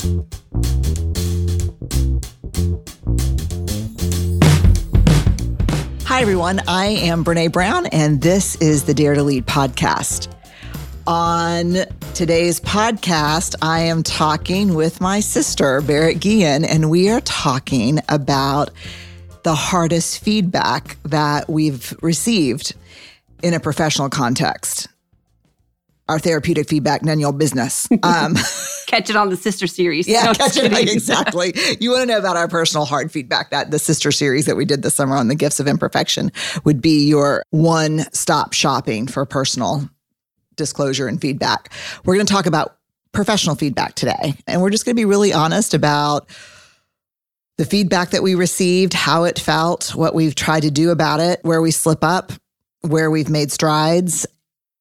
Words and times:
Hi, 0.00 0.06
everyone. 6.22 6.62
I 6.66 6.86
am 7.02 7.22
Brene 7.22 7.52
Brown, 7.52 7.84
and 7.88 8.22
this 8.22 8.56
is 8.56 8.84
the 8.84 8.94
Dare 8.94 9.14
to 9.14 9.22
Lead 9.22 9.44
podcast. 9.44 10.34
On 11.06 11.84
today's 12.14 12.60
podcast, 12.60 13.54
I 13.60 13.80
am 13.80 14.02
talking 14.02 14.72
with 14.74 15.02
my 15.02 15.20
sister, 15.20 15.82
Barrett 15.82 16.20
Guillen, 16.20 16.64
and 16.64 16.88
we 16.88 17.10
are 17.10 17.20
talking 17.20 18.00
about 18.08 18.70
the 19.42 19.54
hardest 19.54 20.24
feedback 20.24 20.96
that 21.02 21.50
we've 21.50 21.94
received 22.00 22.74
in 23.42 23.52
a 23.52 23.60
professional 23.60 24.08
context. 24.08 24.88
Our 26.10 26.18
therapeutic 26.18 26.68
feedback, 26.68 27.04
none 27.04 27.14
of 27.14 27.20
your 27.20 27.32
business. 27.32 27.88
Um, 28.02 28.34
catch 28.88 29.08
it 29.10 29.14
on 29.14 29.28
the 29.28 29.36
sister 29.36 29.68
series. 29.68 30.08
Yeah, 30.08 30.24
No, 30.26 30.32
catch 30.34 30.56
it. 30.56 30.72
Exactly. 30.72 31.54
You 31.78 31.90
want 31.90 32.02
to 32.02 32.06
know 32.06 32.18
about 32.18 32.36
our 32.36 32.48
personal 32.48 32.84
hard 32.84 33.12
feedback 33.12 33.50
that 33.50 33.70
the 33.70 33.78
sister 33.78 34.10
series 34.10 34.46
that 34.46 34.56
we 34.56 34.64
did 34.64 34.82
this 34.82 34.96
summer 34.96 35.14
on 35.14 35.28
the 35.28 35.36
gifts 35.36 35.60
of 35.60 35.68
imperfection 35.68 36.32
would 36.64 36.82
be 36.82 37.06
your 37.06 37.44
one 37.50 38.00
stop 38.12 38.54
shopping 38.54 39.06
for 39.06 39.24
personal 39.24 39.88
disclosure 40.56 41.06
and 41.06 41.20
feedback. 41.20 41.72
We're 42.04 42.16
going 42.16 42.26
to 42.26 42.32
talk 42.32 42.46
about 42.46 42.76
professional 43.12 43.54
feedback 43.54 43.94
today. 43.94 44.34
And 44.48 44.60
we're 44.60 44.70
just 44.70 44.84
going 44.84 44.96
to 44.96 45.00
be 45.00 45.04
really 45.04 45.32
honest 45.32 45.74
about 45.74 46.28
the 47.56 47.64
feedback 47.64 48.10
that 48.10 48.24
we 48.24 48.34
received, 48.34 48.94
how 48.94 49.22
it 49.22 49.38
felt, 49.38 49.94
what 49.94 50.12
we've 50.12 50.34
tried 50.34 50.62
to 50.62 50.72
do 50.72 50.90
about 50.90 51.20
it, 51.20 51.38
where 51.42 51.62
we 51.62 51.70
slip 51.70 52.02
up, 52.02 52.32
where 52.80 53.12
we've 53.12 53.30
made 53.30 53.52
strides. 53.52 54.26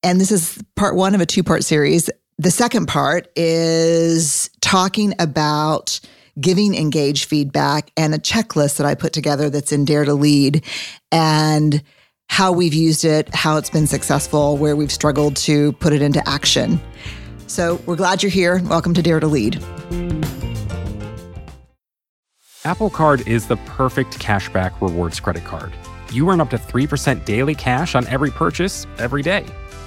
And 0.02 0.22
this 0.22 0.32
is 0.32 0.64
part 0.76 0.96
one 0.96 1.14
of 1.14 1.22
a 1.22 1.26
two 1.26 1.44
part 1.44 1.64
series. 1.64 2.10
The 2.38 2.52
second 2.52 2.86
part 2.88 3.30
is 3.36 4.50
talking 4.62 5.14
about 5.20 6.00
giving 6.40 6.74
engaged 6.74 7.26
feedback 7.26 7.92
and 7.98 8.16
a 8.16 8.18
checklist 8.18 8.78
that 8.78 8.88
I 8.88 8.96
put 8.96 9.12
together 9.12 9.50
that's 9.50 9.74
in 9.74 9.84
Dare 9.84 10.06
to 10.06 10.14
Lead 10.14 10.64
and 11.12 11.84
how 12.30 12.54
we've 12.54 12.74
used 12.74 13.04
it, 13.04 13.34
how 13.36 13.58
it's 13.58 13.70
been 13.70 13.88
successful, 13.88 14.56
where 14.56 14.76
we've 14.76 14.92
struggled 14.92 15.36
to 15.36 15.74
put 15.74 15.92
it 15.92 16.02
into 16.02 16.26
action. 16.30 16.80
So 17.48 17.82
we're 17.86 17.98
glad 17.98 18.24
you're 18.24 18.30
here. 18.30 18.62
Welcome 18.66 18.94
to 18.94 19.02
Dare 19.02 19.20
to 19.20 19.28
Lead. 19.28 19.62
Apple 22.64 22.90
Card 22.90 23.28
is 23.28 23.48
the 23.48 23.58
perfect 23.66 24.18
cashback 24.20 24.80
rewards 24.80 25.20
credit 25.20 25.44
card. 25.44 25.74
You 26.14 26.30
earn 26.30 26.40
up 26.40 26.52
to 26.52 26.58
3% 26.58 27.26
daily 27.26 27.56
cash 27.56 27.96
on 27.96 28.08
every 28.08 28.32
purchase 28.32 28.88
every 28.98 29.24
day. 29.24 29.46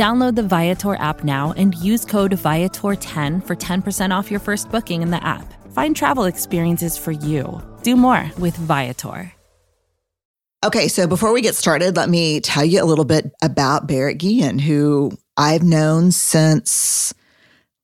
Download 0.00 0.34
the 0.34 0.42
Viator 0.42 0.94
app 0.94 1.24
now 1.24 1.52
and 1.58 1.74
use 1.74 2.06
code 2.06 2.30
Viator10 2.30 3.46
for 3.46 3.54
10% 3.54 4.10
off 4.16 4.30
your 4.30 4.40
first 4.40 4.70
booking 4.70 5.02
in 5.02 5.10
the 5.10 5.22
app. 5.22 5.44
Find 5.72 5.94
travel 5.94 6.24
experiences 6.24 6.96
for 6.96 7.12
you. 7.12 7.60
Do 7.82 7.96
more 7.96 8.30
with 8.38 8.56
Viator. 8.56 9.30
Okay, 10.64 10.88
so 10.88 11.06
before 11.06 11.34
we 11.34 11.42
get 11.42 11.54
started, 11.54 11.96
let 11.96 12.08
me 12.08 12.40
tell 12.40 12.64
you 12.64 12.82
a 12.82 12.88
little 12.88 13.04
bit 13.04 13.30
about 13.42 13.86
Barrett 13.86 14.16
Guillen, 14.16 14.58
who 14.58 15.12
I've 15.36 15.62
known 15.62 16.12
since, 16.12 17.12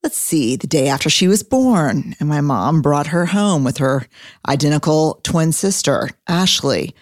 let's 0.03 0.17
see, 0.17 0.57
the 0.57 0.67
day 0.67 0.89
after 0.89 1.11
she 1.11 1.29
was 1.29 1.43
born. 1.43 2.17
And 2.19 2.31
my 2.31 2.41
mom 2.41 2.81
brought 2.81 3.09
her 3.09 3.27
home 3.27 3.63
with 3.63 3.77
her 3.77 4.07
identical 4.49 5.21
twin 5.23 5.53
sister, 5.53 6.09
Ashley. 6.27 6.95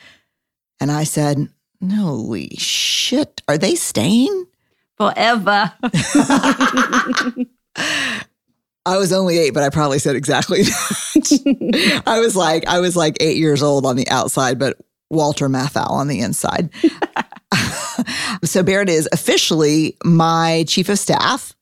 And 0.80 0.90
I 0.90 1.04
said, 1.04 1.46
Holy 1.88 2.56
shit, 2.56 3.42
are 3.46 3.58
they 3.58 3.76
staying? 3.76 4.46
Forever. 5.12 5.72
I 8.86 8.98
was 8.98 9.12
only 9.12 9.38
eight, 9.38 9.54
but 9.54 9.62
I 9.62 9.70
probably 9.70 9.98
said 9.98 10.16
exactly 10.16 10.62
that. 10.62 12.02
I 12.06 12.20
was 12.20 12.36
like, 12.36 12.66
I 12.66 12.80
was 12.80 12.96
like 12.96 13.16
eight 13.20 13.36
years 13.36 13.62
old 13.62 13.86
on 13.86 13.96
the 13.96 14.08
outside, 14.08 14.58
but 14.58 14.76
Walter 15.10 15.48
Matthau 15.48 15.88
on 15.90 16.08
the 16.08 16.20
inside. 16.20 16.70
so 18.44 18.62
Barrett 18.62 18.88
is 18.88 19.08
officially 19.12 19.96
my 20.04 20.64
chief 20.68 20.88
of 20.88 20.98
staff. 20.98 21.54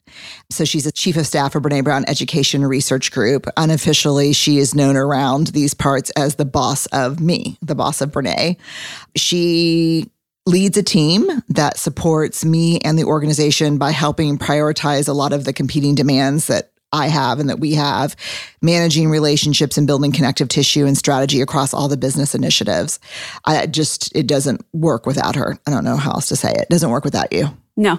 So 0.51 0.65
she's 0.65 0.87
a 0.87 0.93
chief 0.93 1.17
of 1.17 1.27
staff 1.27 1.53
for 1.53 1.61
Brene 1.61 1.85
Brown 1.85 2.05
Education 2.07 2.65
Research 2.67 3.11
Group. 3.11 3.47
Unofficially, 3.57 4.33
she 4.33 4.59
is 4.59 4.75
known 4.75 4.97
around 4.97 5.49
these 5.49 5.75
parts 5.75 6.11
as 6.11 6.35
the 6.35 6.45
boss 6.45 6.87
of 6.87 7.21
me, 7.21 7.57
the 7.63 7.75
boss 7.75 8.01
of 8.01 8.11
Brene. 8.11 8.59
She 9.17 10.11
leads 10.47 10.77
a 10.77 10.83
team 10.83 11.29
that 11.49 11.79
supports 11.79 12.45
me 12.45 12.79
and 12.81 12.99
the 12.99 13.05
organization 13.05 13.79
by 13.79 13.91
helping 13.91 14.39
prioritize 14.39 15.09
a 15.09 15.13
lot 15.13 15.33
of 15.33 15.45
the 15.45 15.53
competing 15.53 15.95
demands 15.95 16.49
that 16.49 16.73
I 16.93 17.07
have 17.07 17.41
and 17.41 17.49
that 17.49 17.59
we 17.59 17.75
have, 17.75 18.15
managing 18.61 19.09
relationships 19.09 19.79
and 19.79 19.87
building 19.87 20.13
connective 20.13 20.49
tissue 20.49 20.85
and 20.85 20.97
strategy 20.97 21.41
across 21.41 21.73
all 21.73 21.89
the 21.89 21.97
business 21.97 22.35
initiatives. 22.35 23.01
I 23.45 23.67
just, 23.67 24.15
it 24.15 24.27
doesn't 24.27 24.65
work 24.73 25.07
without 25.07 25.37
her. 25.37 25.59
I 25.67 25.71
don't 25.71 25.85
know 25.85 25.97
how 25.97 26.13
else 26.13 26.29
to 26.29 26.37
say 26.37 26.51
it. 26.51 26.63
It 26.63 26.69
doesn't 26.69 26.91
work 26.91 27.05
without 27.05 27.33
you. 27.33 27.49
No, 27.77 27.99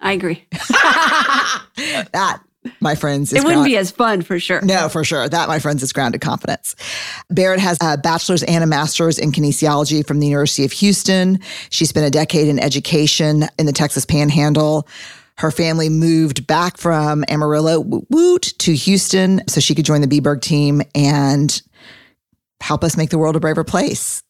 I 0.00 0.12
agree. 0.12 0.44
that, 0.50 2.40
my 2.80 2.94
friends, 2.94 3.32
is 3.32 3.38
It 3.38 3.44
wouldn't 3.44 3.56
ground- 3.60 3.66
be 3.66 3.76
as 3.76 3.90
fun 3.90 4.22
for 4.22 4.38
sure. 4.38 4.60
No, 4.62 4.88
for 4.88 5.04
sure. 5.04 5.28
That, 5.28 5.48
my 5.48 5.58
friends, 5.58 5.82
is 5.82 5.92
grounded 5.92 6.20
confidence. 6.20 6.74
Barrett 7.30 7.60
has 7.60 7.76
a 7.80 7.96
bachelor's 7.98 8.42
and 8.42 8.64
a 8.64 8.66
master's 8.66 9.18
in 9.18 9.32
kinesiology 9.32 10.06
from 10.06 10.20
the 10.20 10.26
University 10.26 10.64
of 10.64 10.72
Houston. 10.72 11.40
She 11.70 11.84
spent 11.84 12.06
a 12.06 12.10
decade 12.10 12.48
in 12.48 12.58
education 12.58 13.46
in 13.58 13.66
the 13.66 13.72
Texas 13.72 14.04
Panhandle. 14.04 14.88
Her 15.36 15.50
family 15.50 15.88
moved 15.88 16.46
back 16.46 16.76
from 16.76 17.24
Amarillo 17.28 17.80
woot, 17.80 18.42
to 18.58 18.74
Houston 18.74 19.42
so 19.48 19.60
she 19.60 19.74
could 19.74 19.84
join 19.84 20.00
the 20.00 20.06
Beberg 20.06 20.40
team 20.40 20.80
and 20.94 21.60
help 22.60 22.84
us 22.84 22.96
make 22.96 23.10
the 23.10 23.18
world 23.18 23.36
a 23.36 23.40
braver 23.40 23.64
place. 23.64 24.22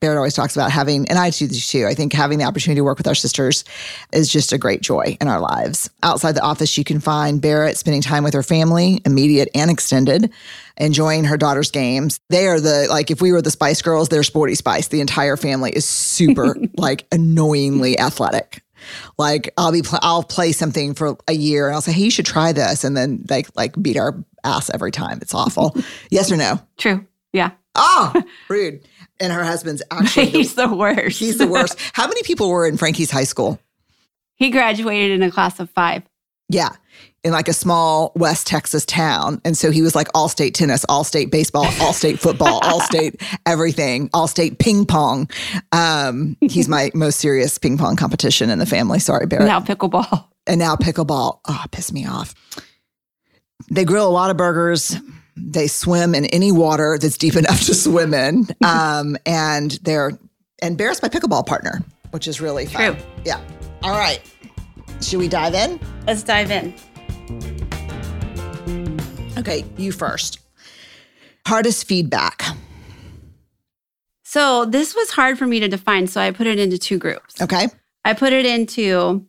Barrett 0.00 0.18
always 0.18 0.34
talks 0.34 0.54
about 0.54 0.70
having, 0.70 1.08
and 1.08 1.18
I 1.18 1.30
do 1.30 1.46
this 1.46 1.70
too. 1.70 1.86
I 1.86 1.94
think 1.94 2.12
having 2.12 2.38
the 2.38 2.44
opportunity 2.44 2.80
to 2.80 2.84
work 2.84 2.98
with 2.98 3.06
our 3.06 3.14
sisters 3.14 3.64
is 4.12 4.28
just 4.28 4.52
a 4.52 4.58
great 4.58 4.82
joy 4.82 5.16
in 5.20 5.28
our 5.28 5.40
lives. 5.40 5.88
Outside 6.02 6.32
the 6.32 6.42
office, 6.42 6.76
you 6.76 6.84
can 6.84 7.00
find 7.00 7.40
Barrett 7.40 7.78
spending 7.78 8.02
time 8.02 8.22
with 8.22 8.34
her 8.34 8.42
family, 8.42 9.00
immediate 9.06 9.48
and 9.54 9.70
extended, 9.70 10.30
enjoying 10.76 11.24
her 11.24 11.38
daughter's 11.38 11.70
games. 11.70 12.20
They 12.28 12.46
are 12.46 12.60
the, 12.60 12.86
like, 12.90 13.10
if 13.10 13.22
we 13.22 13.32
were 13.32 13.40
the 13.40 13.50
Spice 13.50 13.80
Girls, 13.80 14.10
they're 14.10 14.22
Sporty 14.22 14.54
Spice. 14.54 14.88
The 14.88 15.00
entire 15.00 15.38
family 15.38 15.70
is 15.70 15.86
super, 15.86 16.56
like, 16.76 17.06
annoyingly 17.10 17.98
athletic. 17.98 18.62
Like, 19.16 19.52
I'll 19.56 19.72
be, 19.72 19.80
pl- 19.82 19.98
I'll 20.02 20.22
play 20.22 20.52
something 20.52 20.92
for 20.94 21.16
a 21.26 21.32
year 21.32 21.66
and 21.68 21.74
I'll 21.74 21.80
say, 21.80 21.92
hey, 21.92 22.02
you 22.04 22.10
should 22.10 22.26
try 22.26 22.52
this. 22.52 22.84
And 22.84 22.94
then 22.94 23.22
they, 23.24 23.44
like, 23.54 23.80
beat 23.80 23.96
our 23.96 24.14
ass 24.44 24.70
every 24.70 24.92
time. 24.92 25.20
It's 25.22 25.34
awful. 25.34 25.74
yes 26.10 26.30
or 26.30 26.36
no? 26.36 26.60
True. 26.76 27.04
Yeah. 27.32 27.52
Oh, 27.74 28.12
rude. 28.48 28.86
And 29.20 29.32
her 29.32 29.44
husband's 29.44 29.82
actually, 29.90 30.26
He's 30.26 30.54
the 30.54 30.68
worst. 30.68 31.18
he's 31.18 31.38
the 31.38 31.46
worst. 31.46 31.78
How 31.94 32.06
many 32.06 32.22
people 32.22 32.50
were 32.50 32.66
in 32.66 32.76
Frankie's 32.76 33.10
high 33.10 33.24
school? 33.24 33.58
he 34.38 34.50
graduated 34.50 35.12
in 35.12 35.22
a 35.22 35.30
class 35.30 35.58
of 35.60 35.70
five. 35.70 36.02
Yeah. 36.50 36.68
In 37.24 37.32
like 37.32 37.48
a 37.48 37.54
small 37.54 38.12
West 38.14 38.46
Texas 38.46 38.84
town. 38.84 39.40
And 39.46 39.56
so 39.56 39.70
he 39.70 39.80
was 39.80 39.94
like 39.96 40.08
all 40.14 40.28
state 40.28 40.54
tennis, 40.54 40.84
all 40.90 41.04
state 41.04 41.30
baseball, 41.30 41.64
all 41.80 41.94
state 41.94 42.20
football, 42.20 42.60
all 42.62 42.80
state 42.80 43.20
everything, 43.46 44.10
all 44.12 44.28
state 44.28 44.58
ping 44.58 44.84
pong. 44.84 45.30
Um, 45.72 46.36
he's 46.42 46.68
my 46.68 46.90
most 46.94 47.18
serious 47.18 47.56
ping 47.56 47.78
pong 47.78 47.96
competition 47.96 48.50
in 48.50 48.58
the 48.58 48.66
family. 48.66 48.98
Sorry, 48.98 49.24
Barrett. 49.26 49.46
Now 49.46 49.60
pickleball. 49.60 50.26
And 50.46 50.58
now 50.60 50.76
pickleball. 50.76 51.40
Oh, 51.48 51.64
piss 51.72 51.90
me 51.92 52.06
off. 52.06 52.34
They 53.70 53.84
grill 53.86 54.06
a 54.06 54.10
lot 54.12 54.30
of 54.30 54.36
burgers. 54.36 54.96
They 55.36 55.66
swim 55.66 56.14
in 56.14 56.26
any 56.26 56.52
water 56.52 56.98
that's 57.00 57.16
deep 57.18 57.36
enough 57.42 57.62
to 57.62 57.74
swim 57.74 58.14
in. 58.14 58.46
Um, 58.64 59.16
and 59.26 59.72
they're, 59.82 60.12
embarrassed 60.62 61.02
by 61.02 61.08
pickleball 61.08 61.46
partner, 61.46 61.82
which 62.10 62.26
is 62.26 62.40
really 62.40 62.66
fun. 62.66 62.94
True. 62.94 63.04
Yeah. 63.24 63.40
All 63.82 63.90
right. 63.90 64.20
Should 65.00 65.18
we 65.18 65.28
dive 65.28 65.54
in? 65.54 65.78
Let's 66.06 66.22
dive 66.22 66.50
in. 66.50 66.74
Okay, 69.38 69.64
you 69.76 69.92
first. 69.92 70.40
Hardest 71.46 71.86
feedback. 71.86 72.42
So 74.24 74.64
this 74.64 74.94
was 74.94 75.10
hard 75.10 75.38
for 75.38 75.46
me 75.46 75.60
to 75.60 75.68
define. 75.68 76.06
So 76.06 76.20
I 76.20 76.30
put 76.30 76.46
it 76.46 76.58
into 76.58 76.78
two 76.78 76.98
groups. 76.98 77.40
Okay. 77.40 77.68
I 78.04 78.14
put 78.14 78.32
it 78.32 78.46
into 78.46 79.26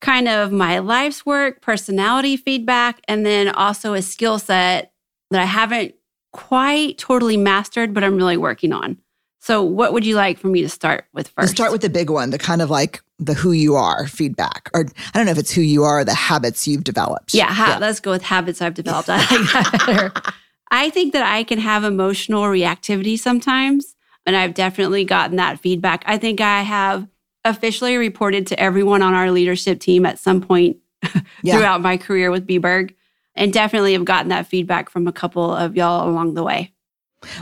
kind 0.00 0.28
of 0.28 0.52
my 0.52 0.78
life's 0.78 1.24
work, 1.26 1.60
personality 1.60 2.36
feedback, 2.36 3.00
and 3.06 3.24
then 3.24 3.48
also 3.48 3.94
a 3.94 4.02
skill 4.02 4.38
set 4.38 4.92
that 5.30 5.40
I 5.40 5.44
haven't 5.44 5.94
quite 6.32 6.98
totally 6.98 7.36
mastered, 7.36 7.92
but 7.92 8.04
I'm 8.04 8.16
really 8.16 8.36
working 8.36 8.72
on. 8.72 8.98
So, 9.42 9.62
what 9.62 9.94
would 9.94 10.04
you 10.04 10.16
like 10.16 10.38
for 10.38 10.48
me 10.48 10.60
to 10.62 10.68
start 10.68 11.06
with 11.14 11.34
1st 11.34 11.38
Let's 11.38 11.52
start 11.52 11.72
with 11.72 11.80
the 11.80 11.88
big 11.88 12.10
one, 12.10 12.30
the 12.30 12.38
kind 12.38 12.60
of 12.60 12.68
like 12.68 13.02
the 13.18 13.34
who 13.34 13.52
you 13.52 13.74
are 13.74 14.06
feedback. 14.06 14.70
Or 14.74 14.80
I 14.80 15.18
don't 15.18 15.26
know 15.26 15.32
if 15.32 15.38
it's 15.38 15.52
who 15.52 15.62
you 15.62 15.82
are 15.84 16.00
or 16.00 16.04
the 16.04 16.14
habits 16.14 16.66
you've 16.66 16.84
developed. 16.84 17.32
Yeah, 17.34 17.52
ha- 17.52 17.78
let's 17.80 18.00
go 18.00 18.10
with 18.10 18.22
habits 18.22 18.60
I've 18.60 18.74
developed. 18.74 19.08
I 19.10 19.18
like 19.18 19.52
that 19.52 19.82
better. 19.86 20.32
I 20.70 20.90
think 20.90 21.12
that 21.14 21.22
I 21.22 21.42
can 21.44 21.58
have 21.58 21.84
emotional 21.84 22.44
reactivity 22.44 23.18
sometimes, 23.18 23.96
and 24.26 24.36
I've 24.36 24.54
definitely 24.54 25.04
gotten 25.04 25.36
that 25.36 25.58
feedback. 25.58 26.04
I 26.06 26.16
think 26.18 26.40
I 26.40 26.62
have 26.62 27.08
officially 27.44 27.96
reported 27.96 28.46
to 28.48 28.60
everyone 28.60 29.02
on 29.02 29.14
our 29.14 29.30
leadership 29.30 29.80
team 29.80 30.04
at 30.06 30.18
some 30.18 30.40
point 30.40 30.78
Yeah. 31.42 31.56
throughout 31.56 31.80
my 31.80 31.96
career 31.96 32.30
with 32.30 32.46
Beberg, 32.46 32.94
and 33.34 33.52
definitely 33.52 33.94
have 33.94 34.04
gotten 34.04 34.28
that 34.28 34.46
feedback 34.46 34.90
from 34.90 35.06
a 35.06 35.12
couple 35.12 35.54
of 35.54 35.76
y'all 35.76 36.08
along 36.08 36.34
the 36.34 36.42
way. 36.42 36.72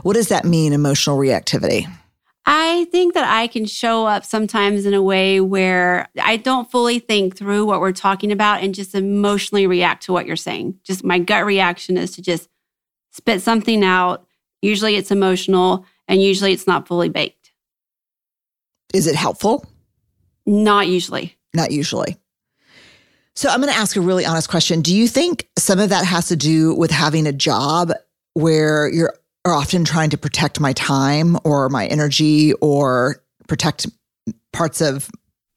What 0.03 0.15
does 0.15 0.29
that 0.29 0.45
mean, 0.45 0.73
emotional 0.73 1.17
reactivity? 1.19 1.87
I 2.47 2.87
think 2.87 3.15
that 3.15 3.29
I 3.29 3.47
can 3.47 3.67
show 3.67 4.06
up 4.06 4.25
sometimes 4.25 4.87
in 4.87 4.95
a 4.95 5.03
way 5.03 5.41
where 5.41 6.09
I 6.23 6.37
don't 6.39 6.71
fully 6.71 6.99
think 6.99 7.37
through 7.37 7.67
what 7.67 7.81
we're 7.81 7.93
talking 7.93 8.33
about 8.33 8.62
and 8.62 8.75
just 8.75 8.95
emotionally 8.95 9.67
react 9.67 10.05
to 10.05 10.12
what 10.12 10.27
you're 10.27 10.37
saying. 10.37 10.79
Just 10.83 11.05
my 11.05 11.19
gut 11.19 11.45
reaction 11.45 11.99
is 11.99 12.12
to 12.12 12.23
just 12.23 12.49
spit 13.11 13.43
something 13.43 13.85
out. 13.85 14.27
Usually 14.62 14.97
it's 14.97 15.11
emotional 15.11 15.85
and 16.06 16.23
usually 16.23 16.53
it's 16.53 16.67
not 16.67 16.89
fully 16.89 17.11
baked. 17.11 17.53
Is 18.95 19.06
it 19.06 19.15
helpful? 19.15 19.67
Not 20.49 20.89
usually. 20.89 21.37
Not 21.53 21.73
usually. 21.73 22.17
So 23.37 23.50
I'm 23.50 23.61
going 23.61 23.73
to 23.73 23.79
ask 23.79 23.97
a 23.97 24.00
really 24.00 24.25
honest 24.25 24.49
question. 24.49 24.81
Do 24.81 24.97
you 24.97 25.06
think 25.06 25.47
some 25.59 25.79
of 25.79 25.91
that 25.91 26.06
has 26.06 26.29
to 26.29 26.37
do 26.37 26.75
with 26.75 26.91
having 26.91 27.27
a 27.27 27.33
job 27.33 27.93
where 28.33 28.89
you're 28.89 29.15
are 29.45 29.53
often 29.55 29.85
trying 29.85 30.11
to 30.11 30.19
protect 30.19 30.59
my 30.59 30.73
time 30.73 31.37
or 31.45 31.69
my 31.69 31.87
energy 31.87 32.53
or 32.55 33.23
protect 33.47 33.87
parts 34.53 34.81
of 34.81 35.09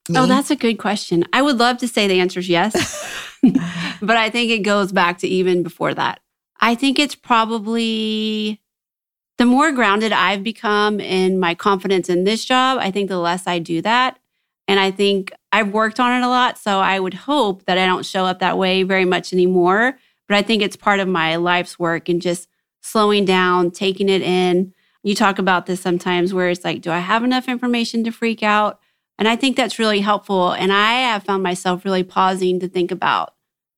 me? 0.10 0.18
Oh, 0.18 0.26
that's 0.26 0.52
a 0.52 0.56
good 0.56 0.78
question. 0.78 1.26
I 1.34 1.42
would 1.42 1.58
love 1.58 1.78
to 1.80 1.88
say 1.88 2.08
the 2.08 2.20
answer 2.20 2.40
is 2.40 2.50
yes, 2.50 3.38
but 4.02 4.18
I 4.18 4.30
think 4.30 4.52
it 4.52 4.60
goes 4.60 4.92
back 4.92 5.20
to 5.20 5.28
even 5.28 5.64
before 5.64 5.94
that. 5.94 6.20
I 6.60 6.76
think 6.76 7.00
it's 7.00 7.16
probably 7.16 8.62
the 9.38 9.46
more 9.46 9.72
grounded 9.72 10.12
I've 10.12 10.44
become 10.44 11.00
in 11.00 11.40
my 11.40 11.56
confidence 11.56 12.10
in 12.10 12.24
this 12.24 12.46
job, 12.46 12.78
I 12.80 12.92
think 12.92 13.10
the 13.10 13.18
less 13.18 13.48
I 13.48 13.60
do 13.60 13.82
that. 13.82 14.20
And 14.72 14.80
I 14.80 14.90
think 14.90 15.34
I've 15.52 15.74
worked 15.74 16.00
on 16.00 16.14
it 16.14 16.26
a 16.26 16.30
lot. 16.30 16.58
So 16.58 16.80
I 16.80 16.98
would 16.98 17.14
hope 17.14 17.66
that 17.66 17.78
I 17.78 17.86
don't 17.86 18.06
show 18.06 18.26
up 18.26 18.40
that 18.40 18.58
way 18.58 18.84
very 18.84 19.04
much 19.04 19.34
anymore. 19.34 19.98
But 20.30 20.38
I 20.38 20.44
think 20.44 20.62
it's 20.62 20.78
part 20.78 21.02
of 21.02 21.10
my 21.10 21.36
life's 21.36 21.78
work 21.78 22.08
and 22.08 22.22
just 22.22 22.48
slowing 22.80 23.26
down, 23.26 23.72
taking 23.72 24.08
it 24.08 24.22
in. 24.22 24.74
You 25.04 25.14
talk 25.14 25.40
about 25.40 25.66
this 25.66 25.82
sometimes 25.82 26.34
where 26.34 26.48
it's 26.48 26.64
like, 26.64 26.82
do 26.82 26.90
I 26.90 27.00
have 27.00 27.26
enough 27.26 27.50
information 27.50 28.06
to 28.06 28.12
freak 28.12 28.44
out? 28.44 28.80
And 29.20 29.28
I 29.28 29.36
think 29.36 29.58
that's 29.58 29.78
really 29.78 30.00
helpful. 30.00 30.54
And 30.54 30.72
I 30.72 30.94
have 31.02 31.26
found 31.26 31.44
myself 31.44 31.84
really 31.84 32.04
pausing 32.04 32.62
to 32.62 32.70
think 32.70 32.92
about 32.92 33.34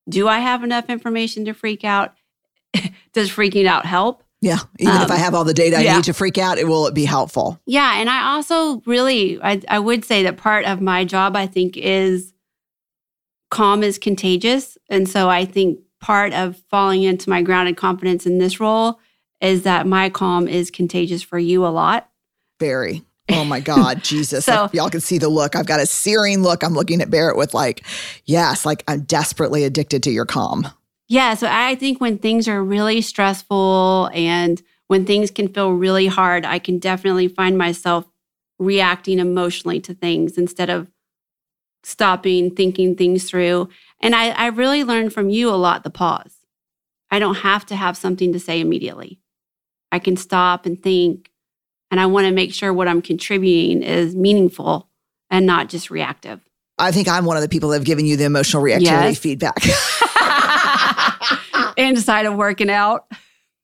do 0.07 0.27
I 0.27 0.41
have 0.41 0.63
enough 0.63 0.89
information 0.89 1.43
to 1.45 1.53
freak 1.53 1.83
out? 1.83 2.13
Does 3.13 3.31
freaking 3.31 3.65
out 3.65 3.87
help? 3.87 4.22
Yeah. 4.43 4.59
Even 4.77 4.95
if 4.95 5.03
um, 5.03 5.11
I 5.11 5.15
have 5.15 5.33
all 5.33 5.45
the 5.45 5.53
data 5.53 5.77
I 5.77 5.81
yeah. 5.81 5.95
need 5.95 6.03
to 6.03 6.13
freak 6.13 6.37
out, 6.37 6.57
it 6.57 6.67
will 6.67 6.85
it 6.87 6.93
be 6.93 7.05
helpful? 7.05 7.61
Yeah. 7.65 7.97
And 7.99 8.09
I 8.09 8.33
also 8.33 8.81
really, 8.85 9.41
I, 9.41 9.61
I 9.69 9.79
would 9.79 10.03
say 10.03 10.23
that 10.23 10.35
part 10.35 10.65
of 10.65 10.81
my 10.81 11.05
job, 11.05 11.37
I 11.37 11.47
think, 11.47 11.77
is 11.77 12.33
calm 13.49 13.83
is 13.83 13.97
contagious. 13.97 14.77
And 14.89 15.07
so 15.07 15.29
I 15.29 15.45
think 15.45 15.79
part 16.01 16.33
of 16.33 16.57
falling 16.69 17.03
into 17.03 17.29
my 17.29 17.41
grounded 17.41 17.77
confidence 17.77 18.25
in 18.25 18.37
this 18.37 18.59
role 18.59 18.99
is 19.39 19.63
that 19.63 19.87
my 19.87 20.09
calm 20.09 20.49
is 20.49 20.69
contagious 20.69 21.21
for 21.21 21.39
you 21.39 21.65
a 21.65 21.69
lot. 21.69 22.09
Very. 22.59 23.03
Oh 23.29 23.45
my 23.45 23.61
God, 23.61 24.03
Jesus. 24.03 24.43
So- 24.43 24.63
Like, 24.63 24.73
y'all 24.73 24.89
can 24.89 24.99
see 24.99 25.17
the 25.17 25.29
look. 25.29 25.55
I've 25.55 25.65
got 25.65 25.79
a 25.79 25.85
searing 25.85 26.43
look. 26.43 26.61
I'm 26.61 26.73
looking 26.73 27.01
at 27.01 27.09
Barrett 27.09 27.37
with 27.37 27.53
like, 27.53 27.85
yes, 28.25 28.65
like 28.65 28.83
I'm 28.89 29.03
desperately 29.03 29.63
addicted 29.63 30.03
to 30.03 30.11
your 30.11 30.25
calm. 30.25 30.67
Yeah. 31.13 31.35
So 31.35 31.47
I 31.47 31.75
think 31.75 32.01
when 32.01 32.17
things 32.17 32.47
are 32.47 32.63
really 32.63 32.99
stressful 32.99 34.09
and 34.15 34.59
when 34.87 35.05
things 35.05 35.29
can 35.29 35.47
feel 35.47 35.69
really 35.69 36.07
hard, 36.07 36.43
I 36.43 36.57
can 36.57 36.79
definitely 36.79 37.27
find 37.27 37.55
myself 37.55 38.07
reacting 38.57 39.19
emotionally 39.19 39.79
to 39.81 39.93
things 39.93 40.39
instead 40.39 40.71
of 40.71 40.89
stopping, 41.83 42.55
thinking 42.55 42.95
things 42.95 43.29
through. 43.29 43.69
And 43.99 44.15
I, 44.15 44.29
I 44.29 44.47
really 44.47 44.83
learned 44.83 45.13
from 45.13 45.29
you 45.29 45.51
a 45.51 45.51
lot 45.51 45.83
the 45.83 45.91
pause. 45.91 46.35
I 47.11 47.19
don't 47.19 47.35
have 47.35 47.63
to 47.67 47.75
have 47.75 47.95
something 47.95 48.33
to 48.33 48.39
say 48.39 48.59
immediately. 48.59 49.19
I 49.91 49.99
can 49.99 50.17
stop 50.17 50.65
and 50.65 50.81
think. 50.81 51.29
And 51.91 51.99
I 51.99 52.07
want 52.07 52.25
to 52.25 52.33
make 52.33 52.55
sure 52.55 52.73
what 52.73 52.87
I'm 52.87 53.03
contributing 53.03 53.83
is 53.83 54.15
meaningful 54.15 54.89
and 55.29 55.45
not 55.45 55.69
just 55.69 55.91
reactive. 55.91 56.39
I 56.79 56.91
think 56.91 57.07
I'm 57.07 57.25
one 57.25 57.37
of 57.37 57.43
the 57.43 57.49
people 57.49 57.69
that 57.69 57.75
have 57.75 57.85
given 57.85 58.07
you 58.07 58.17
the 58.17 58.23
emotional 58.23 58.63
reactivity 58.63 58.81
Yes. 58.81 59.19
feedback. 59.19 59.57
Inside 61.77 62.25
of 62.25 62.35
working 62.35 62.69
out. 62.69 63.05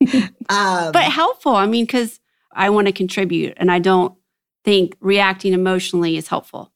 um, 0.13 0.91
but 0.91 1.03
helpful. 1.03 1.55
I 1.55 1.65
mean, 1.67 1.85
because 1.85 2.19
I 2.51 2.69
want 2.69 2.87
to 2.87 2.93
contribute 2.93 3.53
and 3.57 3.71
I 3.71 3.79
don't 3.79 4.13
think 4.63 4.95
reacting 4.99 5.53
emotionally 5.53 6.17
is 6.17 6.27
helpful. 6.27 6.71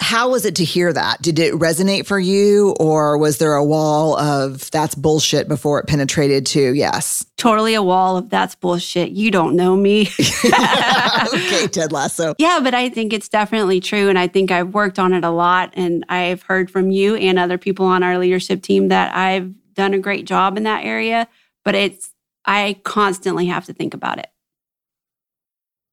How 0.00 0.30
was 0.30 0.44
it 0.44 0.56
to 0.56 0.64
hear 0.64 0.92
that? 0.92 1.20
Did 1.22 1.38
it 1.38 1.54
resonate 1.54 2.06
for 2.06 2.18
you, 2.18 2.74
or 2.80 3.18
was 3.18 3.38
there 3.38 3.54
a 3.54 3.64
wall 3.64 4.18
of 4.18 4.70
that's 4.70 4.94
bullshit 4.94 5.46
before 5.46 5.78
it 5.78 5.86
penetrated 5.86 6.46
to 6.46 6.74
yes? 6.74 7.24
Totally 7.36 7.74
a 7.74 7.82
wall 7.82 8.16
of 8.16 8.30
that's 8.30 8.54
bullshit. 8.54 9.10
You 9.10 9.30
don't 9.30 9.56
know 9.56 9.76
me. 9.76 10.02
okay, 11.34 11.66
Ted 11.68 11.92
Lasso. 11.92 12.34
yeah, 12.38 12.60
but 12.62 12.74
I 12.74 12.88
think 12.88 13.12
it's 13.12 13.28
definitely 13.28 13.80
true. 13.80 14.08
And 14.08 14.18
I 14.18 14.26
think 14.26 14.50
I've 14.50 14.74
worked 14.74 14.98
on 14.98 15.12
it 15.12 15.24
a 15.24 15.30
lot. 15.30 15.72
And 15.74 16.04
I've 16.08 16.42
heard 16.42 16.70
from 16.70 16.90
you 16.90 17.14
and 17.16 17.38
other 17.38 17.58
people 17.58 17.86
on 17.86 18.02
our 18.02 18.18
leadership 18.18 18.62
team 18.62 18.88
that 18.88 19.14
I've 19.14 19.52
done 19.74 19.94
a 19.94 19.98
great 19.98 20.24
job 20.24 20.56
in 20.56 20.64
that 20.64 20.84
area. 20.84 21.28
But 21.64 21.74
it's, 21.74 22.10
I 22.44 22.80
constantly 22.84 23.46
have 23.46 23.66
to 23.66 23.74
think 23.74 23.94
about 23.94 24.18
it. 24.18 24.28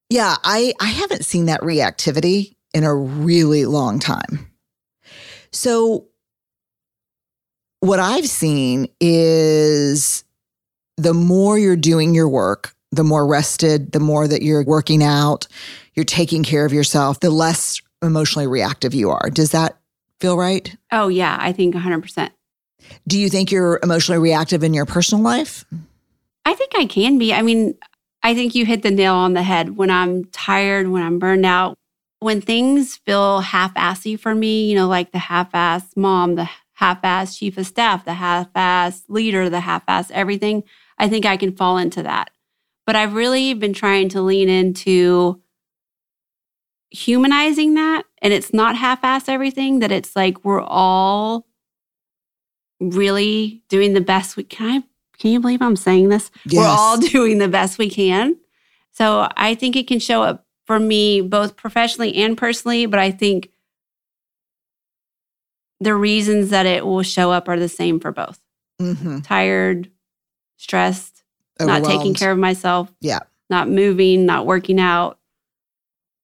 Yeah, 0.09 0.35
I 0.43 0.73
I 0.79 0.87
haven't 0.87 1.25
seen 1.25 1.47
that 1.47 1.61
reactivity 1.61 2.56
in 2.77 2.83
a 2.83 2.93
really 2.93 3.65
long 3.65 3.97
time. 3.97 4.47
So 5.51 6.05
what 7.79 7.99
I've 7.99 8.29
seen 8.29 8.87
is 9.01 10.23
the 10.95 11.15
more 11.15 11.57
you're 11.57 11.75
doing 11.75 12.13
your 12.13 12.29
work, 12.29 12.75
the 12.91 13.03
more 13.03 13.25
rested, 13.25 13.93
the 13.93 13.99
more 13.99 14.27
that 14.27 14.43
you're 14.43 14.63
working 14.63 15.01
out, 15.01 15.47
you're 15.95 16.05
taking 16.05 16.43
care 16.43 16.65
of 16.65 16.71
yourself, 16.71 17.19
the 17.19 17.31
less 17.31 17.81
emotionally 18.03 18.45
reactive 18.45 18.93
you 18.93 19.09
are. 19.09 19.31
Does 19.31 19.49
that 19.51 19.79
feel 20.19 20.37
right? 20.37 20.77
Oh, 20.91 21.07
yeah, 21.07 21.35
I 21.39 21.53
think 21.53 21.73
100%. 21.73 22.29
Do 23.07 23.17
you 23.17 23.27
think 23.27 23.51
you're 23.51 23.79
emotionally 23.81 24.21
reactive 24.21 24.63
in 24.63 24.75
your 24.75 24.85
personal 24.85 25.23
life? 25.23 25.65
I 26.45 26.53
think 26.53 26.73
I 26.75 26.85
can 26.85 27.17
be. 27.17 27.33
I 27.33 27.41
mean, 27.41 27.73
I 28.21 28.35
think 28.35 28.53
you 28.53 28.67
hit 28.67 28.83
the 28.83 28.91
nail 28.91 29.15
on 29.15 29.33
the 29.33 29.41
head. 29.41 29.77
When 29.77 29.89
I'm 29.89 30.25
tired, 30.25 30.89
when 30.89 31.01
I'm 31.01 31.17
burned 31.17 31.45
out, 31.45 31.76
when 32.19 32.41
things 32.41 32.97
feel 32.97 33.41
half 33.41 33.71
assy 33.75 34.15
for 34.15 34.33
me, 34.33 34.69
you 34.69 34.75
know, 34.75 34.87
like 34.87 35.11
the 35.11 35.19
half 35.19 35.53
ass 35.53 35.85
mom, 35.95 36.35
the 36.35 36.49
half 36.73 36.99
ass 37.03 37.37
chief 37.37 37.57
of 37.57 37.67
staff, 37.67 38.05
the 38.05 38.15
half 38.15 38.47
ass 38.55 39.03
leader, 39.07 39.49
the 39.49 39.59
half 39.59 39.83
ass 39.87 40.11
everything, 40.11 40.63
I 40.97 41.07
think 41.07 41.25
I 41.25 41.37
can 41.37 41.55
fall 41.55 41.77
into 41.77 42.03
that. 42.03 42.31
But 42.85 42.95
I've 42.95 43.13
really 43.13 43.53
been 43.53 43.73
trying 43.73 44.09
to 44.09 44.21
lean 44.21 44.49
into 44.49 45.41
humanizing 46.89 47.75
that. 47.75 48.03
And 48.21 48.33
it's 48.33 48.53
not 48.53 48.75
half 48.75 49.03
ass 49.03 49.27
everything, 49.27 49.79
that 49.79 49.91
it's 49.91 50.15
like 50.15 50.43
we're 50.43 50.61
all 50.61 51.45
really 52.79 53.63
doing 53.69 53.93
the 53.93 54.01
best 54.01 54.37
we 54.37 54.43
can. 54.43 54.83
I 54.83 54.83
can 55.19 55.31
you 55.31 55.39
believe 55.39 55.61
I'm 55.61 55.75
saying 55.75 56.09
this? 56.09 56.31
We're 56.51 56.65
all 56.65 56.97
doing 57.11 57.37
the 57.39 57.47
best 57.47 57.77
we 57.77 57.89
can. 57.89 58.37
So 58.91 59.27
I 59.35 59.55
think 59.55 59.75
it 59.75 59.87
can 59.87 59.99
show 59.99 60.23
up 60.23 60.46
for 60.67 60.79
me 60.79 61.21
both 61.21 61.55
professionally 61.55 62.15
and 62.17 62.37
personally, 62.37 62.85
but 62.85 62.99
I 62.99 63.09
think 63.11 63.49
the 65.79 65.95
reasons 65.95 66.49
that 66.49 66.65
it 66.65 66.85
will 66.85 67.03
show 67.03 67.31
up 67.31 67.47
are 67.47 67.57
the 67.59 67.69
same 67.69 67.99
for 67.99 68.11
both. 68.11 68.39
Mm-hmm. 68.81 69.19
Tired, 69.21 69.89
stressed, 70.57 71.23
not 71.59 71.83
taking 71.83 72.13
care 72.13 72.31
of 72.31 72.37
myself, 72.37 72.91
Yeah. 73.01 73.19
not 73.49 73.69
moving, 73.69 74.25
not 74.25 74.45
working 74.45 74.79
out, 74.79 75.17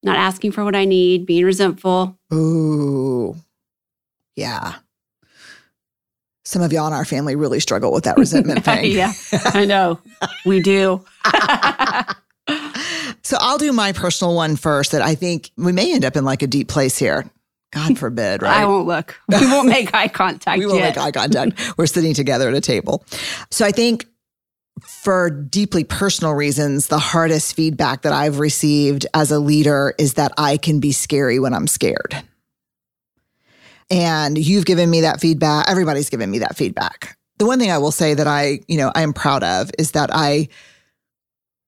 not 0.03 0.17
asking 0.17 0.51
for 0.51 0.63
what 0.63 0.75
I 0.75 0.85
need, 0.85 1.25
being 1.25 1.45
resentful. 1.45 2.17
Ooh. 2.33 3.35
Yeah. 4.35 4.75
Some 6.45 6.61
of 6.61 6.73
y'all 6.73 6.87
in 6.87 6.93
our 6.93 7.05
family 7.05 7.35
really 7.35 7.59
struggle 7.59 7.91
with 7.93 8.03
that 8.03 8.17
resentment 8.17 8.65
thing. 8.65 8.91
yeah, 8.91 9.13
I 9.53 9.65
know. 9.65 9.99
We 10.45 10.61
do. 10.61 11.03
so 13.23 13.37
I'll 13.39 13.57
do 13.57 13.71
my 13.71 13.91
personal 13.91 14.35
one 14.35 14.55
first 14.55 14.91
that 14.91 15.01
I 15.01 15.15
think 15.15 15.51
we 15.57 15.71
may 15.71 15.93
end 15.93 16.05
up 16.05 16.15
in 16.15 16.25
like 16.25 16.41
a 16.41 16.47
deep 16.47 16.67
place 16.67 16.97
here. 16.97 17.29
God 17.71 17.97
forbid, 17.99 18.41
right? 18.41 18.61
I 18.61 18.65
won't 18.65 18.87
look. 18.87 19.19
We 19.29 19.45
won't 19.47 19.67
make 19.67 19.93
eye 19.93 20.07
contact. 20.07 20.59
we 20.59 20.65
won't 20.65 20.79
yet. 20.79 20.95
make 20.95 21.03
eye 21.03 21.11
contact. 21.11 21.73
We're 21.77 21.87
sitting 21.87 22.13
together 22.13 22.49
at 22.49 22.55
a 22.55 22.61
table. 22.61 23.05
So 23.49 23.65
I 23.65 23.71
think 23.71 24.05
for 24.81 25.29
deeply 25.29 25.83
personal 25.83 26.33
reasons, 26.33 26.87
the 26.87 26.99
hardest 26.99 27.55
feedback 27.55 28.01
that 28.01 28.13
I've 28.13 28.39
received 28.39 29.05
as 29.13 29.31
a 29.31 29.39
leader 29.39 29.93
is 29.97 30.15
that 30.15 30.31
I 30.37 30.57
can 30.57 30.79
be 30.79 30.91
scary 30.91 31.39
when 31.39 31.53
I'm 31.53 31.67
scared. 31.67 32.21
And 33.89 34.37
you've 34.37 34.65
given 34.65 34.89
me 34.89 35.01
that 35.01 35.19
feedback. 35.19 35.69
Everybody's 35.69 36.09
given 36.09 36.31
me 36.31 36.39
that 36.39 36.57
feedback. 36.57 37.17
The 37.37 37.45
one 37.45 37.59
thing 37.59 37.71
I 37.71 37.77
will 37.77 37.91
say 37.91 38.13
that 38.13 38.27
I, 38.27 38.59
you 38.67 38.77
know, 38.77 38.91
I 38.95 39.01
am 39.01 39.13
proud 39.13 39.43
of 39.43 39.69
is 39.77 39.91
that 39.91 40.09
I 40.11 40.49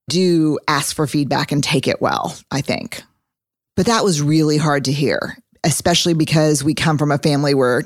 do 0.10 0.60
ask 0.68 0.96
for 0.96 1.08
feedback 1.08 1.52
and 1.52 1.64
take 1.64 1.88
it 1.88 2.02
well, 2.02 2.38
I 2.52 2.62
think. 2.62 3.04
But 3.76 3.88
that 3.88 4.04
was 4.04 4.22
really 4.22 4.58
hard 4.58 4.86
to 4.86 4.92
hear, 4.92 5.38
especially 5.64 6.14
because 6.14 6.64
we 6.64 6.74
come 6.74 6.98
from 6.98 7.12
a 7.12 7.18
family 7.18 7.54
where 7.54 7.84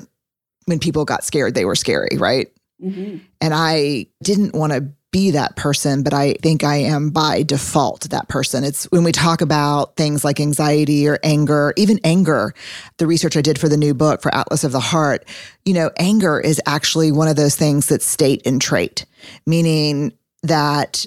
when 0.66 0.78
people 0.78 1.04
got 1.04 1.24
scared, 1.24 1.54
they 1.54 1.64
were 1.64 1.74
scary, 1.74 2.16
right? 2.16 2.48
Mm-hmm. 2.82 3.18
And 3.40 3.54
I 3.54 4.06
didn't 4.22 4.54
want 4.54 4.72
to 4.72 4.90
be 5.10 5.32
that 5.32 5.56
person, 5.56 6.02
but 6.02 6.14
I 6.14 6.34
think 6.34 6.62
I 6.62 6.76
am 6.76 7.10
by 7.10 7.42
default 7.42 8.10
that 8.10 8.28
person. 8.28 8.62
It's 8.62 8.84
when 8.92 9.02
we 9.02 9.10
talk 9.10 9.40
about 9.40 9.96
things 9.96 10.24
like 10.24 10.38
anxiety 10.38 11.08
or 11.08 11.18
anger, 11.24 11.72
even 11.76 11.98
anger, 12.04 12.54
the 12.98 13.08
research 13.08 13.36
I 13.36 13.40
did 13.40 13.58
for 13.58 13.68
the 13.68 13.76
new 13.76 13.92
book 13.92 14.22
for 14.22 14.32
Atlas 14.32 14.62
of 14.62 14.70
the 14.70 14.80
Heart, 14.80 15.26
you 15.64 15.74
know, 15.74 15.90
anger 15.96 16.38
is 16.38 16.60
actually 16.64 17.10
one 17.10 17.26
of 17.26 17.34
those 17.34 17.56
things 17.56 17.86
that's 17.86 18.06
state 18.06 18.42
and 18.46 18.62
trait, 18.62 19.04
meaning 19.46 20.12
that 20.44 21.06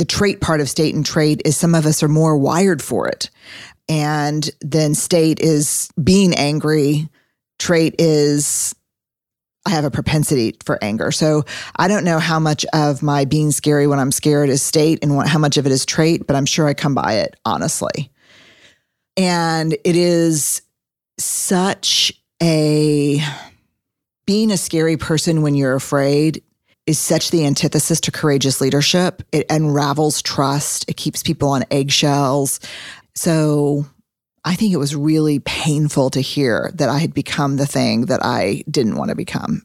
the 0.00 0.06
trait 0.06 0.40
part 0.40 0.62
of 0.62 0.68
state 0.70 0.94
and 0.94 1.04
trait 1.04 1.42
is 1.44 1.58
some 1.58 1.74
of 1.74 1.84
us 1.84 2.02
are 2.02 2.08
more 2.08 2.34
wired 2.34 2.80
for 2.80 3.06
it. 3.06 3.28
And 3.86 4.48
then 4.62 4.94
state 4.94 5.40
is 5.40 5.90
being 6.02 6.32
angry, 6.32 7.10
trait 7.58 7.96
is 7.98 8.74
I 9.66 9.70
have 9.70 9.84
a 9.84 9.90
propensity 9.90 10.56
for 10.64 10.82
anger. 10.82 11.12
So 11.12 11.44
I 11.76 11.86
don't 11.86 12.04
know 12.04 12.18
how 12.18 12.38
much 12.38 12.64
of 12.72 13.02
my 13.02 13.26
being 13.26 13.50
scary 13.50 13.86
when 13.86 13.98
I'm 13.98 14.10
scared 14.10 14.48
is 14.48 14.62
state 14.62 15.00
and 15.02 15.16
what, 15.16 15.28
how 15.28 15.38
much 15.38 15.58
of 15.58 15.66
it 15.66 15.72
is 15.72 15.84
trait, 15.84 16.26
but 16.26 16.34
I'm 16.34 16.46
sure 16.46 16.66
I 16.66 16.72
come 16.72 16.94
by 16.94 17.16
it 17.16 17.36
honestly. 17.44 18.10
And 19.18 19.74
it 19.84 19.96
is 19.96 20.62
such 21.18 22.10
a 22.42 23.22
being 24.24 24.50
a 24.50 24.56
scary 24.56 24.96
person 24.96 25.42
when 25.42 25.54
you're 25.54 25.74
afraid 25.74 26.42
is 26.90 26.98
such 26.98 27.30
the 27.30 27.46
antithesis 27.46 28.00
to 28.00 28.10
courageous 28.10 28.60
leadership. 28.60 29.22
It 29.30 29.46
unravels 29.48 30.20
trust, 30.20 30.84
it 30.88 30.96
keeps 30.96 31.22
people 31.22 31.50
on 31.50 31.64
eggshells. 31.70 32.58
So 33.14 33.86
I 34.44 34.56
think 34.56 34.72
it 34.72 34.78
was 34.78 34.96
really 34.96 35.38
painful 35.38 36.10
to 36.10 36.20
hear 36.20 36.72
that 36.74 36.88
I 36.88 36.98
had 36.98 37.14
become 37.14 37.56
the 37.56 37.66
thing 37.66 38.06
that 38.06 38.24
I 38.24 38.64
didn't 38.68 38.96
want 38.96 39.10
to 39.10 39.14
become 39.14 39.62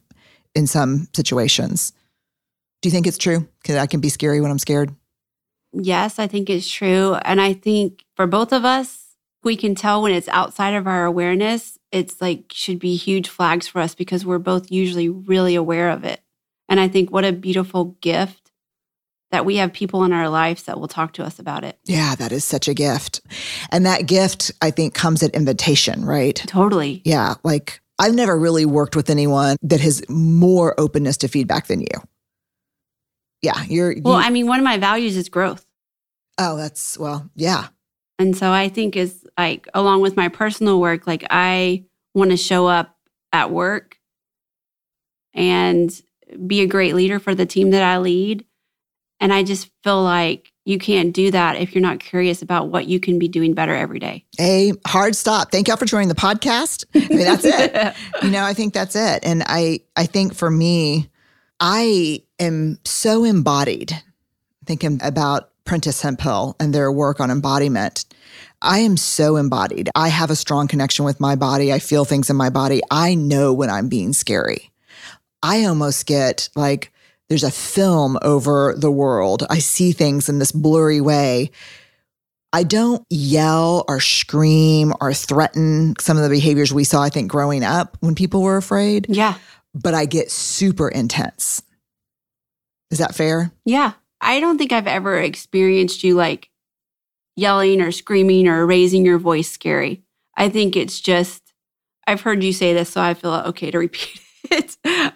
in 0.54 0.68
some 0.68 1.08
situations. 1.14 1.92
Do 2.80 2.88
you 2.88 2.92
think 2.92 3.08
it's 3.08 3.18
true? 3.18 3.48
Because 3.60 3.74
I 3.74 3.86
can 3.86 4.00
be 4.00 4.08
scary 4.08 4.40
when 4.40 4.52
I'm 4.52 4.60
scared. 4.60 4.94
Yes, 5.72 6.20
I 6.20 6.28
think 6.28 6.48
it's 6.48 6.70
true. 6.70 7.14
And 7.22 7.40
I 7.40 7.54
think 7.54 8.04
for 8.14 8.28
both 8.28 8.52
of 8.52 8.64
us, 8.64 9.16
we 9.42 9.56
can 9.56 9.74
tell 9.74 10.00
when 10.00 10.12
it's 10.12 10.28
outside 10.28 10.74
of 10.74 10.86
our 10.86 11.04
awareness, 11.04 11.76
it's 11.90 12.20
like 12.20 12.52
should 12.52 12.78
be 12.78 12.94
huge 12.94 13.28
flags 13.28 13.66
for 13.66 13.80
us 13.80 13.96
because 13.96 14.24
we're 14.24 14.38
both 14.38 14.70
usually 14.70 15.08
really 15.08 15.56
aware 15.56 15.90
of 15.90 16.04
it. 16.04 16.20
And 16.68 16.80
I 16.80 16.88
think 16.88 17.10
what 17.10 17.24
a 17.24 17.32
beautiful 17.32 17.96
gift 18.00 18.50
that 19.30 19.44
we 19.44 19.56
have 19.56 19.72
people 19.72 20.04
in 20.04 20.12
our 20.12 20.28
lives 20.28 20.64
that 20.64 20.78
will 20.78 20.88
talk 20.88 21.12
to 21.14 21.24
us 21.24 21.38
about 21.38 21.64
it. 21.64 21.78
Yeah, 21.84 22.14
that 22.14 22.32
is 22.32 22.44
such 22.44 22.68
a 22.68 22.74
gift. 22.74 23.20
And 23.72 23.84
that 23.84 24.06
gift, 24.06 24.52
I 24.62 24.70
think, 24.70 24.94
comes 24.94 25.22
at 25.22 25.34
invitation, 25.34 26.04
right? 26.04 26.36
Totally. 26.46 27.02
Yeah. 27.04 27.34
Like 27.42 27.80
I've 27.98 28.14
never 28.14 28.38
really 28.38 28.64
worked 28.66 28.94
with 28.94 29.10
anyone 29.10 29.56
that 29.62 29.80
has 29.80 30.02
more 30.08 30.78
openness 30.78 31.16
to 31.18 31.28
feedback 31.28 31.66
than 31.66 31.80
you. 31.80 31.88
Yeah. 33.42 33.64
You're, 33.64 33.92
you, 33.92 34.02
Well, 34.04 34.14
I 34.14 34.30
mean, 34.30 34.46
one 34.46 34.58
of 34.60 34.64
my 34.64 34.78
values 34.78 35.16
is 35.16 35.28
growth. 35.28 35.66
oh, 36.38 36.56
that's, 36.56 36.98
well, 36.98 37.28
yeah. 37.34 37.68
And 38.18 38.36
so 38.36 38.50
I 38.50 38.68
think 38.68 38.96
is 38.96 39.26
like 39.38 39.68
along 39.74 40.00
with 40.00 40.16
my 40.16 40.28
personal 40.28 40.80
work, 40.80 41.06
like 41.06 41.24
I 41.30 41.84
want 42.14 42.30
to 42.30 42.36
show 42.36 42.66
up 42.66 42.96
at 43.32 43.50
work 43.50 43.98
and 45.34 45.90
be 46.46 46.60
a 46.60 46.66
great 46.66 46.94
leader 46.94 47.18
for 47.18 47.34
the 47.34 47.46
team 47.46 47.70
that 47.70 47.82
I 47.82 47.98
lead. 47.98 48.44
And 49.18 49.32
I 49.32 49.42
just 49.42 49.70
feel 49.82 50.02
like 50.02 50.52
you 50.64 50.78
can't 50.78 51.14
do 51.14 51.30
that 51.30 51.56
if 51.56 51.74
you're 51.74 51.82
not 51.82 52.00
curious 52.00 52.42
about 52.42 52.68
what 52.68 52.86
you 52.86 53.00
can 53.00 53.18
be 53.18 53.28
doing 53.28 53.54
better 53.54 53.74
every 53.74 53.98
day. 53.98 54.24
A 54.38 54.72
hard 54.86 55.16
stop. 55.16 55.50
Thank 55.50 55.68
y'all 55.68 55.76
for 55.76 55.86
joining 55.86 56.08
the 56.08 56.14
podcast. 56.14 56.84
I 56.94 57.08
mean, 57.08 57.18
that's 57.20 57.44
it. 57.44 57.94
you 58.22 58.30
know, 58.30 58.42
I 58.42 58.52
think 58.52 58.74
that's 58.74 58.96
it. 58.96 59.24
And 59.24 59.42
I, 59.46 59.80
I 59.96 60.06
think 60.06 60.34
for 60.34 60.50
me, 60.50 61.08
I 61.60 62.22
am 62.38 62.78
so 62.84 63.24
embodied. 63.24 63.92
Thinking 64.66 65.00
about 65.04 65.50
Prentis 65.64 66.02
Hemphill 66.02 66.56
and 66.58 66.74
their 66.74 66.90
work 66.90 67.20
on 67.20 67.30
embodiment. 67.30 68.04
I 68.60 68.78
am 68.78 68.96
so 68.96 69.36
embodied. 69.36 69.90
I 69.94 70.08
have 70.08 70.30
a 70.30 70.36
strong 70.36 70.66
connection 70.66 71.04
with 71.04 71.20
my 71.20 71.36
body. 71.36 71.72
I 71.72 71.78
feel 71.78 72.04
things 72.04 72.30
in 72.30 72.36
my 72.36 72.50
body. 72.50 72.80
I 72.90 73.14
know 73.14 73.52
when 73.52 73.70
I'm 73.70 73.88
being 73.88 74.12
scary. 74.12 74.72
I 75.46 75.64
almost 75.66 76.06
get 76.06 76.48
like 76.56 76.90
there's 77.28 77.44
a 77.44 77.52
film 77.52 78.18
over 78.20 78.74
the 78.76 78.90
world. 78.90 79.46
I 79.48 79.60
see 79.60 79.92
things 79.92 80.28
in 80.28 80.40
this 80.40 80.50
blurry 80.50 81.00
way. 81.00 81.52
I 82.52 82.64
don't 82.64 83.04
yell 83.10 83.84
or 83.86 84.00
scream 84.00 84.92
or 85.00 85.14
threaten 85.14 85.94
some 86.00 86.16
of 86.16 86.24
the 86.24 86.30
behaviors 86.30 86.72
we 86.72 86.82
saw, 86.82 87.00
I 87.00 87.10
think, 87.10 87.30
growing 87.30 87.62
up 87.62 87.96
when 88.00 88.16
people 88.16 88.42
were 88.42 88.56
afraid, 88.56 89.06
yeah. 89.08 89.34
but 89.72 89.94
I 89.94 90.06
get 90.06 90.32
super 90.32 90.88
intense. 90.88 91.62
Is 92.90 92.98
that 92.98 93.14
fair? 93.14 93.52
Yeah. 93.64 93.92
I 94.20 94.40
don't 94.40 94.58
think 94.58 94.72
I've 94.72 94.88
ever 94.88 95.16
experienced 95.16 96.02
you 96.02 96.16
like 96.16 96.50
yelling 97.36 97.80
or 97.80 97.92
screaming 97.92 98.48
or 98.48 98.66
raising 98.66 99.04
your 99.04 99.18
voice 99.18 99.50
scary. 99.50 100.02
I 100.36 100.48
think 100.48 100.74
it's 100.74 101.00
just, 101.00 101.52
I've 102.04 102.22
heard 102.22 102.42
you 102.42 102.52
say 102.52 102.74
this, 102.74 102.90
so 102.90 103.00
I 103.00 103.14
feel 103.14 103.32
okay 103.32 103.70
to 103.70 103.78
repeat 103.78 104.16
it. 104.16 104.20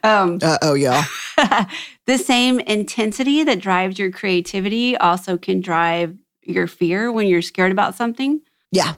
Um, 0.02 0.38
Uh, 0.42 0.58
oh, 0.62 0.74
yeah. 0.74 1.04
the 2.06 2.18
same 2.18 2.58
intensity 2.60 3.44
that 3.44 3.60
drives 3.60 3.98
your 3.98 4.10
creativity 4.10 4.96
also 4.96 5.36
can 5.38 5.60
drive 5.60 6.16
your 6.42 6.66
fear 6.66 7.12
when 7.12 7.26
you're 7.28 7.42
scared 7.42 7.70
about 7.72 7.94
something. 7.94 8.40
Yeah. 8.72 8.94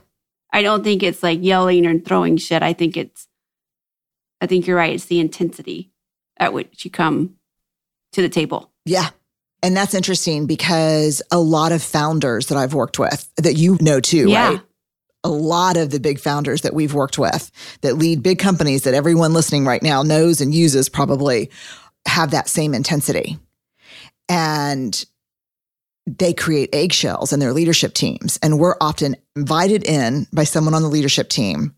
I 0.51 0.61
don't 0.61 0.83
think 0.83 1.03
it's 1.03 1.21
like 1.23 1.39
yelling 1.43 1.85
or 1.85 1.99
throwing 1.99 2.37
shit. 2.37 2.63
I 2.63 2.73
think 2.73 2.97
it's, 2.97 3.27
I 4.41 4.47
think 4.47 4.65
you're 4.67 4.77
right. 4.77 4.93
It's 4.93 5.05
the 5.05 5.19
intensity 5.19 5.91
at 6.37 6.53
which 6.53 6.83
you 6.85 6.91
come 6.91 7.35
to 8.13 8.21
the 8.21 8.29
table. 8.29 8.71
Yeah. 8.85 9.09
And 9.61 9.75
that's 9.77 9.93
interesting 9.93 10.45
because 10.45 11.21
a 11.31 11.39
lot 11.39 11.71
of 11.71 11.81
founders 11.81 12.47
that 12.47 12.57
I've 12.57 12.73
worked 12.73 12.99
with 12.99 13.29
that 13.37 13.53
you 13.55 13.77
know 13.81 13.99
too, 13.99 14.29
Yeah. 14.29 14.49
right? 14.49 14.61
A 15.23 15.29
lot 15.29 15.77
of 15.77 15.89
the 15.89 15.99
big 15.99 16.19
founders 16.19 16.61
that 16.61 16.73
we've 16.73 16.93
worked 16.93 17.17
with 17.17 17.51
that 17.81 17.97
lead 17.97 18.21
big 18.23 18.39
companies 18.39 18.83
that 18.83 18.93
everyone 18.93 19.33
listening 19.33 19.65
right 19.65 19.81
now 19.81 20.03
knows 20.03 20.41
and 20.41 20.53
uses 20.53 20.89
probably 20.89 21.49
have 22.05 22.31
that 22.31 22.49
same 22.49 22.73
intensity. 22.73 23.37
And 24.27 25.03
they 26.05 26.33
create 26.33 26.73
eggshells 26.73 27.31
in 27.31 27.39
their 27.39 27.53
leadership 27.53 27.93
teams. 27.93 28.37
And 28.43 28.59
we're 28.59 28.75
often 28.81 29.15
invited 29.35 29.83
in 29.85 30.27
by 30.33 30.43
someone 30.43 30.73
on 30.73 30.81
the 30.81 30.89
leadership 30.89 31.29
team 31.29 31.73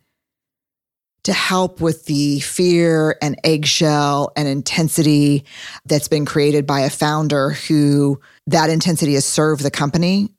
to 1.23 1.33
help 1.33 1.81
with 1.81 2.05
the 2.05 2.39
fear 2.39 3.17
and 3.21 3.39
eggshell 3.43 4.31
and 4.35 4.47
intensity 4.47 5.43
that's 5.85 6.07
been 6.07 6.25
created 6.25 6.65
by 6.67 6.81
a 6.81 6.89
founder 6.89 7.51
who 7.51 8.19
that 8.47 8.69
intensity 8.69 9.15
has 9.15 9.25
served 9.25 9.63
the 9.63 9.71
company, 9.71 10.29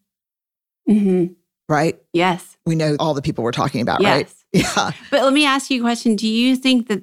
Mm-hmm. 0.88 1.32
Right? 1.68 1.98
Yes. 2.12 2.56
We 2.66 2.74
know 2.74 2.96
all 2.98 3.14
the 3.14 3.22
people 3.22 3.44
we're 3.44 3.52
talking 3.52 3.80
about, 3.80 4.00
Yes. 4.00 4.14
right? 4.14 4.32
Yeah. 4.52 4.92
But 5.10 5.22
let 5.22 5.32
me 5.32 5.44
ask 5.44 5.70
you 5.70 5.80
a 5.80 5.84
question. 5.84 6.16
Do 6.16 6.26
you 6.28 6.56
think 6.56 6.88
that 6.88 7.02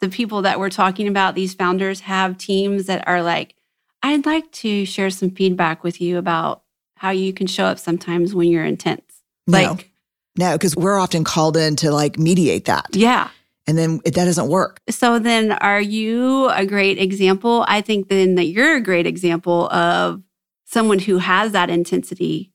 the, 0.00 0.08
people 0.08 0.42
that 0.42 0.58
we're 0.58 0.70
talking 0.70 1.06
about, 1.08 1.34
these 1.34 1.54
founders, 1.54 2.00
have 2.00 2.36
teams 2.38 2.86
that 2.86 3.06
are 3.06 3.22
like, 3.22 3.54
I'd 4.02 4.24
like 4.26 4.50
to 4.52 4.84
share 4.86 5.10
some 5.10 5.30
feedback 5.30 5.84
with 5.84 6.00
you 6.00 6.16
about 6.18 6.62
how 6.96 7.10
you 7.10 7.32
can 7.34 7.46
show 7.46 7.64
up 7.66 7.78
sometimes 7.78 8.34
when 8.34 8.48
you're 8.48 8.64
intense? 8.64 9.22
No. 9.46 9.58
Like, 9.72 9.90
No, 10.38 10.52
because 10.52 10.74
we're 10.74 10.98
often 10.98 11.22
called 11.22 11.56
in 11.56 11.76
to 11.76 11.90
like 11.92 12.18
mediate 12.18 12.64
that. 12.64 12.86
yeah. 12.92 13.28
And 13.66 13.76
then 13.78 14.00
it, 14.04 14.14
that 14.14 14.24
doesn't 14.24 14.48
work. 14.48 14.80
So 14.88 15.18
then 15.20 15.52
are 15.52 15.80
you 15.82 16.48
a 16.48 16.64
great 16.66 16.98
example? 16.98 17.64
I 17.68 17.82
think 17.82 18.08
then 18.08 18.34
that 18.34 18.46
you're 18.46 18.74
a 18.74 18.80
great 18.80 19.06
example 19.06 19.68
of 19.70 20.22
someone 20.64 20.98
who 20.98 21.18
has 21.18 21.52
that 21.52 21.70
intensity, 21.70 22.50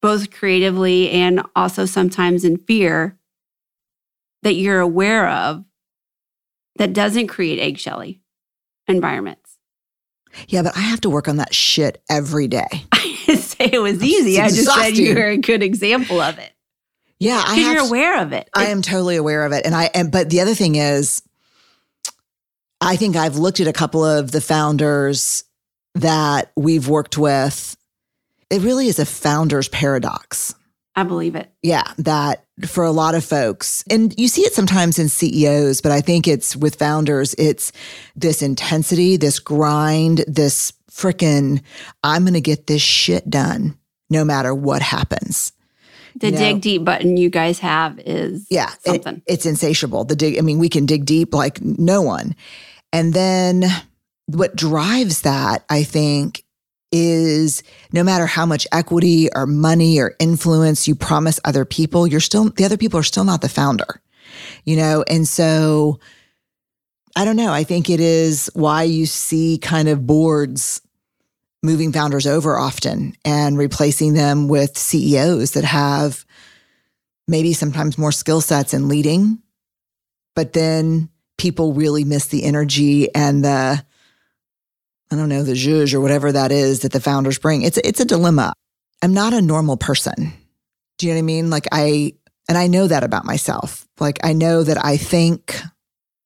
both 0.00 0.30
creatively 0.30 1.10
and 1.10 1.42
also 1.56 1.84
sometimes 1.84 2.44
in 2.44 2.56
fear 2.56 3.18
that 4.42 4.54
you're 4.54 4.80
aware 4.80 5.28
of 5.28 5.64
that 6.76 6.92
doesn't 6.92 7.26
create 7.26 7.58
eggshelly 7.58 8.20
environments. 8.86 9.56
Yeah, 10.46 10.62
but 10.62 10.76
I 10.76 10.80
have 10.80 11.00
to 11.02 11.10
work 11.10 11.26
on 11.26 11.38
that 11.38 11.54
shit 11.54 12.02
every 12.08 12.46
day. 12.46 12.68
I 12.92 13.18
didn't 13.26 13.42
say 13.42 13.70
it 13.72 13.82
was 13.82 14.02
easy. 14.02 14.40
I 14.40 14.48
just 14.48 14.72
said 14.72 14.96
you 14.96 15.14
were 15.14 15.28
a 15.28 15.36
good 15.36 15.62
example 15.62 16.20
of 16.20 16.38
it. 16.38 16.52
Yeah, 17.18 17.42
I 17.44 17.56
Because 17.56 17.64
have 17.64 17.74
you're 17.74 17.86
aware 17.86 18.22
of 18.22 18.32
it. 18.32 18.48
I 18.54 18.66
am 18.66 18.80
totally 18.80 19.16
aware 19.16 19.44
of 19.44 19.52
it. 19.52 19.66
And 19.66 19.74
I 19.74 19.90
and 19.92 20.12
but 20.12 20.30
the 20.30 20.40
other 20.40 20.54
thing 20.54 20.76
is 20.76 21.22
I 22.80 22.94
think 22.96 23.16
I've 23.16 23.36
looked 23.36 23.58
at 23.58 23.66
a 23.66 23.72
couple 23.72 24.04
of 24.04 24.30
the 24.30 24.40
founders 24.40 25.42
that 25.96 26.52
we've 26.56 26.86
worked 26.88 27.18
with. 27.18 27.76
It 28.50 28.62
really 28.62 28.86
is 28.88 28.98
a 28.98 29.06
founder's 29.06 29.68
paradox. 29.68 30.54
I 30.96 31.04
believe 31.04 31.36
it. 31.36 31.48
Yeah, 31.62 31.84
that 31.98 32.44
for 32.66 32.82
a 32.82 32.90
lot 32.90 33.14
of 33.14 33.24
folks, 33.24 33.84
and 33.88 34.12
you 34.18 34.26
see 34.26 34.42
it 34.42 34.52
sometimes 34.52 34.98
in 34.98 35.08
CEOs, 35.08 35.80
but 35.80 35.92
I 35.92 36.00
think 36.00 36.26
it's 36.26 36.56
with 36.56 36.74
founders, 36.76 37.34
it's 37.38 37.70
this 38.16 38.42
intensity, 38.42 39.16
this 39.16 39.38
grind, 39.38 40.24
this 40.26 40.72
frickin' 40.90 41.62
I'm 42.02 42.22
going 42.24 42.34
to 42.34 42.40
get 42.40 42.66
this 42.66 42.82
shit 42.82 43.30
done 43.30 43.78
no 44.10 44.24
matter 44.24 44.52
what 44.52 44.82
happens. 44.82 45.52
The 46.16 46.28
You 46.28 46.32
know- 46.32 46.38
dig 46.38 46.60
deep 46.62 46.84
button 46.84 47.16
you 47.16 47.30
guys 47.30 47.60
have 47.60 48.00
is 48.00 48.46
Yeah, 48.50 48.70
it- 48.84 49.04
something. 49.04 49.22
it's 49.26 49.46
insatiable. 49.46 50.04
The 50.04 50.16
dig, 50.16 50.36
I 50.36 50.40
mean, 50.40 50.58
we 50.58 50.68
can 50.68 50.84
dig 50.86 51.04
deep 51.04 51.32
like 51.32 51.62
no 51.62 52.02
one. 52.02 52.34
And 52.92 53.14
then 53.14 53.66
what 54.26 54.56
drives 54.56 55.20
that, 55.20 55.64
I 55.70 55.84
think, 55.84 56.42
is 56.90 57.62
no 57.92 58.02
matter 58.02 58.26
how 58.26 58.46
much 58.46 58.66
equity 58.72 59.28
or 59.34 59.46
money 59.46 59.98
or 60.00 60.14
influence 60.18 60.88
you 60.88 60.94
promise 60.94 61.38
other 61.44 61.64
people, 61.64 62.06
you're 62.06 62.20
still, 62.20 62.50
the 62.50 62.64
other 62.64 62.76
people 62.76 62.98
are 62.98 63.04
still 63.04 63.24
not 63.24 63.40
the 63.40 63.48
founder, 63.48 64.00
you 64.64 64.76
know? 64.76 65.04
And 65.08 65.26
so 65.28 66.00
I 67.16 67.24
don't 67.24 67.36
know. 67.36 67.52
I 67.52 67.64
think 67.64 67.90
it 67.90 68.00
is 68.00 68.50
why 68.54 68.84
you 68.84 69.04
see 69.04 69.58
kind 69.58 69.88
of 69.88 70.06
boards 70.06 70.80
moving 71.62 71.92
founders 71.92 72.26
over 72.26 72.56
often 72.56 73.14
and 73.24 73.58
replacing 73.58 74.14
them 74.14 74.48
with 74.48 74.78
CEOs 74.78 75.52
that 75.52 75.64
have 75.64 76.24
maybe 77.26 77.52
sometimes 77.52 77.98
more 77.98 78.12
skill 78.12 78.40
sets 78.40 78.72
in 78.72 78.88
leading, 78.88 79.42
but 80.36 80.52
then 80.52 81.08
people 81.36 81.74
really 81.74 82.04
miss 82.04 82.26
the 82.26 82.44
energy 82.44 83.12
and 83.14 83.44
the, 83.44 83.84
I 85.10 85.16
don't 85.16 85.28
know, 85.28 85.42
the 85.42 85.52
zhuzh 85.52 85.94
or 85.94 86.00
whatever 86.00 86.32
that 86.32 86.52
is 86.52 86.80
that 86.80 86.92
the 86.92 87.00
founders 87.00 87.38
bring. 87.38 87.62
It's 87.62 87.78
it's 87.78 88.00
a 88.00 88.04
dilemma. 88.04 88.52
I'm 89.02 89.14
not 89.14 89.32
a 89.32 89.40
normal 89.40 89.76
person. 89.76 90.32
Do 90.98 91.06
you 91.06 91.12
know 91.12 91.16
what 91.16 91.22
I 91.22 91.22
mean? 91.22 91.50
Like 91.50 91.66
I 91.72 92.14
and 92.48 92.58
I 92.58 92.66
know 92.66 92.86
that 92.86 93.04
about 93.04 93.24
myself. 93.24 93.86
Like 94.00 94.18
I 94.24 94.32
know 94.32 94.62
that 94.62 94.84
I 94.84 94.96
think 94.96 95.60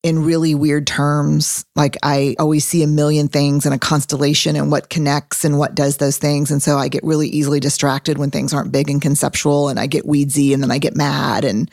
in 0.03 0.25
really 0.25 0.53
weird 0.53 0.85
terms. 0.85 1.65
Like 1.75 1.97
I 2.03 2.35
always 2.37 2.65
see 2.65 2.83
a 2.83 2.87
million 2.87 3.29
things 3.29 3.65
and 3.65 3.73
a 3.73 3.79
constellation 3.79 4.57
and 4.57 4.69
what 4.69 4.89
connects 4.89 5.45
and 5.45 5.57
what 5.57 5.75
does 5.75 5.97
those 5.97 6.17
things. 6.17 6.51
And 6.51 6.61
so 6.61 6.77
I 6.77 6.89
get 6.89 7.05
really 7.05 7.29
easily 7.29 7.61
distracted 7.61 8.17
when 8.17 8.29
things 8.29 8.53
aren't 8.53 8.73
big 8.73 8.89
and 8.89 9.01
conceptual 9.01 9.69
and 9.69 9.79
I 9.79 9.87
get 9.87 10.05
weedsy 10.05 10.53
and 10.53 10.61
then 10.61 10.71
I 10.71 10.77
get 10.77 10.95
mad. 10.95 11.45
And, 11.45 11.71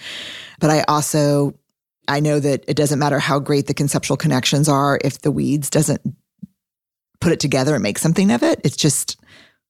but 0.61 0.71
I 0.71 0.85
also, 0.87 1.55
I 2.07 2.21
know 2.21 2.39
that 2.39 2.65
it 2.69 2.77
doesn't 2.77 3.01
matter 3.01 3.19
how 3.19 3.41
great 3.41 3.67
the 3.67 3.75
conceptual 3.75 4.17
connections 4.17 4.69
are 4.69 5.01
if 5.03 5.21
the 5.21 5.33
weeds 5.33 5.69
doesn't 5.69 6.01
put 7.21 7.33
it 7.33 7.41
together 7.41 7.75
and 7.75 7.83
make 7.83 7.99
something 7.99 8.31
of 8.31 8.43
it. 8.43 8.61
It's 8.65 8.77
just 8.77 9.21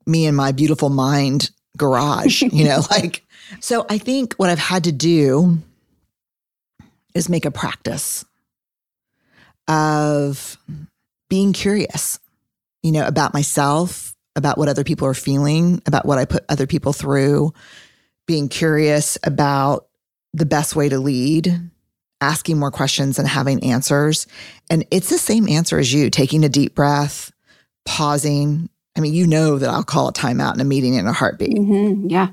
me 0.07 0.26
and 0.26 0.37
my 0.37 0.52
beautiful 0.52 0.88
mind 0.88 1.50
garage, 1.76 2.42
you 2.52 2.64
know, 2.64 2.83
like, 2.90 3.25
so 3.61 3.87
I 3.88 3.99
think 3.99 4.35
what 4.35 4.50
I've 4.50 4.59
had 4.59 4.85
to 4.85 4.92
do 4.92 5.59
is 7.14 7.28
make 7.28 7.45
a 7.45 7.50
practice 7.50 8.25
of 9.68 10.57
being 11.29 11.53
curious, 11.53 12.18
you 12.83 12.92
know, 12.92 13.07
about 13.07 13.35
myself, 13.35 14.14
about 14.37 14.59
what 14.59 14.68
other 14.68 14.85
people 14.85 15.07
are 15.07 15.14
feeling, 15.14 15.83
about 15.87 16.07
what 16.07 16.18
I 16.18 16.25
put 16.25 16.44
other 16.48 16.66
people 16.66 16.92
through, 16.92 17.53
being 18.27 18.48
curious 18.48 19.18
about 19.25 19.87
the 20.33 20.46
best 20.46 20.77
way 20.77 20.88
to 20.88 20.98
lead, 20.98 21.70
asking 22.20 22.59
more 22.59 22.70
questions 22.70 23.18
and 23.18 23.27
having 23.27 23.62
answers. 23.64 24.27
And 24.68 24.85
it's 24.90 25.11
the 25.11 25.18
same 25.18 25.48
answer 25.48 25.79
as 25.79 25.92
you 25.92 26.11
taking 26.11 26.44
a 26.44 26.48
deep 26.48 26.75
breath, 26.75 27.33
pausing. 27.85 28.69
I 28.97 29.01
mean, 29.01 29.14
you 29.14 29.27
know 29.27 29.59
that 29.59 29.69
I'll 29.71 29.85
call 29.85 30.09
a 30.09 30.12
timeout 30.12 30.55
in 30.55 30.61
a 30.61 30.64
meeting 30.64 30.95
in 30.95 31.07
a 31.07 31.12
heartbeat. 31.12 31.57
hmm 31.57 32.09
Yeah. 32.09 32.29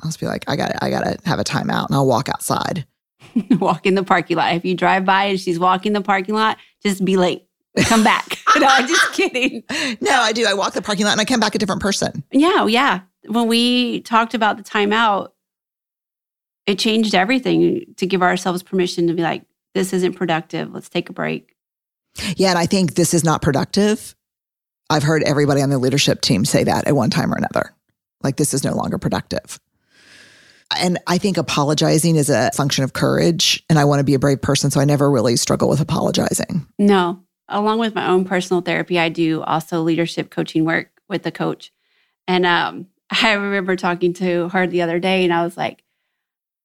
I'll 0.00 0.08
just 0.08 0.20
be 0.20 0.26
like, 0.26 0.44
I 0.48 0.56
got 0.56 0.72
I 0.82 0.90
got 0.90 1.00
to 1.02 1.18
have 1.28 1.38
a 1.40 1.44
timeout 1.44 1.86
and 1.86 1.94
I'll 1.94 2.06
walk 2.06 2.28
outside. 2.28 2.86
Walk 3.58 3.84
in 3.84 3.94
the 3.96 4.04
parking 4.04 4.36
lot. 4.36 4.54
If 4.54 4.64
you 4.64 4.74
drive 4.76 5.04
by 5.04 5.24
and 5.24 5.40
she's 5.40 5.58
walking 5.58 5.92
the 5.92 6.00
parking 6.00 6.36
lot, 6.36 6.56
just 6.84 7.04
be 7.04 7.16
late. 7.16 7.44
Come 7.84 8.04
back. 8.04 8.38
no, 8.56 8.66
I'm 8.66 8.86
just 8.86 9.12
kidding. 9.12 9.64
No, 10.00 10.12
I 10.12 10.32
do. 10.32 10.46
I 10.46 10.54
walk 10.54 10.72
the 10.72 10.82
parking 10.82 11.04
lot 11.04 11.12
and 11.12 11.20
I 11.20 11.24
come 11.24 11.40
back 11.40 11.54
a 11.56 11.58
different 11.58 11.82
person. 11.82 12.22
Yeah, 12.30 12.66
yeah. 12.66 13.00
When 13.26 13.48
we 13.48 14.00
talked 14.02 14.34
about 14.34 14.56
the 14.56 14.62
timeout, 14.62 15.32
it 16.66 16.78
changed 16.78 17.14
everything 17.14 17.84
to 17.96 18.06
give 18.06 18.22
ourselves 18.22 18.62
permission 18.62 19.08
to 19.08 19.14
be 19.14 19.22
like, 19.22 19.42
this 19.74 19.92
isn't 19.92 20.14
productive. 20.14 20.72
Let's 20.72 20.88
take 20.88 21.10
a 21.10 21.12
break. 21.12 21.54
Yeah, 22.36 22.50
and 22.50 22.58
I 22.58 22.66
think 22.66 22.94
this 22.94 23.14
is 23.14 23.24
not 23.24 23.42
productive. 23.42 24.14
I've 24.90 25.02
heard 25.02 25.22
everybody 25.22 25.60
on 25.62 25.70
the 25.70 25.78
leadership 25.78 26.20
team 26.20 26.44
say 26.44 26.64
that 26.64 26.86
at 26.86 26.96
one 26.96 27.10
time 27.10 27.32
or 27.32 27.36
another. 27.36 27.74
Like 28.22 28.36
this 28.36 28.54
is 28.54 28.64
no 28.64 28.74
longer 28.74 28.98
productive. 28.98 29.60
And 30.76 30.98
I 31.06 31.18
think 31.18 31.36
apologizing 31.36 32.16
is 32.16 32.28
a 32.28 32.50
function 32.52 32.84
of 32.84 32.92
courage. 32.92 33.62
And 33.70 33.78
I 33.78 33.84
want 33.84 34.00
to 34.00 34.04
be 34.04 34.14
a 34.14 34.18
brave 34.18 34.42
person. 34.42 34.70
So 34.70 34.80
I 34.80 34.84
never 34.84 35.10
really 35.10 35.36
struggle 35.36 35.68
with 35.68 35.80
apologizing. 35.80 36.66
No, 36.78 37.22
along 37.48 37.78
with 37.78 37.94
my 37.94 38.08
own 38.08 38.24
personal 38.24 38.60
therapy, 38.60 38.98
I 38.98 39.08
do 39.08 39.42
also 39.42 39.82
leadership 39.82 40.30
coaching 40.30 40.64
work 40.64 40.90
with 41.08 41.22
the 41.22 41.32
coach. 41.32 41.72
And 42.26 42.44
um, 42.44 42.86
I 43.10 43.32
remember 43.32 43.76
talking 43.76 44.12
to 44.14 44.48
her 44.50 44.66
the 44.66 44.82
other 44.82 44.98
day, 44.98 45.24
and 45.24 45.32
I 45.32 45.42
was 45.42 45.56
like, 45.56 45.82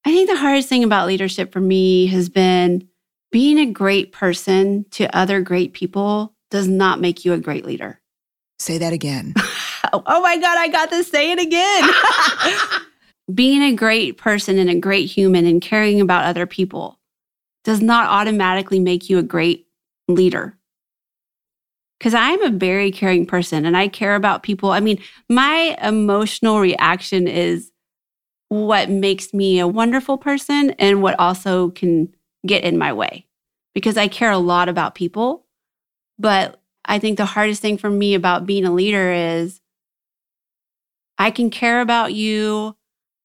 I 0.06 0.12
think 0.12 0.30
the 0.30 0.38
hardest 0.38 0.68
thing 0.68 0.84
about 0.84 1.08
leadership 1.08 1.54
for 1.54 1.62
me 1.62 2.08
has 2.08 2.28
been 2.28 2.90
being 3.32 3.58
a 3.58 3.72
great 3.72 4.12
person 4.12 4.86
to 4.92 5.16
other 5.16 5.40
great 5.40 5.74
people 5.74 6.36
does 6.52 6.68
not 6.68 7.00
make 7.00 7.24
you 7.24 7.32
a 7.32 7.40
great 7.40 7.66
leader. 7.66 8.02
Say 8.64 8.78
that 8.78 8.94
again. 8.94 9.34
Oh 9.96 10.22
my 10.22 10.38
God, 10.38 10.58
I 10.58 10.70
got 10.70 10.90
to 10.90 11.04
say 11.04 11.32
it 11.34 11.40
again. 11.40 11.90
being 13.36 13.62
a 13.62 13.76
great 13.76 14.18
person 14.18 14.58
and 14.58 14.68
a 14.68 14.80
great 14.80 15.06
human 15.06 15.46
and 15.46 15.62
caring 15.62 16.02
about 16.02 16.26
other 16.26 16.48
people 16.48 17.00
does 17.64 17.80
not 17.80 18.08
automatically 18.08 18.80
make 18.80 19.08
you 19.08 19.20
a 19.20 19.24
great 19.24 19.68
leader. 20.08 20.58
Because 22.00 22.16
I'm 22.16 22.42
a 22.42 22.50
very 22.50 22.90
caring 22.92 23.28
person 23.28 23.66
and 23.68 23.78
I 23.78 23.88
care 23.88 24.16
about 24.16 24.42
people. 24.42 24.72
I 24.72 24.80
mean, 24.80 25.00
my 25.30 25.78
emotional 25.84 26.60
reaction 26.60 27.28
is 27.28 27.72
what 28.48 28.90
makes 28.90 29.32
me 29.32 29.60
a 29.60 29.68
wonderful 29.68 30.18
person 30.18 30.72
and 30.80 31.04
what 31.04 31.20
also 31.20 31.70
can 31.72 32.12
get 32.48 32.64
in 32.64 32.80
my 32.80 32.94
way 32.94 33.28
because 33.76 33.98
I 33.98 34.08
care 34.08 34.32
a 34.32 34.40
lot 34.40 34.70
about 34.70 34.96
people. 34.96 35.46
But 36.18 36.63
I 36.86 37.00
think 37.00 37.18
the 37.18 37.26
hardest 37.26 37.62
thing 37.62 37.78
for 37.78 37.90
me 37.90 38.14
about 38.14 38.46
being 38.46 38.66
a 38.66 38.74
leader 38.74 39.12
is 39.12 39.62
I 41.18 41.32
can 41.32 41.50
care 41.50 41.82
about 41.82 42.14
you. 42.14 42.76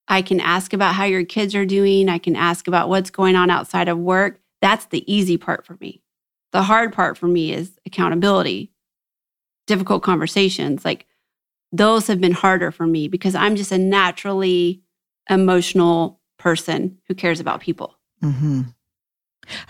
I 0.06 0.22
can 0.22 0.40
ask 0.40 0.72
about 0.72 0.94
how 0.94 1.04
your 1.04 1.24
kids 1.24 1.54
are 1.54 1.66
doing. 1.66 2.08
I 2.08 2.18
can 2.18 2.36
ask 2.36 2.68
about 2.68 2.88
what's 2.88 3.10
going 3.10 3.36
on 3.36 3.50
outside 3.50 3.88
of 3.88 3.98
work. 3.98 4.40
That's 4.62 4.86
the 4.86 5.10
easy 5.12 5.36
part 5.36 5.66
for 5.66 5.76
me. 5.80 6.02
The 6.52 6.62
hard 6.62 6.92
part 6.92 7.18
for 7.18 7.26
me 7.26 7.52
is 7.52 7.78
accountability, 7.84 8.72
difficult 9.66 10.02
conversations. 10.02 10.84
Like 10.84 11.06
those 11.72 12.06
have 12.06 12.20
been 12.20 12.32
harder 12.32 12.70
for 12.70 12.86
me 12.86 13.08
because 13.08 13.34
I'm 13.34 13.56
just 13.56 13.72
a 13.72 13.78
naturally 13.78 14.82
emotional 15.28 16.20
person 16.38 16.98
who 17.06 17.14
cares 17.14 17.40
about 17.40 17.60
people. 17.60 17.98
hmm 18.22 18.62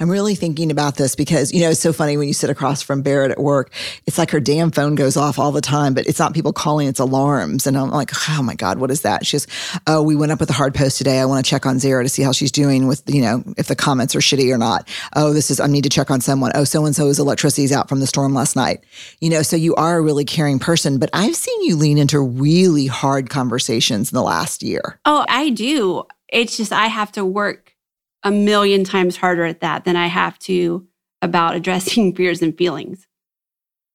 I'm 0.00 0.10
really 0.10 0.34
thinking 0.34 0.70
about 0.70 0.96
this 0.96 1.14
because, 1.14 1.52
you 1.52 1.60
know, 1.60 1.70
it's 1.70 1.80
so 1.80 1.92
funny 1.92 2.16
when 2.16 2.28
you 2.28 2.34
sit 2.34 2.50
across 2.50 2.82
from 2.82 3.02
Barrett 3.02 3.30
at 3.30 3.38
work. 3.38 3.72
It's 4.06 4.18
like 4.18 4.30
her 4.30 4.40
damn 4.40 4.70
phone 4.70 4.94
goes 4.94 5.16
off 5.16 5.38
all 5.38 5.52
the 5.52 5.60
time, 5.60 5.94
but 5.94 6.06
it's 6.06 6.18
not 6.18 6.34
people 6.34 6.52
calling, 6.52 6.88
it's 6.88 7.00
alarms. 7.00 7.66
And 7.66 7.76
I'm 7.76 7.90
like, 7.90 8.10
oh 8.28 8.42
my 8.42 8.54
God, 8.54 8.78
what 8.78 8.90
is 8.90 9.02
that? 9.02 9.26
She 9.26 9.36
goes, 9.36 9.46
oh, 9.86 10.02
we 10.02 10.16
went 10.16 10.32
up 10.32 10.40
with 10.40 10.50
a 10.50 10.54
hard 10.54 10.74
post 10.74 10.98
today. 10.98 11.18
I 11.18 11.24
want 11.24 11.44
to 11.44 11.48
check 11.48 11.66
on 11.66 11.78
Zara 11.78 12.02
to 12.02 12.08
see 12.08 12.22
how 12.22 12.32
she's 12.32 12.52
doing 12.52 12.86
with, 12.86 13.02
you 13.06 13.22
know, 13.22 13.42
if 13.56 13.68
the 13.68 13.76
comments 13.76 14.14
are 14.14 14.20
shitty 14.20 14.52
or 14.52 14.58
not. 14.58 14.88
Oh, 15.14 15.32
this 15.32 15.50
is, 15.50 15.60
I 15.60 15.66
need 15.66 15.84
to 15.84 15.90
check 15.90 16.10
on 16.10 16.20
someone. 16.20 16.52
Oh, 16.54 16.64
so 16.64 16.84
and 16.84 16.94
so's 16.94 17.18
electricity's 17.18 17.72
out 17.72 17.88
from 17.88 18.00
the 18.00 18.06
storm 18.06 18.34
last 18.34 18.56
night. 18.56 18.84
You 19.20 19.30
know, 19.30 19.42
so 19.42 19.56
you 19.56 19.74
are 19.76 19.98
a 19.98 20.02
really 20.02 20.24
caring 20.24 20.58
person, 20.58 20.98
but 20.98 21.10
I've 21.12 21.36
seen 21.36 21.62
you 21.62 21.76
lean 21.76 21.98
into 21.98 22.20
really 22.20 22.86
hard 22.86 23.30
conversations 23.30 24.12
in 24.12 24.16
the 24.16 24.22
last 24.22 24.62
year. 24.62 25.00
Oh, 25.04 25.24
I 25.28 25.50
do. 25.50 26.04
It's 26.28 26.56
just 26.56 26.72
I 26.72 26.86
have 26.86 27.12
to 27.12 27.24
work 27.24 27.74
a 28.22 28.30
million 28.30 28.84
times 28.84 29.16
harder 29.16 29.44
at 29.44 29.60
that 29.60 29.84
than 29.84 29.96
I 29.96 30.06
have 30.06 30.38
to 30.40 30.86
about 31.22 31.56
addressing 31.56 32.14
fears 32.16 32.42
and 32.42 32.56
feelings. 32.56 33.06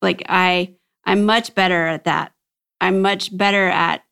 Like 0.02 0.24
I 0.28 0.76
I'm 1.06 1.26
much 1.26 1.56
better 1.56 1.88
at 1.88 2.06
that. 2.06 2.34
I'm 2.82 3.02
much 3.02 3.36
better 3.36 3.68
at 3.68 4.04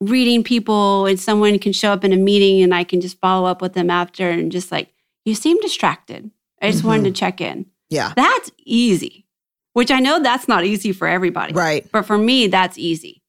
reading 0.00 0.42
people 0.42 1.06
and 1.06 1.20
someone 1.20 1.58
can 1.58 1.72
show 1.72 1.92
up 1.92 2.04
in 2.04 2.12
a 2.12 2.16
meeting 2.16 2.62
and 2.62 2.74
I 2.74 2.84
can 2.84 3.00
just 3.00 3.20
follow 3.20 3.48
up 3.48 3.60
with 3.60 3.74
them 3.74 3.90
after 3.90 4.28
and 4.28 4.50
just 4.50 4.72
like 4.72 4.92
you 5.24 5.34
seem 5.34 5.60
distracted. 5.60 6.30
I 6.62 6.70
just 6.70 6.84
wanted 6.84 7.04
to 7.04 7.10
mm-hmm. 7.10 7.14
check 7.14 7.40
in. 7.40 7.66
Yeah. 7.88 8.12
That's 8.16 8.50
easy, 8.58 9.26
which 9.72 9.90
I 9.90 10.00
know 10.00 10.22
that's 10.22 10.48
not 10.48 10.64
easy 10.64 10.92
for 10.92 11.08
everybody. 11.08 11.52
Right. 11.52 11.90
But 11.90 12.06
for 12.06 12.18
me, 12.18 12.46
that's 12.46 12.78
easy. 12.78 13.22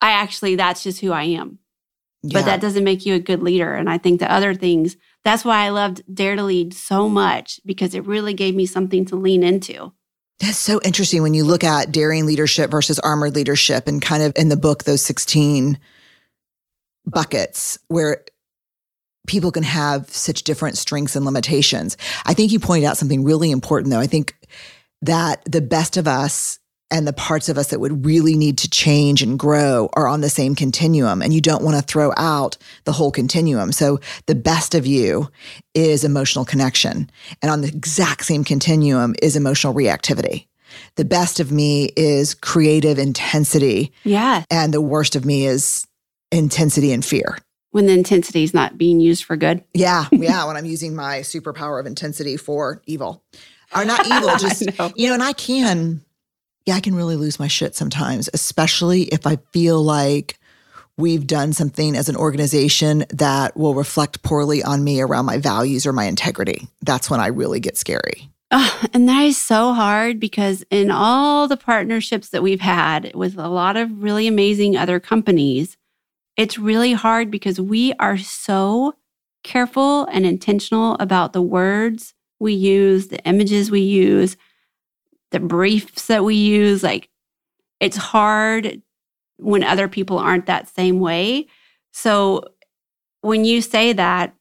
I 0.00 0.10
actually, 0.10 0.56
that's 0.56 0.82
just 0.82 1.00
who 1.00 1.12
I 1.12 1.24
am. 1.24 1.58
Yeah. 2.26 2.40
But 2.40 2.46
that 2.46 2.60
doesn't 2.60 2.84
make 2.84 3.06
you 3.06 3.14
a 3.14 3.20
good 3.20 3.42
leader. 3.42 3.74
And 3.74 3.88
I 3.88 3.98
think 3.98 4.20
the 4.20 4.30
other 4.30 4.54
things, 4.54 4.96
that's 5.24 5.44
why 5.44 5.64
I 5.64 5.68
loved 5.68 6.02
Dare 6.12 6.36
to 6.36 6.42
Lead 6.42 6.74
so 6.74 7.08
much 7.08 7.60
because 7.64 7.94
it 7.94 8.06
really 8.06 8.34
gave 8.34 8.54
me 8.54 8.66
something 8.66 9.04
to 9.06 9.16
lean 9.16 9.42
into. 9.42 9.92
That's 10.40 10.58
so 10.58 10.80
interesting 10.84 11.22
when 11.22 11.34
you 11.34 11.44
look 11.44 11.64
at 11.64 11.92
daring 11.92 12.26
leadership 12.26 12.70
versus 12.70 12.98
armored 12.98 13.34
leadership 13.34 13.86
and 13.86 14.02
kind 14.02 14.22
of 14.22 14.32
in 14.36 14.48
the 14.48 14.56
book, 14.56 14.84
those 14.84 15.02
16 15.02 15.78
buckets 17.06 17.78
where 17.88 18.24
people 19.26 19.50
can 19.50 19.62
have 19.62 20.10
such 20.10 20.42
different 20.42 20.76
strengths 20.76 21.16
and 21.16 21.24
limitations. 21.24 21.96
I 22.24 22.34
think 22.34 22.52
you 22.52 22.60
pointed 22.60 22.86
out 22.86 22.96
something 22.96 23.24
really 23.24 23.50
important, 23.50 23.90
though. 23.90 24.00
I 24.00 24.06
think 24.06 24.36
that 25.02 25.42
the 25.44 25.60
best 25.60 25.96
of 25.96 26.06
us 26.06 26.58
and 26.90 27.06
the 27.06 27.12
parts 27.12 27.48
of 27.48 27.58
us 27.58 27.68
that 27.68 27.80
would 27.80 28.06
really 28.06 28.36
need 28.36 28.58
to 28.58 28.70
change 28.70 29.22
and 29.22 29.38
grow 29.38 29.88
are 29.94 30.06
on 30.06 30.20
the 30.20 30.30
same 30.30 30.54
continuum. 30.54 31.20
And 31.20 31.32
you 31.34 31.40
don't 31.40 31.64
want 31.64 31.76
to 31.76 31.82
throw 31.82 32.12
out 32.16 32.56
the 32.84 32.92
whole 32.92 33.10
continuum. 33.10 33.72
So 33.72 33.98
the 34.26 34.36
best 34.36 34.74
of 34.74 34.86
you 34.86 35.28
is 35.74 36.04
emotional 36.04 36.44
connection. 36.44 37.10
And 37.42 37.50
on 37.50 37.62
the 37.62 37.68
exact 37.68 38.24
same 38.24 38.44
continuum 38.44 39.14
is 39.20 39.34
emotional 39.34 39.74
reactivity. 39.74 40.46
The 40.96 41.04
best 41.04 41.40
of 41.40 41.50
me 41.50 41.90
is 41.96 42.34
creative 42.34 42.98
intensity. 42.98 43.92
Yeah. 44.04 44.44
And 44.50 44.72
the 44.72 44.80
worst 44.80 45.16
of 45.16 45.24
me 45.24 45.46
is 45.46 45.86
intensity 46.30 46.92
and 46.92 47.04
fear. 47.04 47.38
When 47.70 47.86
the 47.86 47.92
intensity 47.92 48.42
is 48.42 48.54
not 48.54 48.78
being 48.78 49.00
used 49.00 49.24
for 49.24 49.36
good. 49.36 49.64
Yeah. 49.74 50.06
Yeah. 50.12 50.46
when 50.46 50.56
I'm 50.56 50.64
using 50.64 50.94
my 50.94 51.20
superpower 51.20 51.80
of 51.80 51.86
intensity 51.86 52.36
for 52.36 52.82
evil. 52.86 53.22
Or 53.74 53.84
not 53.84 54.06
evil, 54.12 54.36
just, 54.36 54.78
know. 54.78 54.92
you 54.94 55.08
know, 55.08 55.14
and 55.14 55.22
I 55.22 55.32
can, 55.32 56.02
yeah, 56.66 56.74
I 56.74 56.80
can 56.80 56.94
really 56.94 57.16
lose 57.16 57.38
my 57.38 57.46
shit 57.46 57.74
sometimes, 57.74 58.28
especially 58.34 59.02
if 59.04 59.26
I 59.26 59.36
feel 59.52 59.82
like 59.82 60.38
we've 60.98 61.26
done 61.26 61.52
something 61.52 61.94
as 61.94 62.08
an 62.08 62.16
organization 62.16 63.04
that 63.10 63.56
will 63.56 63.74
reflect 63.74 64.22
poorly 64.22 64.62
on 64.62 64.82
me 64.82 65.00
around 65.00 65.26
my 65.26 65.38
values 65.38 65.86
or 65.86 65.92
my 65.92 66.04
integrity. 66.04 66.68
That's 66.82 67.08
when 67.08 67.20
I 67.20 67.28
really 67.28 67.60
get 67.60 67.76
scary. 67.76 68.30
Oh, 68.50 68.84
and 68.92 69.08
that 69.08 69.22
is 69.22 69.36
so 69.36 69.74
hard 69.74 70.18
because 70.18 70.64
in 70.70 70.90
all 70.90 71.48
the 71.48 71.56
partnerships 71.56 72.30
that 72.30 72.42
we've 72.42 72.60
had 72.60 73.14
with 73.14 73.36
a 73.38 73.48
lot 73.48 73.76
of 73.76 74.02
really 74.02 74.26
amazing 74.26 74.76
other 74.76 75.00
companies, 75.00 75.76
it's 76.36 76.58
really 76.58 76.92
hard 76.92 77.30
because 77.30 77.60
we 77.60 77.92
are 77.94 78.18
so 78.18 78.94
careful 79.42 80.04
and 80.06 80.26
intentional 80.26 80.96
about 81.00 81.32
the 81.32 81.42
words 81.42 82.14
we 82.38 82.52
use, 82.52 83.08
the 83.08 83.22
images 83.24 83.70
we 83.70 83.80
use, 83.80 84.36
the 85.30 85.40
briefs 85.40 86.06
that 86.06 86.24
we 86.24 86.34
use. 86.34 86.82
Like 86.82 87.08
it's 87.80 87.96
hard 87.96 88.82
when 89.38 89.62
other 89.62 89.88
people 89.88 90.18
aren't 90.18 90.46
that 90.46 90.68
same 90.68 91.00
way. 91.00 91.46
So 91.92 92.44
when 93.20 93.44
you 93.44 93.60
say 93.60 93.92
that, 93.92 94.34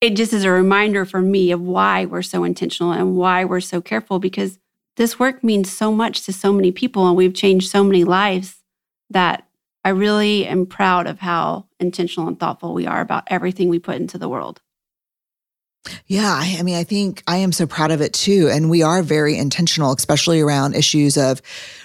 it 0.00 0.16
just 0.16 0.32
is 0.32 0.44
a 0.44 0.50
reminder 0.50 1.04
for 1.04 1.20
me 1.20 1.50
of 1.50 1.60
why 1.60 2.04
we're 2.04 2.22
so 2.22 2.44
intentional 2.44 2.92
and 2.92 3.16
why 3.16 3.44
we're 3.44 3.60
so 3.60 3.80
careful 3.80 4.18
because 4.18 4.58
this 4.96 5.18
work 5.18 5.42
means 5.42 5.72
so 5.72 5.90
much 5.90 6.22
to 6.22 6.32
so 6.32 6.52
many 6.52 6.70
people 6.70 7.08
and 7.08 7.16
we've 7.16 7.34
changed 7.34 7.70
so 7.70 7.82
many 7.82 8.04
lives 8.04 8.62
that 9.10 9.48
I 9.82 9.90
really 9.90 10.46
am 10.46 10.66
proud 10.66 11.06
of 11.06 11.20
how 11.20 11.66
intentional 11.80 12.28
and 12.28 12.38
thoughtful 12.38 12.74
we 12.74 12.86
are 12.86 13.00
about 13.00 13.24
everything 13.26 13.68
we 13.68 13.78
put 13.78 13.96
into 13.96 14.18
the 14.18 14.28
world. 14.28 14.60
Yeah, 16.06 16.40
I 16.42 16.62
mean, 16.62 16.76
I 16.76 16.84
think 16.84 17.22
I 17.26 17.36
am 17.38 17.52
so 17.52 17.66
proud 17.66 17.90
of 17.90 18.00
it 18.00 18.14
too. 18.14 18.48
And 18.50 18.70
we 18.70 18.82
are 18.82 19.02
very 19.02 19.36
intentional, 19.36 19.92
especially 19.92 20.40
around 20.40 20.74
issues 20.74 21.18
of 21.18 21.42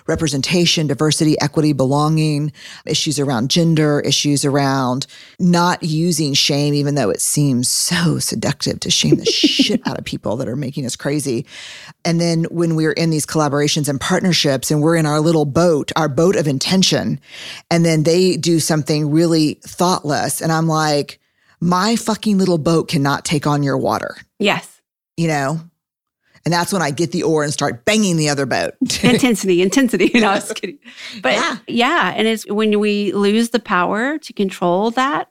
representation, 0.07 0.87
diversity, 0.87 1.39
equity, 1.41 1.73
belonging, 1.73 2.51
issues 2.85 3.19
around 3.19 3.49
gender, 3.49 3.99
issues 3.99 4.45
around 4.45 5.05
not 5.37 5.83
using 5.83 6.33
shame, 6.33 6.73
even 6.73 6.95
though 6.95 7.09
it 7.09 7.21
seems 7.21 7.67
so 7.67 8.19
seductive 8.19 8.79
to 8.81 8.89
shame 8.89 9.15
the 9.15 9.25
shit 9.25 9.85
out 9.85 9.99
of 9.99 10.05
people 10.09 10.37
that 10.37 10.47
are 10.47 10.55
making 10.55 10.85
us 10.85 10.95
crazy. 10.95 11.45
And 12.05 12.21
then 12.21 12.45
when 12.45 12.75
we're 12.75 12.93
in 12.93 13.09
these 13.09 13.25
collaborations 13.25 13.89
and 13.89 13.99
partnerships 13.99 14.71
and 14.71 14.81
we're 14.81 14.95
in 14.95 15.05
our 15.05 15.19
little 15.19 15.45
boat, 15.45 15.91
our 15.97 16.09
boat 16.09 16.37
of 16.37 16.47
intention, 16.47 17.19
and 17.69 17.85
then 17.85 18.03
they 18.03 18.37
do 18.37 18.59
something 18.59 19.11
really 19.11 19.55
thoughtless. 19.63 20.41
And 20.41 20.51
I'm 20.51 20.67
like, 20.67 21.19
my 21.59 21.95
fucking 21.95 22.37
little 22.37 22.57
boat 22.57 22.87
cannot 22.87 23.25
take 23.25 23.45
on 23.47 23.63
your 23.63 23.77
water, 23.77 24.15
Yes. 24.39 24.81
you 25.17 25.27
know? 25.27 25.59
And 26.45 26.53
that's 26.53 26.71
when 26.71 26.81
I 26.81 26.91
get 26.91 27.11
the 27.11 27.23
oar 27.23 27.43
and 27.43 27.51
start 27.51 27.83
banging 27.83 28.15
the 28.15 28.29
other 28.29 28.45
boat. 28.45 28.73
intensity, 29.03 29.61
intensity. 29.61 30.09
No, 30.19 30.29
I 30.29 30.35
was 30.35 30.51
kidding. 30.53 30.79
But 31.21 31.33
Yeah. 31.33 31.57
yeah. 31.67 32.13
and 32.15 32.27
it's 32.27 32.45
when 32.49 32.79
we 32.79 33.11
lose 33.11 33.49
the 33.49 33.59
power 33.59 34.17
to 34.17 34.33
control 34.33 34.91
that, 34.91 35.29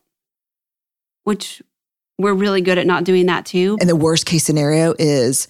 which 1.24 1.62
we're 2.18 2.34
really 2.34 2.60
good 2.60 2.78
at 2.78 2.86
not 2.86 3.04
doing 3.04 3.26
that 3.26 3.46
too. 3.46 3.76
and 3.80 3.88
the 3.88 3.96
worst 3.96 4.26
case 4.26 4.44
scenario 4.44 4.94
is 4.98 5.46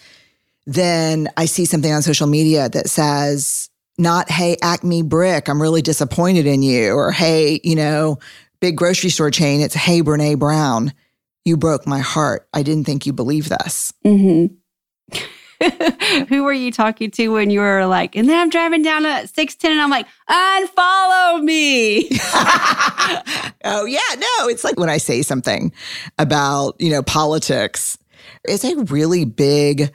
then 0.67 1.29
I 1.37 1.47
see 1.47 1.65
something 1.65 1.91
on 1.93 2.03
social 2.03 2.27
media 2.27 2.69
that 2.69 2.89
says, 2.91 3.71
not, 3.97 4.31
hey, 4.31 4.57
Acme 4.63 5.03
Brick, 5.03 5.49
I'm 5.49 5.61
really 5.63 5.81
disappointed 5.83 6.47
in 6.47 6.63
you. 6.63 6.93
Or, 6.93 7.11
hey, 7.11 7.59
you 7.65 7.75
know, 7.75 8.19
big 8.61 8.77
grocery 8.77 9.11
store 9.11 9.31
chain, 9.31 9.61
it's, 9.61 9.75
hey, 9.75 10.03
Brene 10.03 10.39
Brown, 10.39 10.93
you 11.45 11.57
broke 11.57 11.87
my 11.87 12.01
heart. 12.01 12.49
I 12.53 12.63
didn't 12.63 12.85
think 12.85 13.07
you 13.07 13.13
believed 13.13 13.51
this. 13.51 13.93
hmm 14.05 14.47
Who 16.29 16.45
were 16.45 16.53
you 16.53 16.71
talking 16.71 17.11
to 17.13 17.29
when 17.29 17.51
you 17.51 17.61
were 17.61 17.85
like, 17.87 18.15
and 18.15 18.29
then 18.29 18.39
I'm 18.39 18.49
driving 18.49 18.83
down 18.83 19.05
a 19.05 19.27
610 19.27 19.73
and 19.73 19.81
I'm 19.81 19.91
like, 19.91 20.07
unfollow 20.31 21.43
me. 21.43 22.09
oh 23.65 23.85
yeah, 23.85 23.99
no, 24.17 24.49
it's 24.49 24.63
like 24.63 24.79
when 24.79 24.89
I 24.89 24.99
say 24.99 25.23
something 25.23 25.73
about, 26.17 26.77
you 26.79 26.91
know, 26.91 27.03
politics, 27.03 27.99
it's 28.45 28.65
a 28.65 28.77
really 28.85 29.25
big, 29.25 29.93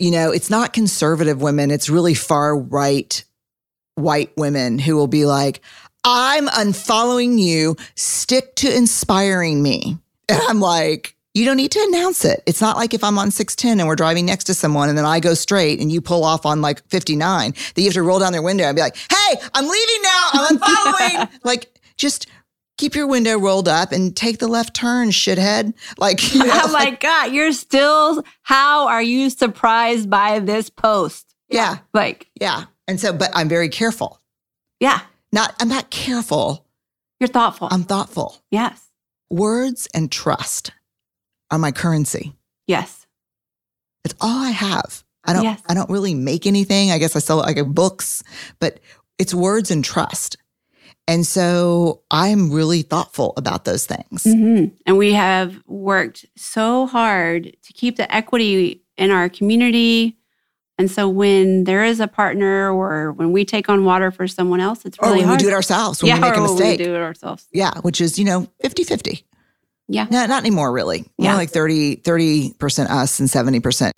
you 0.00 0.10
know, 0.10 0.32
it's 0.32 0.50
not 0.50 0.72
conservative 0.72 1.40
women, 1.40 1.70
it's 1.70 1.88
really 1.88 2.14
far 2.14 2.58
right 2.58 3.24
white 3.94 4.32
women 4.36 4.78
who 4.78 4.96
will 4.96 5.06
be 5.06 5.24
like, 5.24 5.60
I'm 6.04 6.48
unfollowing 6.48 7.38
you, 7.38 7.76
stick 7.94 8.54
to 8.56 8.74
inspiring 8.74 9.62
me. 9.62 9.98
And 10.28 10.40
I'm 10.48 10.60
like, 10.60 11.16
you 11.34 11.44
don't 11.44 11.56
need 11.56 11.72
to 11.72 11.84
announce 11.88 12.24
it. 12.24 12.42
It's 12.46 12.60
not 12.60 12.76
like 12.76 12.94
if 12.94 13.02
I'm 13.02 13.18
on 13.18 13.30
610 13.30 13.80
and 13.80 13.88
we're 13.88 13.96
driving 13.96 14.24
next 14.26 14.44
to 14.44 14.54
someone 14.54 14.88
and 14.88 14.96
then 14.96 15.04
I 15.04 15.18
go 15.20 15.34
straight 15.34 15.80
and 15.80 15.90
you 15.90 16.00
pull 16.00 16.24
off 16.24 16.46
on 16.46 16.60
like 16.62 16.86
59, 16.88 17.52
that 17.52 17.76
you 17.76 17.84
have 17.84 17.94
to 17.94 18.02
roll 18.02 18.18
down 18.20 18.32
their 18.32 18.42
window 18.42 18.64
and 18.64 18.76
be 18.76 18.82
like, 18.82 18.96
hey, 18.96 19.36
I'm 19.52 19.64
leaving 19.66 20.02
now. 20.02 20.28
I'm 20.32 20.58
unfollowing. 20.58 21.30
like, 21.44 21.80
just 21.96 22.26
keep 22.78 22.94
your 22.94 23.06
window 23.06 23.38
rolled 23.38 23.68
up 23.68 23.90
and 23.92 24.16
take 24.16 24.38
the 24.38 24.48
left 24.48 24.74
turn, 24.74 25.08
shithead. 25.10 25.74
Like, 25.98 26.34
you 26.34 26.40
oh 26.44 26.46
know, 26.46 26.52
I'm 26.54 26.72
like, 26.72 27.00
God, 27.00 27.32
you're 27.32 27.52
still, 27.52 28.22
how 28.42 28.86
are 28.88 29.02
you 29.02 29.30
surprised 29.30 30.08
by 30.08 30.38
this 30.38 30.70
post? 30.70 31.34
yeah, 31.48 31.78
Like, 31.92 32.28
yeah. 32.40 32.64
And 32.86 33.00
so, 33.00 33.12
but 33.12 33.30
I'm 33.34 33.48
very 33.48 33.68
careful. 33.68 34.20
yeah, 34.78 35.00
Not, 35.34 35.54
I'm 35.60 35.68
not 35.68 35.90
careful. 35.90 36.64
you're 37.20 37.28
thoughtful. 37.28 37.68
I'm 37.70 37.82
thoughtful. 37.84 38.36
yes, 38.50 38.80
Words 39.30 39.88
and 39.94 40.10
trust 40.12 40.70
are 41.50 41.58
my 41.58 41.72
currency. 41.72 42.34
yes. 42.66 43.06
It's 44.04 44.14
all 44.20 44.38
I 44.44 44.50
have. 44.50 45.02
I 45.24 45.32
don't 45.32 45.44
Yes. 45.44 45.62
I 45.68 45.72
don't 45.74 45.88
really 45.90 46.14
make 46.14 46.46
anything. 46.46 46.90
I 46.90 46.98
guess 46.98 47.16
I 47.16 47.18
sell 47.20 47.38
like 47.38 47.58
books, 47.66 48.22
but 48.60 48.80
it's 49.18 49.32
words 49.32 49.70
and 49.70 49.82
trust. 49.82 50.36
And 51.08 51.26
so 51.26 52.02
I'm 52.10 52.50
really 52.52 52.82
thoughtful 52.82 53.32
about 53.38 53.64
those 53.64 53.86
things. 53.86 54.22
hmm 54.24 54.66
And 54.86 54.98
we 54.98 55.14
have 55.14 55.58
worked 55.66 56.26
so 56.36 56.86
hard 56.86 57.56
to 57.62 57.72
keep 57.72 57.96
the 57.96 58.14
equity 58.14 58.82
in 58.98 59.10
our 59.10 59.28
community. 59.30 60.18
And 60.78 60.90
so 60.90 61.08
when 61.08 61.64
there 61.64 61.84
is 61.84 62.00
a 62.00 62.08
partner 62.08 62.72
or 62.72 63.12
when 63.12 63.30
we 63.32 63.44
take 63.44 63.68
on 63.68 63.84
water 63.84 64.10
for 64.10 64.26
someone 64.26 64.60
else, 64.60 64.84
it's 64.84 64.98
Or 64.98 65.06
really 65.08 65.20
when 65.20 65.28
hard. 65.28 65.40
we 65.40 65.44
do 65.44 65.50
it 65.50 65.54
ourselves, 65.54 66.02
when 66.02 66.08
yeah, 66.08 66.16
we 66.16 66.20
make 66.22 66.32
a 66.34 66.38
or 66.38 66.42
when 66.42 66.50
mistake. 66.52 66.78
we 66.80 66.84
do 66.86 66.94
it 66.94 67.00
ourselves. 67.00 67.46
Yeah, 67.52 67.78
which 67.82 68.00
is, 68.00 68.18
you 68.18 68.24
know, 68.24 68.48
50-50. 68.64 69.22
Yeah. 69.86 70.06
No, 70.10 70.26
not 70.26 70.40
anymore 70.42 70.72
really. 70.72 71.00
More 71.18 71.30
Yeah. 71.30 71.36
like 71.36 71.50
30, 71.50 71.96
30% 71.98 72.90
us 72.90 73.20
and 73.20 73.28
70%. 73.28 73.92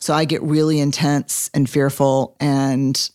So 0.00 0.12
I 0.14 0.24
get 0.24 0.42
really 0.42 0.80
intense 0.80 1.48
and 1.54 1.68
fearful 1.70 2.36
and 2.40 3.10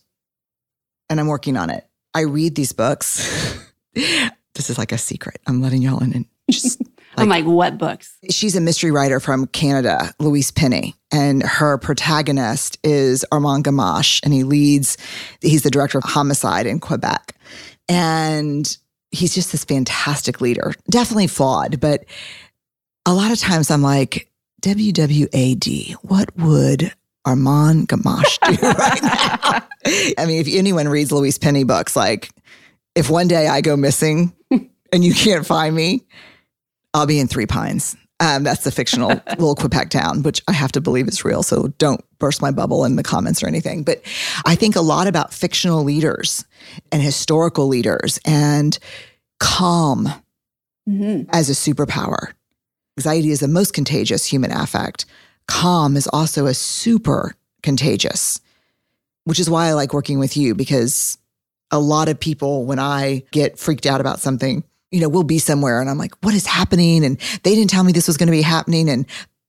and 1.10 1.18
I'm 1.20 1.26
working 1.26 1.56
on 1.56 1.70
it. 1.70 1.84
I 2.14 2.20
read 2.22 2.54
these 2.54 2.72
books. 2.72 3.58
this 3.94 4.70
is 4.70 4.78
like 4.78 4.92
a 4.92 4.98
secret. 4.98 5.40
I'm 5.46 5.60
letting 5.60 5.82
y'all 5.82 6.02
in 6.02 6.12
and 6.14 6.24
just 6.50 6.80
I'm 7.16 7.28
like, 7.28 7.44
what 7.44 7.76
books? 7.76 8.16
she's 8.30 8.56
a 8.56 8.60
mystery 8.60 8.90
writer 8.90 9.20
from 9.20 9.46
Canada, 9.48 10.14
Louise 10.18 10.50
Penny, 10.50 10.94
and 11.10 11.42
her 11.42 11.76
protagonist 11.78 12.78
is 12.84 13.24
Armand 13.32 13.64
Gamache, 13.64 14.20
and 14.22 14.32
he 14.32 14.44
leads, 14.44 14.96
he's 15.40 15.62
the 15.62 15.70
director 15.70 15.98
of 15.98 16.04
homicide 16.04 16.66
in 16.66 16.80
Quebec. 16.80 17.34
And 17.88 18.76
he's 19.10 19.34
just 19.34 19.52
this 19.52 19.64
fantastic 19.64 20.40
leader, 20.40 20.72
definitely 20.88 21.26
flawed, 21.26 21.80
but 21.80 22.04
a 23.06 23.12
lot 23.12 23.32
of 23.32 23.38
times 23.38 23.70
I'm 23.70 23.82
like, 23.82 24.30
WWAD. 24.62 25.92
What 26.02 26.36
would 26.36 26.92
Armand 27.24 27.88
Gamache 27.88 28.38
do 28.56 28.66
right 28.68 29.02
now? 29.02 29.66
I 30.18 30.26
mean, 30.26 30.40
if 30.40 30.48
anyone 30.48 30.88
reads 30.88 31.10
Louise 31.10 31.38
Penny 31.38 31.64
books, 31.64 31.96
like 31.96 32.30
if 32.94 33.08
one 33.10 33.28
day 33.28 33.48
I 33.48 33.60
go 33.62 33.76
missing 33.76 34.32
and 34.50 35.04
you 35.04 35.14
can't 35.14 35.46
find 35.46 35.74
me, 35.74 36.04
I'll 36.94 37.06
be 37.06 37.20
in 37.20 37.28
Three 37.28 37.46
Pines. 37.46 37.96
Um, 38.20 38.42
that's 38.42 38.64
the 38.64 38.70
fictional 38.70 39.08
little 39.30 39.54
Quebec 39.54 39.90
town, 39.90 40.22
which 40.22 40.42
I 40.46 40.52
have 40.52 40.72
to 40.72 40.80
believe 40.80 41.08
is 41.08 41.24
real. 41.24 41.42
So 41.42 41.68
don't 41.78 42.04
burst 42.18 42.42
my 42.42 42.50
bubble 42.50 42.84
in 42.84 42.96
the 42.96 43.02
comments 43.02 43.42
or 43.42 43.46
anything. 43.46 43.82
But 43.82 44.02
I 44.44 44.54
think 44.56 44.76
a 44.76 44.82
lot 44.82 45.06
about 45.06 45.32
fictional 45.32 45.84
leaders 45.84 46.44
and 46.92 47.00
historical 47.02 47.66
leaders 47.66 48.18
and 48.24 48.78
calm 49.38 50.08
Mm-hmm. 50.88 51.30
as 51.32 51.48
a 51.48 51.52
superpower. 51.52 52.32
Anxiety 52.98 53.30
is 53.30 53.40
the 53.40 53.46
most 53.48 53.74
contagious 53.74 54.24
human 54.26 54.50
affect. 54.50 55.04
Calm 55.46 55.94
is 55.96 56.08
also 56.08 56.46
a 56.46 56.54
super 56.54 57.34
contagious, 57.62 58.40
which 59.24 59.38
is 59.38 59.48
why 59.48 59.66
I 59.66 59.74
like 59.74 59.92
working 59.92 60.18
with 60.18 60.36
you 60.36 60.54
because 60.54 61.16
a 61.70 61.78
lot 61.78 62.08
of 62.08 62.18
people, 62.18 62.64
when 62.64 62.80
I 62.80 63.22
get 63.30 63.58
freaked 63.58 63.86
out 63.86 64.00
about 64.00 64.20
something, 64.20 64.64
you 64.90 65.00
know, 65.00 65.08
we'll 65.08 65.22
be 65.22 65.38
somewhere 65.38 65.80
and 65.80 65.88
I'm 65.88 65.98
like, 65.98 66.14
what 66.22 66.34
is 66.34 66.46
happening? 66.46 67.04
And 67.04 67.18
they 67.42 67.54
didn't 67.54 67.70
tell 67.70 67.84
me 67.84 67.92
this 67.92 68.06
was 68.06 68.16
going 68.16 68.26
to 68.26 68.32
be 68.32 68.42
happening. 68.42 68.88
And, 68.88 69.06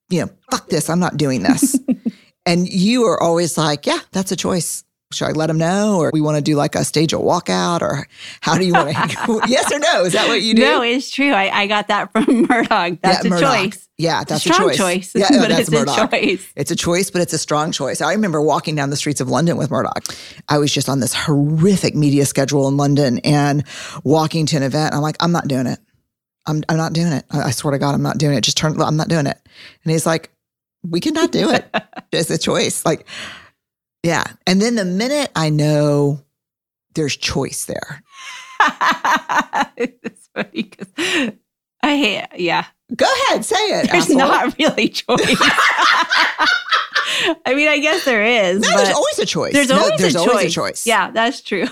you 0.09 0.21
know, 0.21 0.29
fuck 0.49 0.67
this, 0.69 0.89
I'm 0.89 0.99
not 0.99 1.17
doing 1.17 1.43
this. 1.43 1.79
and 2.45 2.67
you 2.67 3.05
are 3.05 3.21
always 3.21 3.57
like, 3.57 3.85
yeah, 3.85 3.99
that's 4.11 4.31
a 4.31 4.35
choice. 4.35 4.83
Should 5.13 5.27
I 5.27 5.31
let 5.31 5.47
them 5.47 5.57
know? 5.57 5.97
Or 5.99 6.09
we 6.13 6.21
want 6.21 6.37
to 6.37 6.41
do 6.41 6.55
like 6.55 6.75
a 6.75 6.83
stage 6.85 7.13
a 7.13 7.17
walkout? 7.17 7.81
Or 7.81 8.07
how 8.41 8.57
do 8.57 8.65
you 8.65 8.73
want 8.73 8.89
to? 8.95 9.41
yes 9.47 9.71
or 9.71 9.79
no? 9.79 10.03
Is 10.05 10.13
that 10.13 10.27
what 10.27 10.41
you 10.41 10.53
do? 10.53 10.61
No, 10.61 10.81
it's 10.81 11.09
true. 11.11 11.31
I, 11.31 11.49
I 11.61 11.67
got 11.67 11.87
that 11.89 12.11
from 12.13 12.43
Murdoch. 12.49 12.99
That's 13.01 13.23
Yeah, 13.23 13.27
a 13.27 13.29
Murdoch. 13.29 13.55
choice. 13.71 13.87
Yeah, 13.97 14.23
that's 14.23 14.45
a 14.45 14.53
strong 14.53 14.69
choice. 14.69 15.11
choice, 15.13 15.15
Yeah, 15.15 15.27
but 15.29 15.49
that's 15.49 15.61
it's 15.61 15.71
Murdoch. 15.71 16.11
a 16.13 16.17
choice. 16.17 16.51
It's 16.55 16.71
a 16.71 16.75
choice, 16.75 17.11
but 17.11 17.21
it's 17.21 17.33
a 17.33 17.37
strong 17.37 17.71
choice. 17.71 18.01
I 18.01 18.13
remember 18.13 18.41
walking 18.41 18.75
down 18.75 18.89
the 18.89 18.95
streets 18.97 19.21
of 19.21 19.29
London 19.29 19.57
with 19.57 19.69
Murdoch. 19.69 20.03
I 20.49 20.57
was 20.57 20.73
just 20.73 20.89
on 20.89 21.01
this 21.01 21.13
horrific 21.13 21.93
media 21.95 22.25
schedule 22.25 22.67
in 22.67 22.77
London 22.77 23.19
and 23.19 23.63
walking 24.03 24.47
to 24.47 24.57
an 24.57 24.63
event. 24.63 24.95
I'm 24.95 25.01
like, 25.01 25.17
I'm 25.19 25.31
not 25.31 25.47
doing 25.47 25.67
it. 25.67 25.77
I'm, 26.47 26.63
I'm 26.67 26.77
not 26.77 26.93
doing 26.93 27.11
it. 27.13 27.25
I, 27.29 27.41
I 27.43 27.51
swear 27.51 27.73
to 27.73 27.77
God, 27.77 27.93
I'm 27.93 28.01
not 28.01 28.17
doing 28.17 28.35
it. 28.35 28.41
Just 28.41 28.57
turn, 28.57 28.81
I'm 28.81 28.97
not 28.97 29.07
doing 29.07 29.27
it. 29.27 29.37
And 29.83 29.91
he's 29.91 30.07
like, 30.07 30.31
we 30.83 30.99
cannot 30.99 31.31
do 31.31 31.51
it. 31.51 31.69
it's 32.11 32.31
a 32.31 32.39
choice. 32.39 32.83
Like, 32.83 33.05
yeah. 34.03 34.23
And 34.47 34.61
then 34.61 34.75
the 34.75 34.85
minute 34.85 35.31
I 35.35 35.49
know 35.49 36.21
there's 36.95 37.15
choice 37.15 37.65
there, 37.65 38.03
it's 39.77 40.29
funny 40.33 40.63
because 40.63 40.87
I 41.83 41.97
hate, 41.97 42.27
yeah, 42.37 42.65
go 42.95 43.05
ahead, 43.27 43.45
say 43.45 43.55
it. 43.55 43.91
there's 43.91 44.03
asshole. 44.05 44.17
not 44.17 44.57
really 44.59 44.89
choice. 44.89 45.41
I 47.45 47.53
mean, 47.55 47.67
I 47.67 47.79
guess 47.79 48.05
there 48.05 48.23
is. 48.23 48.61
No, 48.61 48.69
but 48.71 48.77
there's 48.77 48.95
always 48.95 49.19
a 49.19 49.25
choice. 49.25 49.53
there's 49.53 49.69
No, 49.69 49.79
always, 49.79 49.99
there's 49.99 50.15
a, 50.15 50.19
always 50.19 50.35
choice. 50.35 50.45
a 50.45 50.49
choice. 50.71 50.87
Yeah, 50.87 51.11
that's 51.11 51.41
true. 51.41 51.67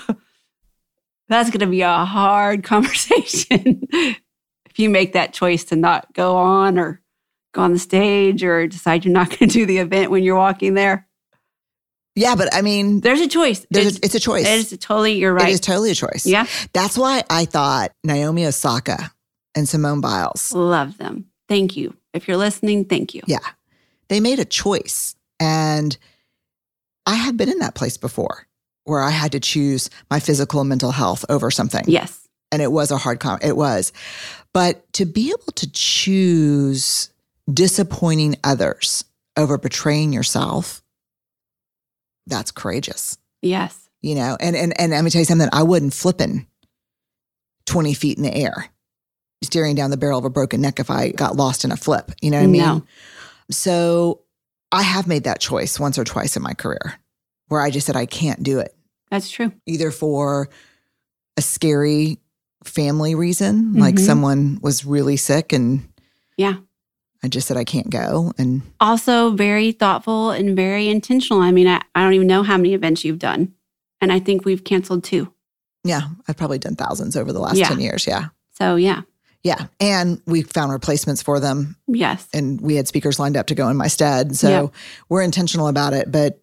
That's 1.28 1.50
going 1.50 1.60
to 1.60 1.66
be 1.66 1.82
a 1.82 2.04
hard 2.04 2.64
conversation 2.64 3.86
if 3.92 4.78
you 4.78 4.90
make 4.90 5.12
that 5.12 5.32
choice 5.32 5.64
to 5.64 5.76
not 5.76 6.12
go 6.12 6.36
on 6.36 6.78
or 6.78 7.00
go 7.52 7.62
on 7.62 7.72
the 7.72 7.78
stage 7.78 8.42
or 8.44 8.66
decide 8.66 9.04
you're 9.04 9.14
not 9.14 9.28
going 9.30 9.48
to 9.48 9.54
do 9.54 9.66
the 9.66 9.78
event 9.78 10.10
when 10.10 10.22
you're 10.24 10.36
walking 10.36 10.74
there. 10.74 11.06
Yeah, 12.16 12.34
but 12.34 12.52
I 12.54 12.62
mean, 12.62 13.00
There's 13.00 13.20
a 13.20 13.28
choice. 13.28 13.66
there's 13.70 13.86
it's, 13.86 13.98
a, 13.98 14.04
it's 14.04 14.14
a 14.16 14.20
choice. 14.20 14.46
it 14.46 14.72
is 14.72 14.78
totally, 14.78 15.12
you're 15.14 15.32
right. 15.32 15.48
It 15.48 15.52
is 15.52 15.60
totally 15.60 15.90
a 15.92 15.94
choice. 15.94 16.26
yeah, 16.26 16.46
That's 16.72 16.98
why 16.98 17.22
I 17.30 17.44
thought 17.44 17.92
Naomi 18.04 18.46
Osaka 18.46 19.12
and 19.54 19.68
Simone 19.68 20.00
Biles, 20.00 20.52
love 20.52 20.98
them. 20.98 21.26
Thank 21.48 21.76
you. 21.76 21.96
If 22.12 22.26
you're 22.28 22.36
listening, 22.36 22.84
thank 22.86 23.14
you. 23.14 23.22
yeah, 23.26 23.38
they 24.08 24.20
made 24.20 24.38
a 24.40 24.44
choice. 24.44 25.14
And 25.38 25.96
I 27.06 27.14
have 27.14 27.36
been 27.36 27.48
in 27.48 27.60
that 27.60 27.74
place 27.74 27.96
before 27.96 28.46
where 28.84 29.00
I 29.00 29.10
had 29.10 29.32
to 29.32 29.40
choose 29.40 29.88
my 30.10 30.18
physical 30.20 30.60
and 30.60 30.68
mental 30.68 30.90
health 30.90 31.24
over 31.28 31.50
something. 31.50 31.84
Yes. 31.86 32.28
And 32.52 32.60
it 32.60 32.72
was 32.72 32.90
a 32.90 32.96
hard 32.96 33.20
con 33.20 33.38
it 33.42 33.56
was. 33.56 33.92
But 34.52 34.92
to 34.94 35.04
be 35.06 35.28
able 35.30 35.52
to 35.54 35.70
choose 35.70 37.10
disappointing 37.52 38.36
others 38.42 39.04
over 39.36 39.58
betraying 39.58 40.12
yourself, 40.12 40.79
that's 42.30 42.50
courageous. 42.50 43.18
Yes. 43.42 43.88
you 44.02 44.14
know 44.14 44.36
and 44.40 44.54
and 44.56 44.78
and 44.80 44.92
let 44.92 45.02
me 45.04 45.10
tell 45.10 45.20
you 45.20 45.24
something 45.26 45.48
i 45.52 45.62
wasn't 45.62 45.92
flipping 45.94 46.46
20 47.66 47.94
feet 47.94 48.16
in 48.16 48.22
the 48.24 48.34
air 48.34 48.66
staring 49.42 49.74
down 49.74 49.90
the 49.90 49.96
barrel 49.96 50.18
of 50.18 50.24
a 50.24 50.30
broken 50.30 50.60
neck 50.60 50.78
if 50.80 50.90
i 50.90 51.10
got 51.10 51.36
lost 51.36 51.64
in 51.64 51.72
a 51.72 51.76
flip 51.76 52.10
you 52.20 52.30
know 52.30 52.36
what 52.38 52.44
i 52.44 52.46
mean 52.46 52.60
No. 52.62 52.84
so 53.50 54.20
i 54.72 54.82
have 54.82 55.06
made 55.06 55.24
that 55.24 55.40
choice 55.40 55.78
once 55.80 55.98
or 55.98 56.04
twice 56.04 56.36
in 56.36 56.42
my 56.42 56.52
career 56.54 56.94
where 57.48 57.60
i 57.60 57.70
just 57.70 57.86
said 57.86 57.96
i 57.96 58.06
can't 58.06 58.42
do 58.42 58.58
it 58.60 58.74
That's 59.10 59.30
true. 59.30 59.52
either 59.66 59.90
for 59.90 60.48
a 61.36 61.42
scary 61.42 62.18
family 62.64 63.14
reason 63.14 63.74
like 63.74 63.94
Mhm. 63.94 64.06
someone 64.06 64.58
was 64.62 64.84
really 64.84 65.16
sick 65.16 65.52
and 65.54 65.88
Yeah. 66.36 66.56
I 67.22 67.28
just 67.28 67.46
said 67.48 67.56
i 67.56 67.64
can't 67.64 67.90
go 67.90 68.32
and 68.38 68.62
Also, 68.80 69.30
very 69.30 69.72
thoughtful 69.72 70.30
and 70.30 70.56
very 70.56 70.88
intentional. 70.88 71.40
I 71.40 71.50
mean, 71.52 71.66
I, 71.68 71.80
I 71.94 72.02
don't 72.02 72.14
even 72.14 72.26
know 72.26 72.42
how 72.42 72.56
many 72.56 72.74
events 72.74 73.04
you've 73.04 73.18
done. 73.18 73.52
And 74.00 74.10
I 74.12 74.18
think 74.18 74.44
we've 74.44 74.64
canceled 74.64 75.04
two. 75.04 75.32
yeah 75.84 76.02
i've 76.28 76.36
probably 76.36 76.58
done 76.58 76.76
thousands 76.76 77.16
over 77.16 77.32
the 77.32 77.40
last 77.40 77.56
Yeah. 77.56 77.68
10 77.68 77.80
years 77.80 78.06
yeah 78.06 78.28
So, 78.58 78.76
yeah. 78.76 79.02
yeah 79.42 79.66
and 79.80 80.20
we 80.26 80.42
found 80.42 80.72
replacements 80.72 81.22
for 81.22 81.40
them 81.40 81.76
Yes. 81.86 82.26
and 82.32 82.60
we 82.60 82.76
had 82.76 82.88
speakers 82.88 83.18
lined 83.18 83.36
up 83.36 83.46
to 83.48 83.54
go 83.54 83.68
in 83.68 83.76
my 83.76 83.88
stead. 83.88 84.36
So 84.36 84.72
we're 85.08 85.22
intentional 85.22 85.68
about 85.68 85.92
it, 85.92 86.10
but 86.10 86.40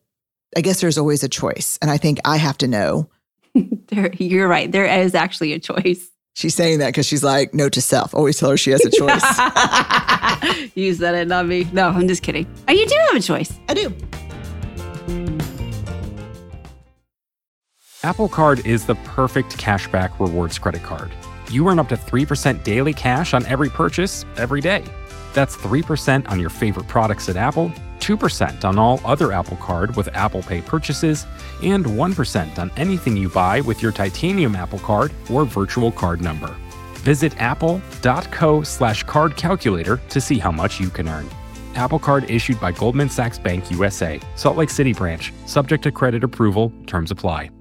I 0.55 0.61
guess 0.61 0.79
there's 0.81 0.97
always 0.97 1.23
a 1.23 1.29
choice. 1.29 1.77
And 1.81 1.91
I 1.91 1.97
think 1.97 2.19
I 2.25 2.37
have 2.37 2.57
to 2.59 2.67
know. 2.67 3.09
There, 3.89 4.11
you're 4.13 4.47
right. 4.49 4.71
There 4.71 4.85
is 4.85 5.15
actually 5.15 5.53
a 5.53 5.59
choice. 5.59 6.09
She's 6.35 6.53
saying 6.55 6.79
that 6.79 6.87
because 6.87 7.05
she's 7.07 7.23
like, 7.23 7.53
note 7.53 7.71
to 7.73 7.81
self, 7.81 8.13
always 8.13 8.37
tell 8.37 8.49
her 8.51 8.57
she 8.57 8.71
has 8.71 8.83
a 8.85 8.89
choice. 9.01 9.23
you 10.77 10.93
that 10.95 11.15
it, 11.15 11.27
not 11.27 11.47
me. 11.47 11.67
No, 11.73 11.89
I'm 11.89 12.07
just 12.07 12.23
kidding. 12.23 12.47
Oh, 12.67 12.71
you 12.71 12.85
do 12.85 12.95
have 13.07 13.15
a 13.15 13.19
choice. 13.19 13.51
I 13.67 13.73
do. 13.73 13.93
Apple 18.03 18.29
Card 18.29 18.65
is 18.65 18.85
the 18.85 18.95
perfect 18.95 19.57
cashback 19.57 20.19
rewards 20.19 20.59
credit 20.59 20.83
card. 20.83 21.11
You 21.49 21.67
earn 21.67 21.79
up 21.79 21.89
to 21.89 21.97
3% 21.97 22.63
daily 22.63 22.93
cash 22.93 23.33
on 23.33 23.45
every 23.47 23.69
purchase 23.69 24.23
every 24.37 24.61
day. 24.61 24.83
That's 25.33 25.57
3% 25.57 26.29
on 26.29 26.39
your 26.39 26.49
favorite 26.49 26.87
products 26.87 27.27
at 27.27 27.37
Apple, 27.37 27.71
2% 27.99 28.63
on 28.63 28.77
all 28.77 29.01
other 29.03 29.31
Apple 29.31 29.57
Card 29.57 29.95
with 29.95 30.09
Apple 30.13 30.41
Pay 30.41 30.61
purchases, 30.61 31.25
and 31.63 31.85
1% 31.85 32.59
on 32.59 32.71
anything 32.77 33.17
you 33.17 33.29
buy 33.29 33.61
with 33.61 33.81
your 33.81 33.91
titanium 33.91 34.55
Apple 34.55 34.79
Card 34.79 35.11
or 35.31 35.45
virtual 35.45 35.91
card 35.91 36.21
number. 36.21 36.55
Visit 36.99 37.39
apple.co 37.41 38.63
slash 38.63 39.03
card 39.03 39.35
calculator 39.35 39.99
to 40.09 40.21
see 40.21 40.39
how 40.39 40.51
much 40.51 40.79
you 40.79 40.89
can 40.89 41.07
earn. 41.07 41.29
Apple 41.75 41.99
Card 41.99 42.29
issued 42.29 42.59
by 42.59 42.71
Goldman 42.71 43.09
Sachs 43.09 43.37
Bank 43.37 43.69
USA, 43.69 44.19
Salt 44.35 44.57
Lake 44.57 44.71
City 44.71 44.93
branch, 44.93 45.31
subject 45.45 45.83
to 45.83 45.91
credit 45.91 46.23
approval, 46.23 46.73
terms 46.87 47.11
apply. 47.11 47.51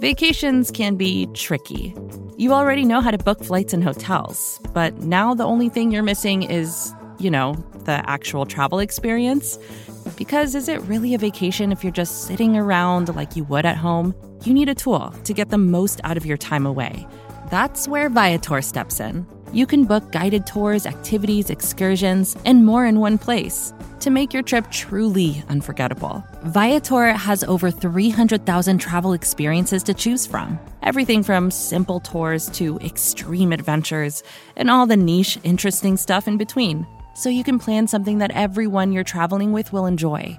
Vacations 0.00 0.70
can 0.70 0.96
be 0.96 1.26
tricky. 1.34 1.94
You 2.36 2.52
already 2.52 2.84
know 2.84 3.00
how 3.00 3.10
to 3.10 3.16
book 3.16 3.42
flights 3.42 3.72
and 3.72 3.82
hotels, 3.82 4.60
but 4.74 4.98
now 4.98 5.34
the 5.34 5.44
only 5.44 5.68
thing 5.68 5.90
you're 5.90 6.02
missing 6.02 6.42
is, 6.42 6.94
you 7.18 7.30
know, 7.30 7.54
the 7.84 8.02
actual 8.08 8.44
travel 8.44 8.80
experience. 8.80 9.58
Because 10.16 10.54
is 10.54 10.68
it 10.68 10.82
really 10.82 11.14
a 11.14 11.18
vacation 11.18 11.72
if 11.72 11.82
you're 11.82 11.92
just 11.92 12.24
sitting 12.24 12.56
around 12.56 13.14
like 13.16 13.34
you 13.34 13.44
would 13.44 13.64
at 13.64 13.76
home? 13.76 14.14
You 14.44 14.52
need 14.52 14.68
a 14.68 14.74
tool 14.74 15.08
to 15.24 15.32
get 15.32 15.48
the 15.48 15.56
most 15.56 16.02
out 16.04 16.18
of 16.18 16.26
your 16.26 16.36
time 16.36 16.66
away. 16.66 17.06
That's 17.50 17.88
where 17.88 18.10
Viator 18.10 18.60
steps 18.60 19.00
in. 19.00 19.26
You 19.54 19.66
can 19.66 19.84
book 19.84 20.12
guided 20.12 20.46
tours, 20.46 20.84
activities, 20.84 21.48
excursions, 21.48 22.36
and 22.44 22.66
more 22.66 22.84
in 22.84 23.00
one 23.00 23.16
place 23.16 23.72
to 24.00 24.10
make 24.10 24.34
your 24.34 24.42
trip 24.42 24.70
truly 24.70 25.42
unforgettable. 25.48 26.22
Viator 26.42 27.12
has 27.12 27.42
over 27.44 27.70
300,000 27.70 28.78
travel 28.78 29.14
experiences 29.14 29.82
to 29.84 29.94
choose 29.94 30.26
from. 30.26 30.58
Everything 30.82 31.22
from 31.22 31.50
simple 31.50 32.00
tours 32.00 32.50
to 32.50 32.76
extreme 32.80 33.50
adventures 33.50 34.22
and 34.56 34.70
all 34.70 34.84
the 34.86 34.96
niche, 34.96 35.38
interesting 35.42 35.96
stuff 35.96 36.28
in 36.28 36.36
between. 36.36 36.86
So 37.14 37.30
you 37.30 37.44
can 37.44 37.58
plan 37.58 37.86
something 37.86 38.18
that 38.18 38.32
everyone 38.32 38.92
you're 38.92 39.04
traveling 39.04 39.52
with 39.52 39.72
will 39.72 39.86
enjoy. 39.86 40.38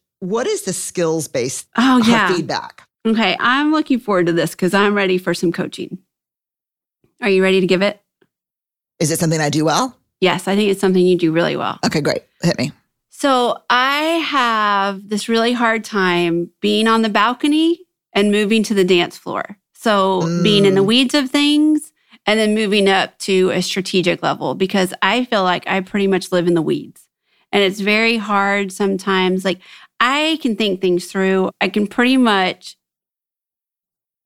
what 0.21 0.47
is 0.47 0.61
the 0.63 0.71
skills 0.73 1.27
based 1.27 1.67
Oh, 1.77 2.01
yeah. 2.07 2.33
feedback. 2.33 2.87
Okay. 3.05 3.35
I'm 3.39 3.71
looking 3.71 3.99
forward 3.99 4.27
to 4.27 4.31
this 4.33 4.51
because 4.51 4.73
I'm 4.73 4.93
ready 4.95 5.17
for 5.17 5.33
some 5.33 5.51
coaching. 5.51 5.97
Are 7.21 7.29
you 7.29 7.43
ready 7.43 7.59
to 7.61 7.67
give 7.67 7.81
it? 7.81 7.99
Is 8.99 9.11
it 9.11 9.19
something 9.19 9.39
I 9.41 9.49
do 9.49 9.65
well? 9.65 9.97
Yes, 10.21 10.47
I 10.47 10.55
think 10.55 10.69
it's 10.69 10.79
something 10.79 11.05
you 11.05 11.17
do 11.17 11.31
really 11.31 11.55
well. 11.57 11.79
Okay, 11.85 12.01
great. 12.01 12.21
Hit 12.43 12.57
me. 12.57 12.71
So 13.09 13.61
I 13.69 14.01
have 14.25 15.09
this 15.09 15.27
really 15.27 15.53
hard 15.53 15.83
time 15.83 16.51
being 16.61 16.87
on 16.87 17.01
the 17.01 17.09
balcony 17.09 17.79
and 18.13 18.31
moving 18.31 18.61
to 18.63 18.73
the 18.73 18.83
dance 18.83 19.17
floor. 19.17 19.57
So 19.73 20.21
being 20.43 20.65
in 20.65 20.75
the 20.75 20.81
Mm. 20.83 20.85
weeds 20.87 21.15
of 21.15 21.31
things 21.31 21.91
and 22.27 22.39
then 22.39 22.53
moving 22.53 22.87
up 22.87 23.17
to 23.19 23.49
a 23.49 23.61
strategic 23.63 24.21
level 24.21 24.53
because 24.53 24.93
I 25.01 25.25
feel 25.25 25.41
like 25.43 25.67
I 25.67 25.79
pretty 25.81 26.05
much 26.07 26.31
live 26.31 26.45
in 26.47 26.53
the 26.53 26.61
weeds. 26.61 27.07
And 27.51 27.63
it's 27.63 27.79
very 27.79 28.17
hard 28.17 28.71
sometimes. 28.71 29.43
Like 29.43 29.59
I 30.01 30.39
can 30.41 30.55
think 30.55 30.81
things 30.81 31.05
through. 31.05 31.51
I 31.61 31.69
can 31.69 31.85
pretty 31.87 32.17
much 32.17 32.75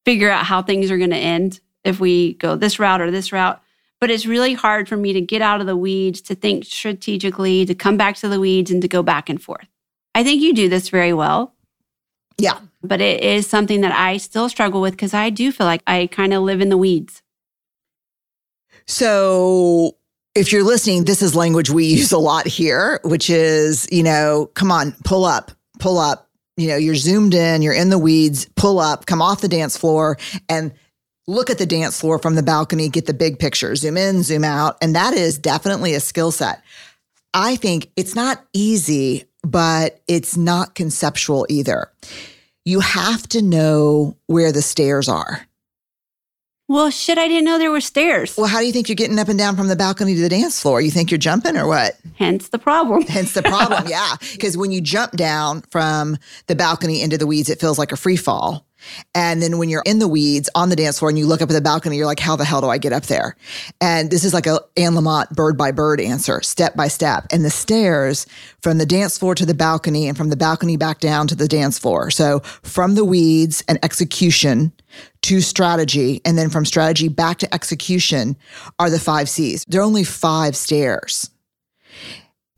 figure 0.05 0.29
out 0.31 0.45
how 0.45 0.61
things 0.61 0.89
are 0.89 0.97
going 0.97 1.09
to 1.09 1.15
end 1.17 1.59
if 1.83 1.99
we 1.99 2.35
go 2.35 2.55
this 2.55 2.79
route 2.79 3.01
or 3.01 3.11
this 3.11 3.31
route. 3.33 3.61
But 3.99 4.09
it's 4.09 4.25
really 4.25 4.53
hard 4.53 4.87
for 4.87 4.95
me 4.97 5.13
to 5.13 5.21
get 5.21 5.41
out 5.41 5.61
of 5.61 5.67
the 5.67 5.75
weeds, 5.77 6.21
to 6.21 6.35
think 6.35 6.63
strategically, 6.65 7.65
to 7.65 7.75
come 7.75 7.97
back 7.97 8.15
to 8.17 8.29
the 8.29 8.39
weeds 8.39 8.71
and 8.71 8.81
to 8.81 8.87
go 8.87 9.03
back 9.03 9.29
and 9.29 9.41
forth. 9.41 9.67
I 10.13 10.23
think 10.23 10.41
you 10.41 10.53
do 10.53 10.69
this 10.69 10.89
very 10.89 11.11
well, 11.13 11.53
Yeah. 12.37 12.59
but 12.81 13.01
it 13.01 13.21
is 13.23 13.45
something 13.47 13.81
that 13.81 13.91
I 13.91 14.17
still 14.17 14.47
struggle 14.47 14.79
with 14.79 14.91
because 14.93 15.13
I 15.13 15.29
do 15.29 15.51
feel 15.51 15.67
like 15.67 15.81
I 15.87 16.07
kind 16.11 16.33
of 16.33 16.43
live 16.43 16.61
in 16.61 16.69
the 16.69 16.77
weeds. 16.77 17.21
So 18.87 19.97
if 20.35 20.51
you're 20.51 20.63
listening, 20.63 21.05
this 21.05 21.21
is 21.21 21.35
language 21.35 21.69
we 21.69 21.85
use 21.85 22.11
a 22.11 22.17
lot 22.17 22.45
here, 22.47 22.99
which 23.03 23.29
is, 23.29 23.87
you 23.91 24.03
know, 24.03 24.49
come 24.53 24.71
on, 24.71 24.93
pull 25.03 25.25
up, 25.25 25.51
pull 25.79 25.97
up. 25.97 26.29
You 26.57 26.69
know, 26.69 26.77
you're 26.77 26.95
zoomed 26.95 27.33
in, 27.33 27.61
you're 27.61 27.73
in 27.73 27.89
the 27.89 27.99
weeds, 27.99 28.47
pull 28.55 28.79
up, 28.79 29.05
come 29.05 29.21
off 29.21 29.41
the 29.41 29.49
dance 29.49 29.77
floor 29.77 30.17
and 30.47 30.71
look 31.27 31.49
at 31.49 31.57
the 31.57 31.65
dance 31.65 31.99
floor 31.99 32.19
from 32.19 32.35
the 32.35 32.43
balcony, 32.43 32.87
get 32.87 33.07
the 33.07 33.13
big 33.13 33.39
picture, 33.39 33.75
zoom 33.75 33.97
in, 33.97 34.23
zoom 34.23 34.43
out. 34.43 34.77
And 34.81 34.95
that 34.95 35.13
is 35.13 35.37
definitely 35.37 35.95
a 35.95 35.99
skill 35.99 36.31
set. 36.31 36.63
I 37.33 37.57
think 37.57 37.91
it's 37.97 38.15
not 38.15 38.45
easy, 38.53 39.25
but 39.43 40.01
it's 40.07 40.37
not 40.37 40.75
conceptual 40.75 41.45
either. 41.49 41.91
You 42.63 42.79
have 42.79 43.27
to 43.29 43.41
know 43.41 44.17
where 44.27 44.51
the 44.51 44.61
stairs 44.61 45.09
are. 45.09 45.45
Well, 46.67 46.89
shit, 46.89 47.19
I 47.19 47.27
didn't 47.27 47.45
know 47.45 47.59
there 47.59 47.69
were 47.69 47.79
stairs. 47.79 48.35
Well, 48.35 48.47
how 48.47 48.59
do 48.59 48.65
you 48.65 48.71
think 48.71 48.89
you're 48.89 48.95
getting 48.95 49.19
up 49.19 49.27
and 49.27 49.37
down 49.37 49.55
from 49.55 49.67
the 49.67 49.75
balcony 49.75 50.15
to 50.15 50.21
the 50.21 50.29
dance 50.29 50.59
floor? 50.59 50.81
You 50.81 50.89
think 50.89 51.11
you're 51.11 51.19
jumping 51.19 51.57
or 51.57 51.67
what? 51.67 51.95
Hence 52.15 52.49
the 52.49 52.57
problem. 52.57 53.01
Hence 53.07 53.33
the 53.33 53.43
problem. 53.43 53.85
yeah. 53.87 54.15
Because 54.31 54.57
when 54.57 54.71
you 54.71 54.81
jump 54.81 55.11
down 55.11 55.61
from 55.69 56.17
the 56.47 56.55
balcony 56.55 57.03
into 57.03 57.19
the 57.19 57.27
weeds, 57.27 57.51
it 57.51 57.59
feels 57.59 57.77
like 57.77 57.91
a 57.91 57.97
free 57.97 58.15
fall. 58.15 58.65
And 59.13 59.41
then 59.41 59.57
when 59.57 59.69
you're 59.69 59.83
in 59.85 59.99
the 59.99 60.07
weeds 60.07 60.49
on 60.55 60.69
the 60.69 60.75
dance 60.75 60.99
floor 60.99 61.09
and 61.09 61.17
you 61.17 61.25
look 61.25 61.41
up 61.41 61.49
at 61.49 61.53
the 61.53 61.61
balcony, 61.61 61.97
you're 61.97 62.05
like, 62.05 62.19
how 62.19 62.35
the 62.35 62.45
hell 62.45 62.61
do 62.61 62.67
I 62.67 62.77
get 62.77 62.93
up 62.93 63.03
there? 63.03 63.35
And 63.81 64.09
this 64.09 64.23
is 64.23 64.33
like 64.33 64.47
a 64.47 64.59
Anne 64.77 64.93
Lamott 64.93 65.31
bird 65.31 65.57
by 65.57 65.71
bird 65.71 65.99
answer, 65.99 66.41
step 66.41 66.75
by 66.75 66.87
step. 66.87 67.25
And 67.31 67.43
the 67.43 67.49
stairs 67.49 68.25
from 68.61 68.77
the 68.77 68.85
dance 68.85 69.17
floor 69.17 69.35
to 69.35 69.45
the 69.45 69.53
balcony 69.53 70.07
and 70.07 70.17
from 70.17 70.29
the 70.29 70.37
balcony 70.37 70.77
back 70.77 70.99
down 70.99 71.27
to 71.27 71.35
the 71.35 71.47
dance 71.47 71.79
floor. 71.79 72.11
So 72.11 72.39
from 72.63 72.95
the 72.95 73.05
weeds 73.05 73.63
and 73.67 73.79
execution 73.83 74.71
to 75.23 75.41
strategy, 75.41 76.21
and 76.25 76.37
then 76.37 76.49
from 76.49 76.65
strategy 76.65 77.07
back 77.07 77.39
to 77.39 77.53
execution 77.53 78.35
are 78.79 78.89
the 78.89 78.99
five 78.99 79.29
C's. 79.29 79.65
There 79.67 79.81
are 79.81 79.83
only 79.83 80.03
five 80.03 80.55
stairs. 80.55 81.29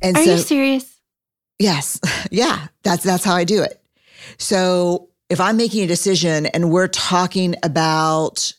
And 0.01 0.17
Are 0.17 0.23
so, 0.23 0.31
you 0.31 0.37
serious? 0.39 0.99
Yes. 1.59 1.99
Yeah. 2.29 2.67
That's 2.83 3.03
that's 3.03 3.23
how 3.23 3.35
I 3.35 3.45
do 3.45 3.61
it. 3.63 3.81
So 4.37 5.09
if 5.29 5.39
I'm 5.39 5.55
making 5.55 5.83
a 5.83 5.87
decision 5.87 6.45
and 6.45 6.69
we're 6.71 6.87
talking 6.89 7.55
about 7.63 8.53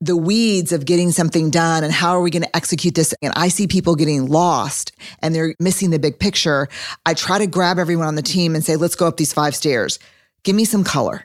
the 0.00 0.16
weeds 0.16 0.72
of 0.72 0.84
getting 0.84 1.10
something 1.12 1.50
done 1.50 1.84
and 1.84 1.92
how 1.92 2.12
are 2.12 2.20
we 2.20 2.30
going 2.30 2.42
to 2.42 2.56
execute 2.56 2.94
this 2.94 3.14
and 3.22 3.32
I 3.36 3.48
see 3.48 3.66
people 3.66 3.94
getting 3.94 4.26
lost 4.26 4.92
and 5.20 5.34
they're 5.34 5.54
missing 5.60 5.90
the 5.90 5.98
big 5.98 6.18
picture, 6.18 6.68
I 7.04 7.14
try 7.14 7.38
to 7.38 7.46
grab 7.46 7.78
everyone 7.78 8.06
on 8.06 8.14
the 8.14 8.22
team 8.22 8.54
and 8.54 8.64
say, 8.64 8.76
"Let's 8.76 8.96
go 8.96 9.06
up 9.06 9.16
these 9.16 9.32
five 9.32 9.54
stairs. 9.54 9.98
Give 10.42 10.56
me 10.56 10.64
some 10.64 10.84
color. 10.84 11.24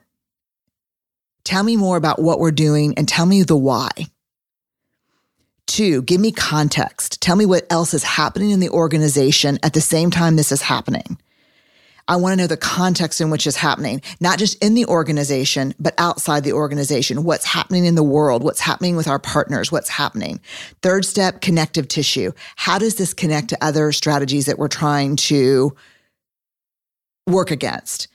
Tell 1.43 1.63
me 1.63 1.77
more 1.77 1.97
about 1.97 2.21
what 2.21 2.39
we're 2.39 2.51
doing 2.51 2.93
and 2.97 3.07
tell 3.07 3.25
me 3.25 3.43
the 3.43 3.57
why." 3.57 3.89
Two, 5.65 6.01
give 6.01 6.21
me 6.21 6.31
context. 6.31 7.21
Tell 7.21 7.35
me 7.35 7.45
what 7.45 7.67
else 7.69 7.93
is 7.93 8.03
happening 8.03 8.51
in 8.51 8.59
the 8.59 8.69
organization 8.69 9.59
at 9.61 9.73
the 9.73 9.81
same 9.81 10.09
time 10.09 10.35
this 10.35 10.51
is 10.51 10.61
happening. 10.61 11.17
I 12.09 12.15
want 12.15 12.31
to 12.31 12.37
know 12.37 12.47
the 12.47 12.55
context 12.55 13.19
in 13.19 13.29
which 13.29 13.45
it's 13.45 13.57
happening, 13.57 14.01
not 14.21 14.39
just 14.39 14.63
in 14.63 14.75
the 14.75 14.85
organization, 14.85 15.73
but 15.77 15.93
outside 15.97 16.45
the 16.45 16.53
organization. 16.53 17.25
What's 17.25 17.43
happening 17.43 17.83
in 17.83 17.95
the 17.95 18.03
world? 18.03 18.43
What's 18.43 18.61
happening 18.61 18.95
with 18.95 19.09
our 19.09 19.19
partners? 19.19 19.73
What's 19.73 19.89
happening? 19.89 20.39
Third 20.81 21.03
step, 21.03 21.41
connective 21.41 21.89
tissue. 21.89 22.31
How 22.55 22.79
does 22.79 22.95
this 22.95 23.13
connect 23.13 23.49
to 23.49 23.63
other 23.63 23.91
strategies 23.91 24.45
that 24.45 24.57
we're 24.57 24.69
trying 24.69 25.17
to 25.17 25.75
work 27.27 27.51
against? 27.51 28.07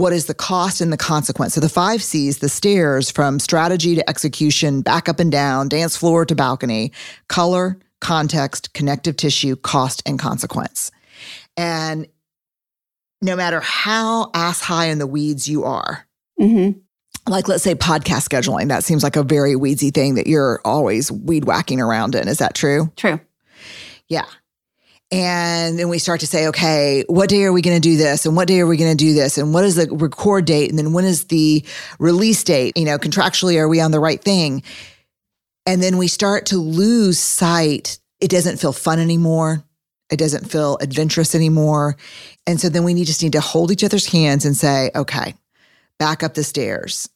What 0.00 0.14
is 0.14 0.24
the 0.24 0.34
cost 0.34 0.80
and 0.80 0.90
the 0.90 0.96
consequence? 0.96 1.52
So 1.52 1.60
the 1.60 1.68
five 1.68 2.02
C's, 2.02 2.38
the 2.38 2.48
stairs 2.48 3.10
from 3.10 3.38
strategy 3.38 3.94
to 3.96 4.08
execution, 4.08 4.80
back 4.80 5.10
up 5.10 5.20
and 5.20 5.30
down, 5.30 5.68
dance 5.68 5.94
floor 5.94 6.24
to 6.24 6.34
balcony, 6.34 6.92
color, 7.28 7.78
context, 8.00 8.72
connective 8.72 9.16
tissue, 9.16 9.56
cost, 9.56 10.02
and 10.06 10.18
consequence. 10.18 10.90
And 11.54 12.06
no 13.20 13.36
matter 13.36 13.60
how 13.60 14.30
ass 14.32 14.62
high 14.62 14.86
in 14.86 14.98
the 14.98 15.06
weeds 15.06 15.46
you 15.46 15.64
are, 15.64 16.06
hmm 16.38 16.70
like 17.28 17.46
let's 17.46 17.62
say 17.62 17.74
podcast 17.74 18.26
scheduling, 18.26 18.68
that 18.68 18.82
seems 18.82 19.02
like 19.02 19.16
a 19.16 19.22
very 19.22 19.54
weedsy 19.54 19.92
thing 19.92 20.14
that 20.14 20.26
you're 20.26 20.62
always 20.64 21.12
weed 21.12 21.44
whacking 21.44 21.78
around 21.78 22.14
in. 22.14 22.26
Is 22.26 22.38
that 22.38 22.54
true? 22.54 22.90
True. 22.96 23.20
Yeah. 24.08 24.24
And 25.12 25.76
then 25.76 25.88
we 25.88 25.98
start 25.98 26.20
to 26.20 26.26
say, 26.26 26.46
okay, 26.48 27.04
what 27.08 27.28
day 27.28 27.42
are 27.42 27.52
we 27.52 27.62
going 27.62 27.76
to 27.76 27.80
do 27.80 27.96
this? 27.96 28.26
And 28.26 28.36
what 28.36 28.46
day 28.46 28.60
are 28.60 28.66
we 28.66 28.76
going 28.76 28.96
to 28.96 29.04
do 29.04 29.12
this? 29.12 29.38
And 29.38 29.52
what 29.52 29.64
is 29.64 29.74
the 29.74 29.88
record 29.90 30.44
date? 30.44 30.70
And 30.70 30.78
then 30.78 30.92
when 30.92 31.04
is 31.04 31.24
the 31.24 31.64
release 31.98 32.44
date? 32.44 32.76
You 32.76 32.84
know, 32.84 32.96
contractually, 32.96 33.58
are 33.58 33.68
we 33.68 33.80
on 33.80 33.90
the 33.90 33.98
right 33.98 34.22
thing? 34.22 34.62
And 35.66 35.82
then 35.82 35.98
we 35.98 36.06
start 36.06 36.46
to 36.46 36.58
lose 36.58 37.18
sight. 37.18 37.98
It 38.20 38.30
doesn't 38.30 38.58
feel 38.58 38.72
fun 38.72 39.00
anymore. 39.00 39.64
It 40.10 40.18
doesn't 40.18 40.50
feel 40.50 40.78
adventurous 40.80 41.34
anymore. 41.34 41.96
And 42.46 42.60
so 42.60 42.68
then 42.68 42.84
we 42.84 43.02
just 43.04 43.22
need 43.22 43.32
to 43.32 43.40
hold 43.40 43.72
each 43.72 43.84
other's 43.84 44.06
hands 44.06 44.44
and 44.44 44.56
say, 44.56 44.90
okay, 44.94 45.34
back 45.98 46.22
up 46.22 46.34
the 46.34 46.44
stairs. 46.44 47.08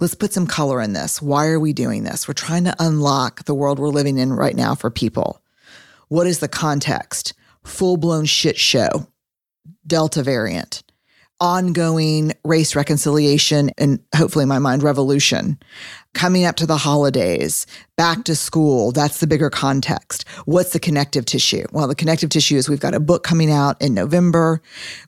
Let's 0.00 0.14
put 0.16 0.32
some 0.32 0.48
color 0.48 0.80
in 0.80 0.92
this. 0.92 1.22
Why 1.22 1.46
are 1.46 1.60
we 1.60 1.72
doing 1.72 2.02
this? 2.02 2.26
We're 2.26 2.34
trying 2.34 2.64
to 2.64 2.74
unlock 2.80 3.44
the 3.44 3.54
world 3.54 3.78
we're 3.78 3.88
living 3.88 4.18
in 4.18 4.32
right 4.32 4.56
now 4.56 4.74
for 4.74 4.90
people. 4.90 5.40
What 6.08 6.26
is 6.26 6.40
the 6.40 6.48
context? 6.48 7.34
Full 7.64 7.96
blown 7.96 8.24
shit 8.26 8.58
show, 8.58 9.06
Delta 9.86 10.22
variant, 10.22 10.82
ongoing 11.40 12.32
race 12.44 12.76
reconciliation, 12.76 13.70
and 13.78 14.00
hopefully, 14.14 14.42
in 14.42 14.48
my 14.48 14.58
mind, 14.58 14.82
revolution. 14.82 15.58
Coming 16.12 16.44
up 16.44 16.56
to 16.56 16.66
the 16.66 16.76
holidays, 16.76 17.66
back 17.96 18.24
to 18.24 18.36
school, 18.36 18.92
that's 18.92 19.20
the 19.20 19.26
bigger 19.26 19.50
context. 19.50 20.28
What's 20.44 20.72
the 20.72 20.78
connective 20.78 21.24
tissue? 21.24 21.64
Well, 21.72 21.88
the 21.88 21.94
connective 21.94 22.30
tissue 22.30 22.56
is 22.56 22.68
we've 22.68 22.80
got 22.80 22.94
a 22.94 23.00
book 23.00 23.24
coming 23.24 23.50
out 23.50 23.80
in 23.80 23.94
November. 23.94 24.62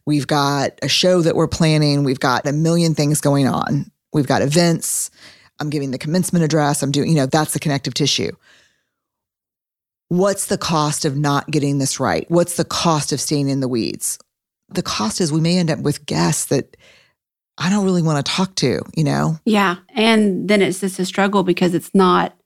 We've 0.07 0.27
got 0.27 0.73
a 0.83 0.89
show 0.89 1.21
that 1.23 1.37
we're 1.37 1.49
planning. 1.49 2.05
We've 2.05 2.21
got 2.21 2.47
a 2.47 2.53
million 2.53 2.95
things 2.95 3.21
going 3.21 3.47
on. 3.47 3.91
We've 4.13 4.27
got 4.27 4.43
events. 4.43 5.11
I'm 5.61 5.71
giving 5.71 5.91
the 5.91 5.99
commencement 5.99 6.45
address. 6.45 6.83
I'm 6.83 6.91
doing, 6.91 7.09
you 7.09 7.17
know, 7.17 7.27
that's 7.27 7.53
the 7.53 7.61
connective 7.61 7.95
tissue. 7.95 8.33
What's 10.09 10.47
the 10.47 10.59
cost 10.59 11.05
of 11.05 11.17
not 11.17 11.51
getting 11.51 11.79
this 11.79 11.99
right? 11.99 12.31
What's 12.31 12.57
the 12.57 12.65
cost 12.65 13.13
of 13.13 13.21
staying 13.21 13.49
in 13.49 13.61
the 13.61 13.69
weeds? 13.69 14.19
The 14.69 14.83
cost 14.83 15.21
is 15.21 15.33
we 15.33 15.41
may 15.41 15.59
end 15.59 15.71
up 15.71 15.81
with 15.81 16.07
guests 16.07 16.47
that 16.47 16.77
I 17.59 17.71
don't 17.71 17.85
really 17.85 18.03
want 18.03 18.25
to 18.25 18.33
talk 18.33 18.55
to, 18.57 18.83
you 18.95 19.05
know? 19.05 19.39
Yeah. 19.45 19.77
And 19.95 20.49
then 20.49 20.63
it's 20.63 20.81
just 20.81 20.99
a 20.99 21.05
struggle 21.07 21.43
because 21.43 21.75
it's 21.75 21.95
not 21.95 22.37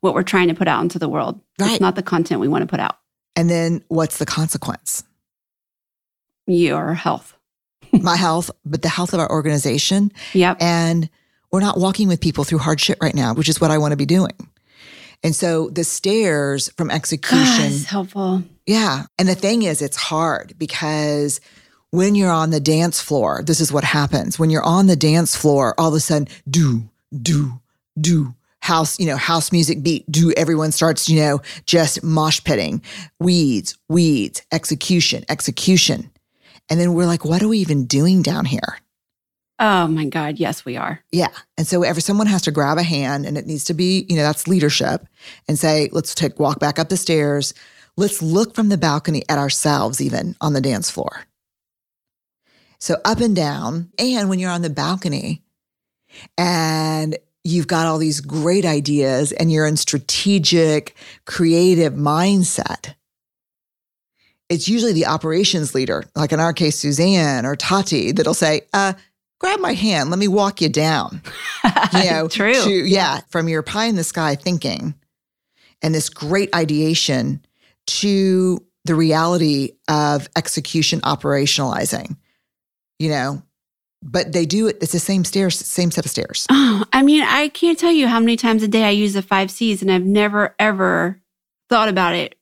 what 0.00 0.14
we're 0.14 0.22
trying 0.22 0.48
to 0.48 0.54
put 0.54 0.68
out 0.68 0.82
into 0.82 0.98
the 0.98 1.08
world. 1.08 1.40
Right. 1.58 1.72
It's 1.72 1.80
not 1.80 1.96
the 1.96 2.02
content 2.02 2.40
we 2.40 2.48
want 2.48 2.62
to 2.62 2.66
put 2.66 2.80
out. 2.80 2.98
And 3.36 3.50
then 3.50 3.82
what's 3.88 4.18
the 4.18 4.26
consequence? 4.26 5.04
Your 6.46 6.94
health. 6.94 7.36
My 7.92 8.16
health, 8.16 8.50
but 8.64 8.82
the 8.82 8.88
health 8.88 9.12
of 9.12 9.20
our 9.20 9.30
organization. 9.30 10.12
Yep. 10.32 10.58
And 10.60 11.10
we're 11.50 11.60
not 11.60 11.78
walking 11.78 12.08
with 12.08 12.20
people 12.20 12.44
through 12.44 12.58
hard 12.58 12.80
shit 12.80 12.98
right 13.02 13.14
now, 13.14 13.34
which 13.34 13.48
is 13.48 13.60
what 13.60 13.70
I 13.70 13.78
want 13.78 13.92
to 13.92 13.96
be 13.96 14.06
doing. 14.06 14.32
And 15.22 15.34
so 15.34 15.70
the 15.70 15.84
stairs 15.84 16.70
from 16.76 16.90
execution. 16.90 17.66
it's 17.66 17.84
helpful. 17.84 18.42
Yeah. 18.66 19.04
And 19.18 19.28
the 19.28 19.34
thing 19.34 19.62
is, 19.62 19.82
it's 19.82 19.96
hard 19.96 20.54
because 20.58 21.40
when 21.90 22.14
you're 22.14 22.30
on 22.30 22.50
the 22.50 22.60
dance 22.60 23.00
floor, 23.00 23.42
this 23.44 23.60
is 23.60 23.72
what 23.72 23.84
happens. 23.84 24.38
When 24.38 24.50
you're 24.50 24.64
on 24.64 24.86
the 24.86 24.96
dance 24.96 25.36
floor, 25.36 25.74
all 25.78 25.88
of 25.88 25.94
a 25.94 26.00
sudden, 26.00 26.28
do, 26.48 26.88
do, 27.20 27.60
do. 28.00 28.34
house, 28.60 28.98
you 29.00 29.06
know, 29.06 29.16
house 29.16 29.50
music 29.50 29.82
beat, 29.82 30.10
do 30.10 30.32
everyone 30.36 30.70
starts, 30.70 31.08
you 31.08 31.20
know, 31.20 31.40
just 31.66 32.02
mosh 32.02 32.42
pitting, 32.44 32.80
weeds, 33.18 33.76
weeds, 33.88 34.42
execution, 34.52 35.24
execution. 35.28 36.10
And 36.70 36.80
then 36.80 36.94
we're 36.94 37.06
like, 37.06 37.24
what 37.24 37.42
are 37.42 37.48
we 37.48 37.58
even 37.58 37.86
doing 37.86 38.22
down 38.22 38.44
here? 38.44 38.78
Oh 39.64 39.86
my 39.86 40.06
God. 40.06 40.40
Yes, 40.40 40.64
we 40.64 40.76
are. 40.76 41.00
Yeah. 41.12 41.28
And 41.56 41.68
so 41.68 41.84
every 41.84 42.02
someone 42.02 42.26
has 42.26 42.42
to 42.42 42.50
grab 42.50 42.78
a 42.78 42.82
hand 42.82 43.24
and 43.24 43.38
it 43.38 43.46
needs 43.46 43.62
to 43.66 43.74
be, 43.74 44.04
you 44.08 44.16
know, 44.16 44.24
that's 44.24 44.48
leadership 44.48 45.06
and 45.46 45.56
say, 45.56 45.88
let's 45.92 46.16
take 46.16 46.40
walk 46.40 46.58
back 46.58 46.80
up 46.80 46.88
the 46.88 46.96
stairs. 46.96 47.54
Let's 47.96 48.20
look 48.20 48.56
from 48.56 48.70
the 48.70 48.76
balcony 48.76 49.22
at 49.28 49.38
ourselves 49.38 50.00
even 50.00 50.34
on 50.40 50.52
the 50.52 50.60
dance 50.60 50.90
floor. 50.90 51.26
So 52.80 52.96
up 53.04 53.20
and 53.20 53.36
down. 53.36 53.92
And 54.00 54.28
when 54.28 54.40
you're 54.40 54.50
on 54.50 54.62
the 54.62 54.68
balcony 54.70 55.44
and 56.36 57.16
you've 57.44 57.68
got 57.68 57.86
all 57.86 57.98
these 57.98 58.20
great 58.20 58.64
ideas 58.64 59.30
and 59.30 59.52
you're 59.52 59.66
in 59.66 59.76
strategic, 59.76 60.96
creative 61.24 61.92
mindset, 61.92 62.94
it's 64.48 64.68
usually 64.68 64.92
the 64.92 65.06
operations 65.06 65.72
leader, 65.72 66.02
like 66.16 66.32
in 66.32 66.40
our 66.40 66.52
case, 66.52 66.80
Suzanne 66.80 67.46
or 67.46 67.54
Tati, 67.54 68.10
that'll 68.10 68.34
say, 68.34 68.62
uh, 68.72 68.94
grab 69.42 69.60
my 69.60 69.72
hand, 69.74 70.08
let 70.10 70.18
me 70.18 70.28
walk 70.28 70.60
you 70.60 70.68
down. 70.68 71.20
You 71.92 72.10
know, 72.10 72.28
True. 72.28 72.54
to- 72.54 72.88
yeah, 72.88 73.20
from 73.28 73.48
your 73.48 73.62
pie 73.62 73.84
in 73.84 73.96
the 73.96 74.04
sky 74.04 74.34
thinking 74.34 74.94
and 75.82 75.94
this 75.94 76.08
great 76.08 76.54
ideation 76.54 77.44
to 77.86 78.64
the 78.86 78.94
reality 78.94 79.72
of 79.88 80.26
execution 80.36 81.00
operationalizing, 81.02 82.16
you 82.98 83.10
know, 83.10 83.42
but 84.02 84.32
they 84.32 84.46
do 84.46 84.68
it, 84.68 84.78
it's 84.80 84.92
the 84.92 84.98
same 84.98 85.24
stairs, 85.24 85.58
same 85.58 85.90
set 85.90 86.06
of 86.06 86.10
stairs. 86.10 86.46
Oh, 86.50 86.84
I 86.94 87.02
mean, 87.02 87.22
I 87.22 87.48
can't 87.48 87.78
tell 87.78 87.92
you 87.92 88.08
how 88.08 88.20
many 88.20 88.36
times 88.36 88.62
a 88.62 88.68
day 88.68 88.84
I 88.84 88.90
use 88.90 89.12
the 89.12 89.22
five 89.22 89.50
C's, 89.50 89.82
and 89.82 89.90
I've 89.92 90.04
never 90.06 90.54
ever 90.58 91.20
thought 91.68 91.88
about 91.88 92.14
it 92.14 92.36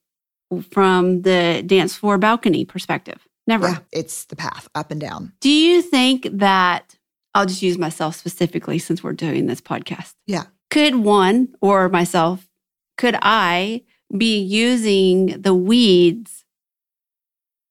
from 0.70 1.22
the 1.22 1.62
dance 1.66 1.94
floor 1.96 2.18
balcony 2.18 2.64
perspective. 2.64 3.26
Never. 3.50 3.68
Yeah, 3.68 3.78
it's 3.92 4.26
the 4.26 4.36
path 4.36 4.68
up 4.76 4.92
and 4.92 5.00
down. 5.00 5.32
Do 5.40 5.50
you 5.50 5.82
think 5.82 6.28
that 6.34 6.96
I'll 7.34 7.46
just 7.46 7.62
use 7.62 7.76
myself 7.78 8.14
specifically 8.14 8.78
since 8.78 9.02
we're 9.02 9.12
doing 9.12 9.46
this 9.46 9.60
podcast? 9.60 10.14
Yeah. 10.26 10.44
Could 10.70 10.94
one 10.94 11.48
or 11.60 11.88
myself, 11.88 12.48
could 12.96 13.16
I 13.22 13.82
be 14.16 14.38
using 14.40 15.42
the 15.42 15.52
weeds 15.52 16.44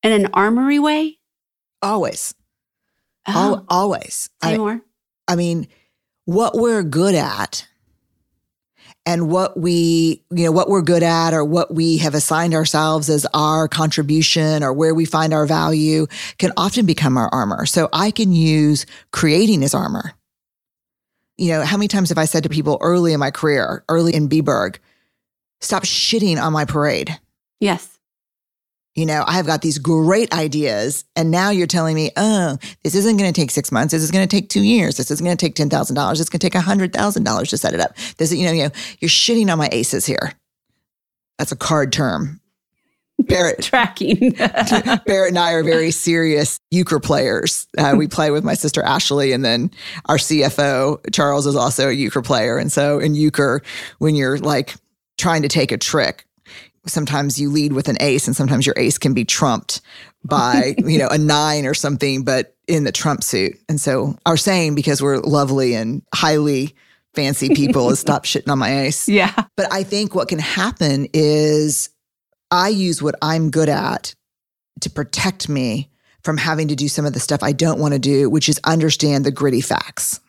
in 0.03 0.11
an 0.11 0.27
armory 0.33 0.79
way? 0.79 1.19
Always, 1.81 2.33
Oh, 3.25 3.31
al- 3.31 3.65
always. 3.69 4.29
say 4.43 4.55
I- 4.55 4.57
more. 4.57 4.81
I 5.29 5.37
mean, 5.37 5.69
what 6.25 6.55
we're 6.57 6.83
good 6.83 7.15
at 7.15 7.65
and 9.09 9.27
what 9.27 9.59
we, 9.59 10.23
you 10.29 10.45
know, 10.45 10.51
what 10.51 10.69
we're 10.69 10.83
good 10.83 11.01
at 11.01 11.33
or 11.33 11.43
what 11.43 11.73
we 11.73 11.97
have 11.97 12.13
assigned 12.13 12.53
ourselves 12.53 13.09
as 13.09 13.25
our 13.33 13.67
contribution 13.67 14.61
or 14.61 14.71
where 14.71 14.93
we 14.93 15.03
find 15.03 15.33
our 15.33 15.47
value 15.47 16.05
can 16.37 16.51
often 16.55 16.85
become 16.85 17.17
our 17.17 17.27
armor. 17.29 17.65
So 17.65 17.89
I 17.91 18.11
can 18.11 18.31
use 18.31 18.85
creating 19.11 19.63
as 19.63 19.73
armor. 19.73 20.13
You 21.37 21.53
know, 21.53 21.63
how 21.63 21.75
many 21.75 21.87
times 21.87 22.09
have 22.09 22.19
I 22.19 22.25
said 22.25 22.43
to 22.43 22.49
people 22.49 22.77
early 22.81 23.11
in 23.11 23.19
my 23.19 23.31
career, 23.31 23.83
early 23.89 24.13
in 24.13 24.29
BBEARG, 24.29 24.77
stop 25.59 25.85
shitting 25.85 26.39
on 26.39 26.53
my 26.53 26.65
parade? 26.65 27.17
Yes. 27.59 27.98
You 28.99 29.05
know, 29.05 29.23
I've 29.25 29.45
got 29.45 29.61
these 29.61 29.77
great 29.77 30.33
ideas, 30.33 31.05
and 31.15 31.31
now 31.31 31.51
you're 31.51 31.67
telling 31.67 31.95
me, 31.95 32.11
oh, 32.17 32.57
this 32.83 32.95
isn't 32.95 33.15
going 33.15 33.31
to 33.31 33.41
take 33.41 33.49
six 33.49 33.71
months. 33.71 33.93
This 33.93 34.03
is 34.03 34.11
going 34.11 34.27
to 34.27 34.35
take 34.35 34.49
two 34.49 34.61
years. 34.61 34.97
This 34.97 35.09
is 35.09 35.21
going 35.21 35.35
to 35.35 35.39
take 35.45 35.55
ten 35.55 35.69
thousand 35.69 35.95
dollars. 35.95 36.19
It's 36.19 36.29
going 36.29 36.39
to 36.39 36.49
take 36.49 36.61
hundred 36.61 36.91
thousand 36.91 37.23
dollars 37.23 37.49
to 37.51 37.57
set 37.57 37.73
it 37.73 37.79
up. 37.79 37.95
This, 38.17 38.33
you 38.33 38.45
know, 38.45 38.51
you 38.51 38.63
know, 38.65 38.71
you're 38.99 39.07
shitting 39.07 39.49
on 39.49 39.57
my 39.57 39.69
aces 39.71 40.05
here. 40.05 40.33
That's 41.37 41.53
a 41.53 41.55
card 41.55 41.93
term. 41.93 42.41
Barrett, 43.19 43.61
Tracking. 43.61 44.31
Barrett 45.05 45.29
and 45.29 45.39
I 45.39 45.53
are 45.53 45.63
very 45.63 45.91
serious 45.91 46.59
euchre 46.69 46.99
players. 46.99 47.67
Uh, 47.77 47.95
we 47.97 48.05
play 48.05 48.31
with 48.31 48.43
my 48.43 48.53
sister 48.53 48.83
Ashley, 48.83 49.31
and 49.31 49.45
then 49.45 49.71
our 50.07 50.17
CFO 50.17 50.99
Charles 51.13 51.47
is 51.47 51.55
also 51.55 51.87
a 51.87 51.93
euchre 51.93 52.21
player. 52.21 52.57
And 52.57 52.69
so 52.69 52.99
in 52.99 53.15
euchre, 53.15 53.61
when 53.99 54.15
you're 54.15 54.39
like 54.39 54.75
trying 55.17 55.41
to 55.43 55.47
take 55.47 55.71
a 55.71 55.77
trick, 55.77 56.25
sometimes 56.89 57.39
you 57.39 57.49
lead 57.49 57.73
with 57.73 57.87
an 57.87 57.97
ace, 57.99 58.27
and 58.27 58.35
sometimes 58.35 58.65
your 58.65 58.75
ace 58.77 58.97
can 58.97 59.13
be 59.13 59.25
trumped 59.25 59.81
by 60.23 60.75
you 60.85 60.97
know 60.99 61.07
a 61.07 61.17
nine 61.17 61.65
or 61.65 61.73
something, 61.73 62.23
but 62.23 62.55
in 62.67 62.83
the 62.83 62.91
trump 62.91 63.23
suit. 63.23 63.57
And 63.67 63.79
so 63.81 64.17
our 64.25 64.37
saying, 64.37 64.75
because 64.75 65.01
we're 65.01 65.17
lovely 65.17 65.73
and 65.73 66.03
highly 66.13 66.75
fancy 67.15 67.49
people, 67.49 67.89
is 67.89 67.99
stop 67.99 68.25
shitting 68.25 68.51
on 68.51 68.59
my 68.59 68.81
ace. 68.81 69.07
yeah. 69.07 69.33
But 69.55 69.71
I 69.73 69.83
think 69.83 70.13
what 70.13 70.27
can 70.27 70.39
happen 70.39 71.07
is 71.13 71.89
I 72.51 72.69
use 72.69 73.01
what 73.01 73.15
I'm 73.21 73.49
good 73.49 73.69
at 73.69 74.13
to 74.81 74.89
protect 74.89 75.49
me 75.49 75.89
from 76.23 76.37
having 76.37 76.67
to 76.67 76.75
do 76.75 76.87
some 76.87 77.05
of 77.05 77.13
the 77.13 77.19
stuff 77.19 77.41
I 77.43 77.51
don't 77.53 77.79
want 77.79 77.93
to 77.93 77.99
do, 77.99 78.29
which 78.29 78.49
is 78.49 78.59
understand 78.65 79.25
the 79.25 79.31
gritty 79.31 79.61
facts. 79.61 80.19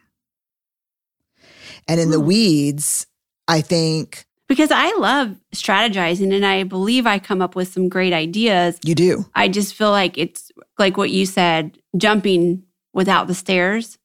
And 1.89 2.01
in 2.01 2.11
the 2.11 2.21
Hmm. 2.21 2.27
weeds, 2.27 3.07
I 3.49 3.61
think 3.61 4.25
Because 4.51 4.73
I 4.73 4.93
love 4.97 5.37
strategizing 5.55 6.35
and 6.35 6.45
I 6.45 6.65
believe 6.65 7.07
I 7.07 7.21
come 7.21 7.41
up 7.41 7.55
with 7.55 7.69
some 7.69 7.89
great 7.89 8.13
ideas. 8.13 8.81
you 8.83 8.97
do. 8.97 9.25
I 9.33 9.47
just 9.47 9.75
feel 9.75 9.93
like 9.93 10.19
it's 10.19 10.51
like 10.77 10.97
what 10.97 11.11
you 11.11 11.25
said 11.25 11.79
jumping 11.97 12.65
without 12.93 13.29
the 13.29 13.35
stairs. 13.35 13.97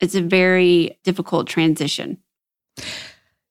It's 0.00 0.14
a 0.14 0.22
very 0.22 0.98
difficult 1.04 1.48
transition. 1.48 2.16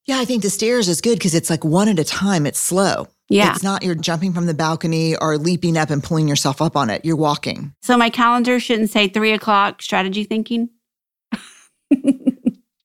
Yeah, 0.07 0.17
I 0.17 0.25
think 0.25 0.41
the 0.41 0.49
stairs 0.49 0.89
is 0.89 1.01
good 1.01 1.19
because 1.19 1.35
it's 1.35 1.51
like 1.51 1.63
one 1.63 1.87
at 1.87 1.99
a 1.99 2.03
time. 2.03 2.47
It's 2.47 2.59
slow. 2.59 3.09
Yeah. 3.29 3.51
It's 3.51 3.61
not 3.61 3.83
you're 3.83 3.93
jumping 3.93 4.33
from 4.33 4.47
the 4.47 4.55
balcony 4.55 5.15
or 5.17 5.37
leaping 5.37 5.77
up 5.77 5.91
and 5.91 6.03
pulling 6.03 6.27
yourself 6.27 6.63
up 6.63 6.75
on 6.75 6.89
it. 6.89 7.05
You're 7.05 7.15
walking. 7.15 7.75
So 7.83 7.95
my 7.95 8.09
calendar 8.09 8.59
shouldn't 8.59 8.89
say 8.89 9.07
three 9.07 9.33
o'clock 9.33 9.83
strategy 9.83 10.23
thinking. 10.23 10.69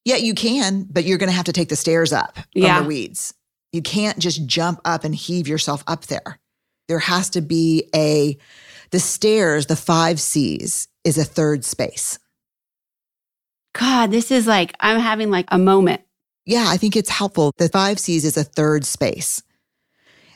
Yeah, 0.05 0.17
you 0.17 0.35
can, 0.35 0.85
but 0.91 1.05
you're 1.05 1.19
going 1.19 1.31
to 1.31 1.37
have 1.37 1.45
to 1.47 1.53
take 1.53 1.69
the 1.69 1.77
stairs 1.77 2.13
up 2.13 2.35
from 2.37 2.45
Yeah. 2.55 2.81
the 2.81 2.89
weeds. 2.89 3.35
You 3.73 3.83
can't 3.83 4.19
just 4.19 4.47
jump 4.47 4.81
up 4.85 5.05
and 5.05 5.15
heave 5.15 5.49
yourself 5.49 5.83
up 5.87 6.07
there. 6.07 6.39
There 6.89 6.99
has 6.99 7.31
to 7.31 7.41
be 7.41 7.89
a, 7.95 8.37
the 8.91 8.99
stairs, 9.01 9.67
the 9.67 9.77
five 9.77 10.21
C's 10.21 10.89
is 11.05 11.17
a 11.19 11.25
third 11.25 11.65
space. 11.65 12.19
God, 13.75 14.11
this 14.11 14.31
is 14.31 14.47
like, 14.47 14.75
I'm 14.81 15.01
having 15.01 15.31
like 15.31 15.47
a 15.49 15.59
moment. 15.59 16.03
Yeah, 16.45 16.67
I 16.69 16.77
think 16.77 16.97
it's 16.97 17.09
helpful. 17.09 17.53
The 17.57 17.69
five 17.69 17.99
C's 17.99 18.25
is 18.25 18.37
a 18.37 18.45
third 18.45 18.85
space. 18.85 19.43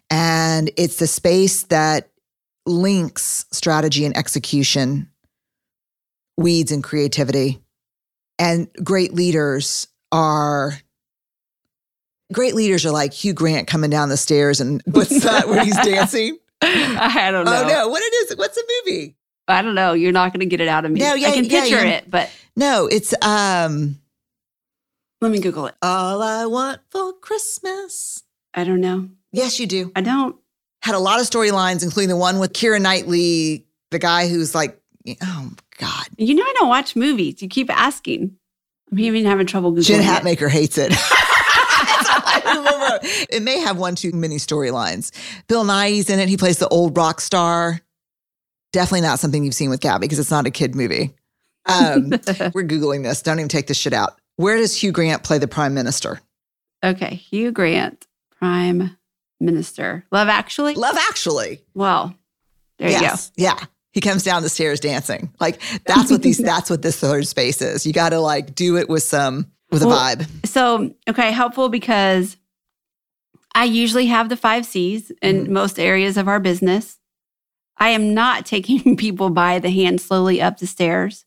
And 0.08 0.70
it's 0.76 0.96
the 0.96 1.08
space 1.08 1.64
that 1.64 2.08
links 2.64 3.44
strategy 3.50 4.04
and 4.04 4.16
execution, 4.16 5.10
weeds 6.36 6.70
and 6.72 6.82
creativity. 6.82 7.60
And 8.38 8.68
great 8.82 9.14
leaders 9.14 9.88
are 10.12 10.74
great 12.32 12.54
leaders 12.54 12.84
are 12.84 12.90
like 12.90 13.12
Hugh 13.12 13.32
Grant 13.32 13.66
coming 13.66 13.90
down 13.90 14.08
the 14.08 14.16
stairs 14.16 14.60
and 14.60 14.82
what's 14.86 15.22
that 15.24 15.48
when 15.48 15.64
he's 15.64 15.76
dancing? 15.76 16.38
I 16.62 17.30
don't 17.30 17.44
know. 17.44 17.62
Oh 17.64 17.68
no, 17.68 17.88
what 17.88 18.02
it 18.02 18.14
is? 18.14 18.36
What's 18.36 18.56
the 18.56 18.64
movie? 18.84 19.16
I 19.48 19.62
don't 19.62 19.74
know. 19.74 19.92
You're 19.92 20.12
not 20.12 20.32
going 20.32 20.40
to 20.40 20.46
get 20.46 20.60
it 20.60 20.68
out 20.68 20.84
of 20.84 20.90
me. 20.90 21.00
No, 21.00 21.14
yeah, 21.14 21.28
I 21.28 21.32
can 21.32 21.44
yeah, 21.44 21.60
picture 21.60 21.84
yeah. 21.84 21.92
it, 21.92 22.10
but 22.10 22.30
No, 22.56 22.86
it's 22.86 23.14
um 23.22 23.98
let 25.20 25.30
me 25.30 25.38
Google 25.38 25.66
it. 25.66 25.74
All 25.82 26.22
I 26.22 26.46
Want 26.46 26.80
for 26.90 27.12
Christmas. 27.14 28.22
I 28.52 28.64
don't 28.64 28.80
know. 28.80 29.08
Yes, 29.32 29.58
you 29.60 29.66
do. 29.66 29.92
I 29.94 30.00
don't. 30.00 30.36
Had 30.82 30.94
a 30.94 30.98
lot 30.98 31.20
of 31.20 31.26
storylines, 31.26 31.82
including 31.82 32.10
the 32.10 32.16
one 32.16 32.38
with 32.38 32.52
Keira 32.52 32.80
Knightley, 32.80 33.66
the 33.90 33.98
guy 33.98 34.28
who's 34.28 34.54
like, 34.54 34.80
oh 35.22 35.50
God. 35.76 36.06
You 36.16 36.34
know, 36.34 36.42
I 36.42 36.54
don't 36.58 36.68
watch 36.68 36.96
movies. 36.96 37.42
You 37.42 37.48
keep 37.48 37.70
asking. 37.70 38.36
I'm 38.90 38.98
even 38.98 39.24
having 39.24 39.46
trouble 39.46 39.72
Googling 39.72 39.86
Jen 39.86 40.00
it. 40.00 40.04
Hatmaker 40.04 40.48
hates 40.48 40.78
it. 40.78 40.92
It 43.28 43.42
may 43.42 43.58
have 43.58 43.76
one 43.76 43.94
too 43.94 44.12
many 44.12 44.36
storylines. 44.36 45.10
Bill 45.48 45.64
Nighy's 45.64 46.08
in 46.08 46.18
it. 46.18 46.28
He 46.28 46.36
plays 46.36 46.58
the 46.58 46.68
old 46.68 46.96
rock 46.96 47.20
star. 47.20 47.80
Definitely 48.72 49.02
not 49.02 49.18
something 49.18 49.44
you've 49.44 49.54
seen 49.54 49.70
with 49.70 49.80
Gabby 49.80 50.06
because 50.06 50.18
it's 50.18 50.30
not 50.30 50.46
a 50.46 50.50
kid 50.50 50.74
movie. 50.74 51.14
Um, 51.66 52.10
we're 52.54 52.64
Googling 52.64 53.02
this. 53.02 53.22
Don't 53.22 53.38
even 53.38 53.48
take 53.48 53.66
this 53.66 53.76
shit 53.76 53.92
out. 53.92 54.18
Where 54.36 54.56
does 54.56 54.74
Hugh 54.80 54.92
Grant 54.92 55.24
play 55.24 55.38
the 55.38 55.48
prime 55.48 55.74
minister? 55.74 56.20
okay, 56.84 57.14
Hugh 57.16 57.52
Grant, 57.52 58.06
Prime 58.38 58.96
Minister. 59.40 60.04
Love 60.10 60.28
Actually. 60.28 60.74
Love 60.74 60.96
Actually. 61.08 61.62
Well, 61.74 62.14
there 62.78 62.90
yes. 62.90 63.32
You 63.36 63.46
go. 63.46 63.50
Yeah. 63.50 63.66
He 63.96 64.02
comes 64.02 64.22
down 64.22 64.42
the 64.42 64.50
stairs 64.50 64.78
dancing. 64.78 65.32
Like 65.40 65.58
that's 65.86 66.10
what 66.10 66.20
these 66.20 66.36
that's 66.52 66.68
what 66.68 66.82
this 66.82 67.00
third 67.00 67.26
space 67.26 67.62
is. 67.62 67.86
You 67.86 67.94
got 67.94 68.10
to 68.10 68.20
like 68.20 68.54
do 68.54 68.76
it 68.76 68.90
with 68.90 69.02
some 69.02 69.50
with 69.70 69.82
a 69.82 69.86
Well, 69.88 69.98
vibe. 70.16 70.46
So, 70.46 70.94
okay, 71.08 71.32
helpful 71.32 71.70
because 71.70 72.36
I 73.54 73.64
usually 73.64 74.04
have 74.08 74.28
the 74.28 74.36
five 74.36 74.66
C's 74.66 75.10
in 75.22 75.46
Mhm. 75.46 75.48
most 75.48 75.78
areas 75.80 76.18
of 76.18 76.28
our 76.28 76.38
business. 76.38 76.98
I 77.78 77.88
am 77.88 78.12
not 78.12 78.44
taking 78.54 78.98
people 78.98 79.30
by 79.30 79.60
the 79.60 79.70
hand 79.70 80.02
slowly 80.02 80.42
up 80.42 80.58
the 80.58 80.66
stairs. 80.66 81.24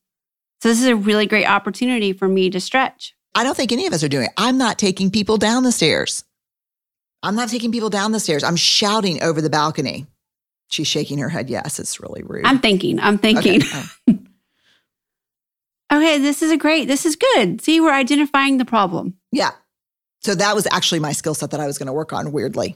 So, 0.61 0.69
this 0.69 0.79
is 0.79 0.85
a 0.87 0.95
really 0.95 1.25
great 1.25 1.47
opportunity 1.47 2.13
for 2.13 2.27
me 2.27 2.51
to 2.51 2.59
stretch. 2.59 3.15
I 3.33 3.43
don't 3.43 3.57
think 3.57 3.71
any 3.71 3.87
of 3.87 3.93
us 3.93 4.03
are 4.03 4.09
doing 4.09 4.25
it. 4.25 4.31
I'm 4.37 4.59
not 4.59 4.77
taking 4.77 5.09
people 5.09 5.37
down 5.37 5.63
the 5.63 5.71
stairs. 5.71 6.23
I'm 7.23 7.35
not 7.35 7.49
taking 7.49 7.71
people 7.71 7.89
down 7.89 8.11
the 8.11 8.19
stairs. 8.19 8.43
I'm 8.43 8.55
shouting 8.55 9.23
over 9.23 9.41
the 9.41 9.49
balcony. 9.49 10.05
She's 10.69 10.87
shaking 10.87 11.17
her 11.19 11.29
head. 11.29 11.49
Yes, 11.49 11.79
it's 11.79 11.99
really 11.99 12.23
rude. 12.23 12.45
I'm 12.45 12.59
thinking. 12.59 12.99
I'm 12.99 13.17
thinking. 13.17 13.61
Okay. 13.61 13.81
Oh. 14.07 14.19
Okay, 15.91 16.19
this 16.19 16.43
is 16.43 16.51
a 16.51 16.57
great. 16.57 16.87
This 16.87 17.03
is 17.05 17.15
good. 17.15 17.61
See, 17.61 17.81
we're 17.81 17.91
identifying 17.93 18.57
the 18.57 18.65
problem. 18.65 19.15
Yeah. 19.31 19.51
So 20.21 20.35
that 20.35 20.53
was 20.53 20.67
actually 20.71 20.99
my 20.99 21.13
skill 21.13 21.33
set 21.33 21.49
that 21.51 21.59
I 21.59 21.65
was 21.65 21.79
going 21.79 21.87
to 21.87 21.93
work 21.93 22.13
on, 22.13 22.31
weirdly, 22.31 22.75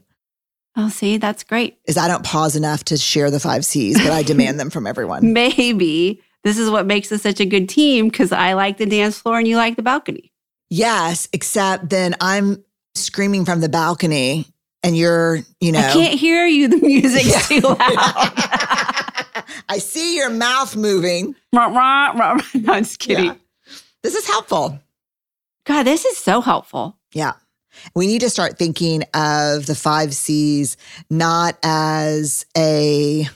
Oh, 0.76 0.90
see, 0.90 1.18
that's 1.18 1.44
great. 1.44 1.78
is 1.88 1.98
I 1.98 2.08
don't 2.08 2.26
pause 2.26 2.56
enough 2.56 2.84
to 2.86 2.98
share 2.98 3.30
the 3.30 3.40
five 3.40 3.64
C's, 3.64 4.00
but 4.00 4.12
I 4.12 4.24
demand 4.34 4.60
them 4.60 4.72
from 4.72 4.88
everyone. 4.88 5.32
Maybe 5.32 6.24
this 6.44 6.58
is 6.58 6.72
what 6.72 6.88
makes 6.88 7.12
us 7.12 7.22
such 7.22 7.40
a 7.40 7.46
good 7.46 7.70
team 7.70 8.08
because 8.10 8.32
I 8.32 8.54
like 8.54 8.78
the 8.78 8.88
dance 8.88 9.20
floor 9.20 9.38
and 9.38 9.48
you 9.48 9.58
like 9.58 9.76
the 9.76 9.84
balcony. 9.84 10.32
Yes, 10.72 11.30
except 11.32 11.92
then 11.92 12.16
I'm 12.20 12.64
screaming 12.96 13.46
from 13.46 13.60
the 13.62 13.70
balcony 13.70 14.48
and 14.84 14.98
you're, 14.98 15.40
you 15.60 15.72
know. 15.72 15.80
I 15.80 15.94
can't 15.94 16.20
hear 16.20 16.46
you. 16.46 16.68
The 16.68 16.78
music's 16.78 17.48
too 17.48 17.62
loud. 17.62 17.78
I 19.70 19.78
see 19.80 20.18
your 20.18 20.30
mouth 20.30 20.76
moving. 20.76 21.36
Rah, 21.54 21.68
rah, 21.68 22.12
rah. 22.12 22.34
no, 22.54 22.74
I'm 22.74 22.84
just 22.84 23.00
kidding. 23.00 23.26
Yeah. 23.26 23.36
This 24.04 24.16
is 24.16 24.28
helpful. 24.28 24.80
God, 25.66 25.84
this 25.84 26.06
is 26.06 26.18
so 26.18 26.42
helpful. 26.42 26.98
Yeah. 27.14 27.34
We 27.96 28.06
need 28.06 28.22
to 28.22 28.30
start 28.30 28.60
thinking 28.60 29.04
of 29.14 29.66
the 29.66 29.76
five 29.76 30.14
C's 30.14 30.78
not 31.10 31.58
as 31.64 32.46
a, 32.56 33.28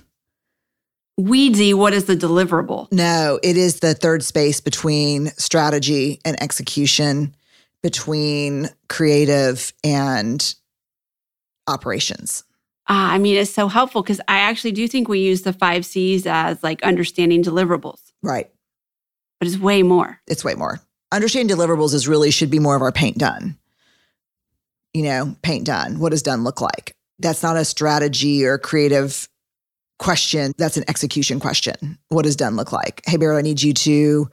Weedsy, 1.20 1.74
what 1.74 1.94
is 1.94 2.06
the 2.06 2.16
deliverable? 2.16 2.92
no, 2.92 3.40
it 3.42 3.58
is 3.58 3.80
the 3.80 3.96
third 3.96 4.24
space 4.24 4.62
between 4.62 5.28
strategy 5.38 6.20
and 6.24 6.40
execution, 6.44 7.36
between 7.82 8.70
creative 8.88 9.74
and 9.84 10.54
operations. 11.68 12.44
Ah, 12.90 13.12
I 13.12 13.18
mean, 13.18 13.36
it's 13.36 13.52
so 13.54 13.68
helpful 13.68 14.02
because 14.02 14.22
I 14.28 14.38
actually 14.40 14.72
do 14.72 14.88
think 14.88 15.08
we 15.08 15.20
use 15.20 15.42
the 15.42 15.52
five 15.54 15.86
C's 15.86 16.26
as 16.26 16.64
like 16.64 16.82
understanding 16.84 17.44
deliverables, 17.44 18.00
Right. 18.24 18.50
but 19.40 19.48
it's 19.48 19.58
way 19.58 19.84
more. 19.84 20.20
It's 20.28 20.44
way 20.46 20.56
more. 20.56 20.80
Understanding 21.12 21.56
deliverables 21.56 21.94
is 21.94 22.08
really 22.08 22.32
should 22.32 22.50
be 22.50 22.60
more 22.60 22.76
of 22.76 22.82
our 22.82 22.92
paint 22.92 23.18
done. 23.18 23.58
You 24.94 25.04
know, 25.04 25.36
paint 25.42 25.66
done. 25.66 26.00
What 26.00 26.10
does 26.12 26.24
done 26.24 26.44
look 26.44 26.62
like? 26.62 26.94
That's 27.20 27.44
not 27.44 27.58
a 27.58 27.66
strategy 27.66 28.46
or 28.46 28.58
creative 28.58 29.28
question. 30.00 30.54
That's 30.58 30.78
an 30.78 30.86
execution 30.88 31.40
question. 31.40 31.98
What 32.10 32.24
does 32.24 32.36
done 32.36 32.56
look 32.56 32.72
like? 32.72 33.02
Hey, 33.06 33.18
Barrett, 33.18 33.40
I 33.40 33.42
need 33.42 33.62
you 33.62 33.74
to 33.74 34.30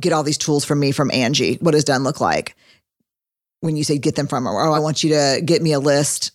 get 0.00 0.12
all 0.12 0.22
these 0.22 0.38
tools 0.38 0.64
from 0.64 0.80
me 0.80 0.92
from 0.92 1.10
Angie. 1.12 1.56
What 1.60 1.72
does 1.72 1.84
done 1.84 2.02
look 2.04 2.20
like? 2.20 2.56
When 3.60 3.76
you 3.76 3.84
say 3.84 3.98
get 3.98 4.16
them 4.16 4.26
from 4.26 4.44
her, 4.44 4.50
oh, 4.50 4.72
I 4.72 4.78
want 4.80 5.02
you 5.04 5.10
to 5.10 5.40
get 5.44 5.62
me 5.62 5.72
a 5.72 5.80
list, 5.80 6.32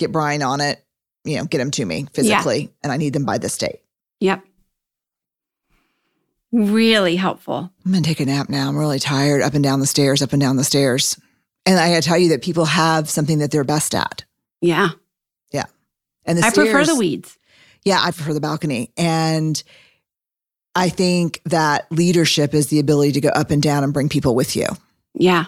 get 0.00 0.10
Brian 0.10 0.42
on 0.42 0.60
it, 0.60 0.84
you 1.24 1.36
know, 1.36 1.44
get 1.44 1.58
them 1.58 1.70
to 1.70 1.84
me 1.84 2.06
physically, 2.12 2.72
and 2.82 2.90
I 2.90 2.96
need 2.96 3.12
them 3.12 3.24
by 3.24 3.38
this 3.38 3.56
date. 3.56 3.80
Yep. 4.18 4.42
Really 6.52 7.14
helpful. 7.14 7.70
I'm 7.84 7.92
gonna 7.92 8.02
take 8.02 8.18
a 8.18 8.26
nap 8.26 8.48
now. 8.48 8.68
I'm 8.68 8.76
really 8.76 8.98
tired. 8.98 9.42
Up 9.42 9.54
and 9.54 9.62
down 9.62 9.78
the 9.78 9.86
stairs, 9.86 10.20
up 10.20 10.32
and 10.32 10.40
down 10.40 10.56
the 10.56 10.64
stairs. 10.64 11.20
And 11.64 11.78
I 11.78 11.90
gotta 11.90 12.02
tell 12.02 12.18
you 12.18 12.30
that 12.30 12.42
people 12.42 12.64
have 12.64 13.08
something 13.08 13.38
that 13.38 13.52
they're 13.52 13.62
best 13.62 13.94
at. 13.94 14.24
Yeah. 14.60 14.90
Yeah. 15.52 15.66
And 16.24 16.38
the 16.38 16.42
I 16.42 16.50
prefer 16.50 16.84
the 16.84 16.96
weeds. 16.96 17.38
Yeah, 17.84 18.00
I 18.02 18.10
prefer 18.10 18.34
the 18.34 18.40
balcony. 18.40 18.90
And 18.96 19.62
I 20.74 20.88
think 20.88 21.40
that 21.44 21.90
leadership 21.92 22.52
is 22.52 22.66
the 22.66 22.80
ability 22.80 23.12
to 23.12 23.20
go 23.20 23.28
up 23.28 23.50
and 23.50 23.62
down 23.62 23.84
and 23.84 23.92
bring 23.92 24.08
people 24.08 24.34
with 24.34 24.56
you. 24.56 24.66
Yeah. 25.14 25.46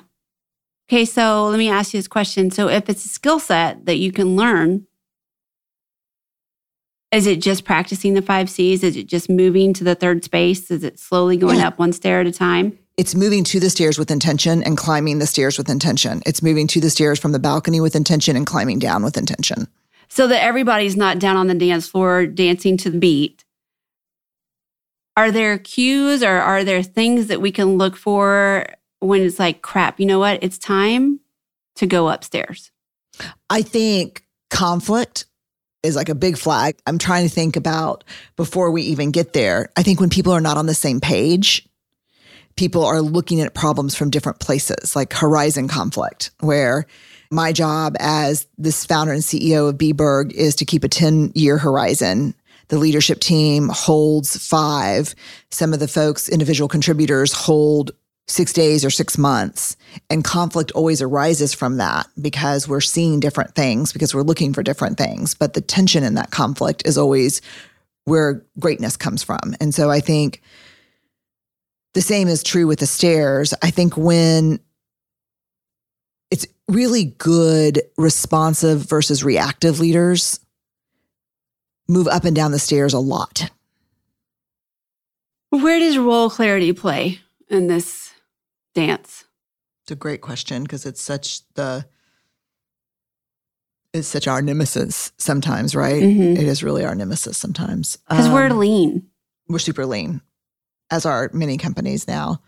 Okay, 0.92 1.06
so 1.06 1.46
let 1.46 1.56
me 1.56 1.70
ask 1.70 1.94
you 1.94 1.98
this 1.98 2.06
question. 2.06 2.50
So, 2.50 2.68
if 2.68 2.90
it's 2.90 3.06
a 3.06 3.08
skill 3.08 3.38
set 3.38 3.86
that 3.86 3.96
you 3.96 4.12
can 4.12 4.36
learn, 4.36 4.86
is 7.10 7.26
it 7.26 7.40
just 7.40 7.64
practicing 7.64 8.12
the 8.12 8.20
five 8.20 8.50
C's? 8.50 8.84
Is 8.84 8.94
it 8.94 9.06
just 9.06 9.30
moving 9.30 9.72
to 9.72 9.84
the 9.84 9.94
third 9.94 10.22
space? 10.22 10.70
Is 10.70 10.84
it 10.84 10.98
slowly 10.98 11.38
going 11.38 11.60
Yeah. 11.60 11.68
up 11.68 11.78
one 11.78 11.94
stair 11.94 12.20
at 12.20 12.26
a 12.26 12.30
time? 12.30 12.78
It's 12.98 13.14
moving 13.14 13.42
to 13.44 13.58
the 13.58 13.70
stairs 13.70 13.98
with 13.98 14.10
intention 14.10 14.62
and 14.62 14.76
climbing 14.76 15.18
the 15.18 15.26
stairs 15.26 15.56
with 15.56 15.70
intention. 15.70 16.22
It's 16.26 16.42
moving 16.42 16.66
to 16.66 16.80
the 16.82 16.90
stairs 16.90 17.18
from 17.18 17.32
the 17.32 17.38
balcony 17.38 17.80
with 17.80 17.96
intention 17.96 18.36
and 18.36 18.44
climbing 18.44 18.78
down 18.78 19.02
with 19.02 19.16
intention. 19.16 19.68
So 20.10 20.26
that 20.26 20.42
everybody's 20.42 20.94
not 20.94 21.18
down 21.18 21.38
on 21.38 21.46
the 21.46 21.54
dance 21.54 21.88
floor 21.88 22.26
dancing 22.26 22.76
to 22.76 22.90
the 22.90 22.98
beat. 22.98 23.46
Are 25.16 25.30
there 25.30 25.56
cues 25.56 26.22
or 26.22 26.36
are 26.36 26.64
there 26.64 26.82
things 26.82 27.28
that 27.28 27.40
we 27.40 27.50
can 27.50 27.78
look 27.78 27.96
for 27.96 28.66
when 29.02 29.22
it's 29.22 29.38
like, 29.38 29.62
crap, 29.62 29.98
you 29.98 30.06
know 30.06 30.18
what? 30.18 30.42
It's 30.42 30.58
time 30.58 31.20
to 31.76 31.86
go 31.86 32.08
upstairs. 32.08 32.70
I 33.50 33.62
think 33.62 34.24
conflict 34.50 35.26
is 35.82 35.96
like 35.96 36.08
a 36.08 36.14
big 36.14 36.38
flag. 36.38 36.76
I'm 36.86 36.98
trying 36.98 37.28
to 37.28 37.34
think 37.34 37.56
about 37.56 38.04
before 38.36 38.70
we 38.70 38.82
even 38.82 39.10
get 39.10 39.32
there. 39.32 39.70
I 39.76 39.82
think 39.82 40.00
when 40.00 40.10
people 40.10 40.32
are 40.32 40.40
not 40.40 40.56
on 40.56 40.66
the 40.66 40.74
same 40.74 41.00
page, 41.00 41.68
people 42.56 42.84
are 42.84 43.00
looking 43.00 43.40
at 43.40 43.54
problems 43.54 43.94
from 43.94 44.10
different 44.10 44.38
places, 44.38 44.94
like 44.94 45.12
horizon 45.12 45.68
conflict, 45.68 46.30
where 46.40 46.86
my 47.30 47.52
job 47.52 47.96
as 47.98 48.46
this 48.58 48.84
founder 48.84 49.12
and 49.12 49.22
CEO 49.22 49.68
of 49.68 49.76
BBEARG 49.76 50.32
is 50.32 50.54
to 50.56 50.64
keep 50.64 50.84
a 50.84 50.88
10 50.88 51.32
year 51.34 51.58
horizon. 51.58 52.34
The 52.68 52.78
leadership 52.78 53.20
team 53.20 53.68
holds 53.68 54.36
five. 54.36 55.14
Some 55.50 55.72
of 55.72 55.80
the 55.80 55.88
folks, 55.88 56.28
individual 56.28 56.68
contributors, 56.68 57.32
hold 57.32 57.90
six 58.28 58.52
days 58.52 58.84
or 58.84 58.90
six 58.90 59.18
months. 59.18 59.76
And 60.08 60.24
conflict 60.24 60.70
always 60.72 61.02
arises 61.02 61.52
from 61.52 61.76
that 61.78 62.06
because 62.20 62.68
we're 62.68 62.80
seeing 62.80 63.20
different 63.20 63.54
things, 63.54 63.92
because 63.92 64.14
we're 64.14 64.22
looking 64.22 64.54
for 64.54 64.62
different 64.62 64.96
things. 64.96 65.34
But 65.34 65.54
the 65.54 65.60
tension 65.60 66.04
in 66.04 66.14
that 66.14 66.30
conflict 66.30 66.82
is 66.86 66.96
always 66.96 67.42
where 68.04 68.44
greatness 68.58 68.96
comes 68.96 69.22
from. 69.22 69.54
And 69.60 69.74
so 69.74 69.90
I 69.90 70.00
think 70.00 70.42
the 71.94 72.02
same 72.02 72.28
is 72.28 72.42
true 72.42 72.66
with 72.66 72.78
the 72.78 72.86
stairs. 72.86 73.54
I 73.62 73.70
think 73.70 73.96
when 73.96 74.60
it's 76.30 76.46
really 76.68 77.04
good 77.04 77.82
responsive 77.98 78.88
versus 78.88 79.22
reactive 79.22 79.78
leaders 79.78 80.40
move 81.88 82.08
up 82.08 82.24
and 82.24 82.34
down 82.34 82.52
the 82.52 82.58
stairs 82.58 82.94
a 82.94 82.98
lot. 82.98 83.50
Where 85.50 85.78
does 85.78 85.98
role 85.98 86.30
clarity 86.30 86.72
play 86.72 87.20
in 87.50 87.66
this 87.66 88.11
dance? 88.74 89.24
It's 89.84 89.90
a 89.92 89.96
great 89.96 90.20
question 90.20 90.62
because 90.62 90.86
it's 90.86 91.00
such 91.02 91.40
the 91.54 91.84
it's 93.92 94.08
such 94.08 94.26
our 94.26 94.40
nemesis 94.40 95.12
sometimes, 95.18 95.74
right? 95.74 96.02
Mhm. 96.02 96.38
It 96.38 96.44
is 96.44 96.62
really 96.62 96.82
our 96.84 96.94
nemesis 96.94 97.36
sometimes. 97.36 97.98
Because 98.08 98.28
we're 98.30 98.46
Um, 98.46 98.58
lean. 98.58 99.06
we're 99.48 99.58
super 99.58 99.84
lean, 99.84 100.22
as 100.90 101.04
are 101.04 101.28
many 101.34 101.58
companies 101.58 102.08
now. 102.08 102.40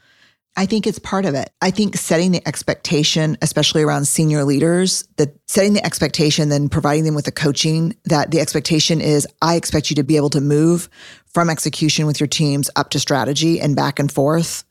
I 0.57 0.64
think 0.66 0.87
it's 0.87 1.01
part 1.01 1.27
of 1.27 1.35
it. 1.35 1.51
I 1.61 1.70
think 1.72 1.97
setting 1.97 2.31
the 2.31 2.47
expectation, 2.49 3.37
especially 3.43 3.83
around 3.83 4.07
senior 4.07 4.45
leaders, 4.45 5.05
that 5.16 5.37
setting 5.49 5.72
the 5.75 5.85
expectation, 5.85 6.49
then 6.49 6.68
providing 6.70 7.05
them 7.05 7.16
with 7.16 7.25
the 7.25 7.33
coaching, 7.33 7.95
that 8.05 8.31
the 8.31 8.39
expectation 8.41 9.01
is 9.01 9.27
I 9.43 9.57
expect 9.57 9.91
you 9.91 9.97
to 9.97 10.05
be 10.05 10.16
able 10.16 10.31
to 10.31 10.41
move 10.41 10.89
from 11.27 11.51
execution 11.51 12.07
with 12.07 12.20
your 12.20 12.29
teams 12.29 12.70
up 12.77 12.89
to 12.91 13.01
strategy 13.01 13.61
and 13.61 13.75
back 13.77 13.99
and 13.99 14.11
forth. 14.11 14.64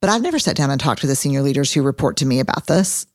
But 0.00 0.10
I've 0.10 0.22
never 0.22 0.38
sat 0.38 0.56
down 0.56 0.70
and 0.70 0.80
talked 0.80 1.00
to 1.00 1.06
the 1.06 1.16
senior 1.16 1.42
leaders 1.42 1.72
who 1.72 1.82
report 1.82 2.18
to 2.18 2.26
me 2.26 2.40
about 2.40 2.66
this. 2.66 3.06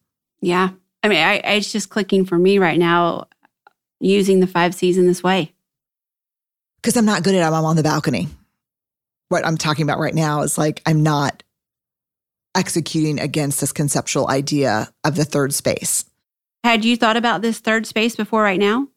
Yeah. 0.42 0.70
I 1.02 1.08
mean, 1.08 1.24
I, 1.24 1.36
it's 1.36 1.72
just 1.72 1.90
clicking 1.90 2.26
for 2.26 2.38
me 2.38 2.60
right 2.60 2.78
now 2.80 3.28
using 4.00 4.40
the 4.42 4.48
five 4.48 4.76
C's 4.76 4.98
in 4.98 5.08
this 5.08 5.24
way. 5.24 5.54
because 6.82 6.98
I'm 6.98 7.06
not 7.06 7.24
good 7.24 7.36
at 7.36 7.40
it. 7.40 7.46
I'm 7.56 7.66
on 7.66 7.78
the 7.78 7.84
balcony. 7.84 8.28
What 9.30 9.46
I'm 9.46 9.58
talking 9.58 9.84
about 9.84 10.00
right 10.00 10.14
now 10.14 10.42
is 10.42 10.58
like 10.58 10.82
I'm 10.86 11.02
not 11.04 11.44
executing 12.56 13.20
against 13.20 13.62
this 13.62 13.72
conceptual 13.72 14.30
idea 14.30 14.94
of 15.04 15.16
the 15.16 15.26
third 15.26 15.54
space. 15.54 16.06
Had 16.64 16.86
you 16.86 16.96
thought 16.98 17.18
about 17.18 17.42
this 17.42 17.60
third 17.60 17.86
space 17.86 18.16
before 18.16 18.44
right 18.44 18.60
now? 18.60 18.88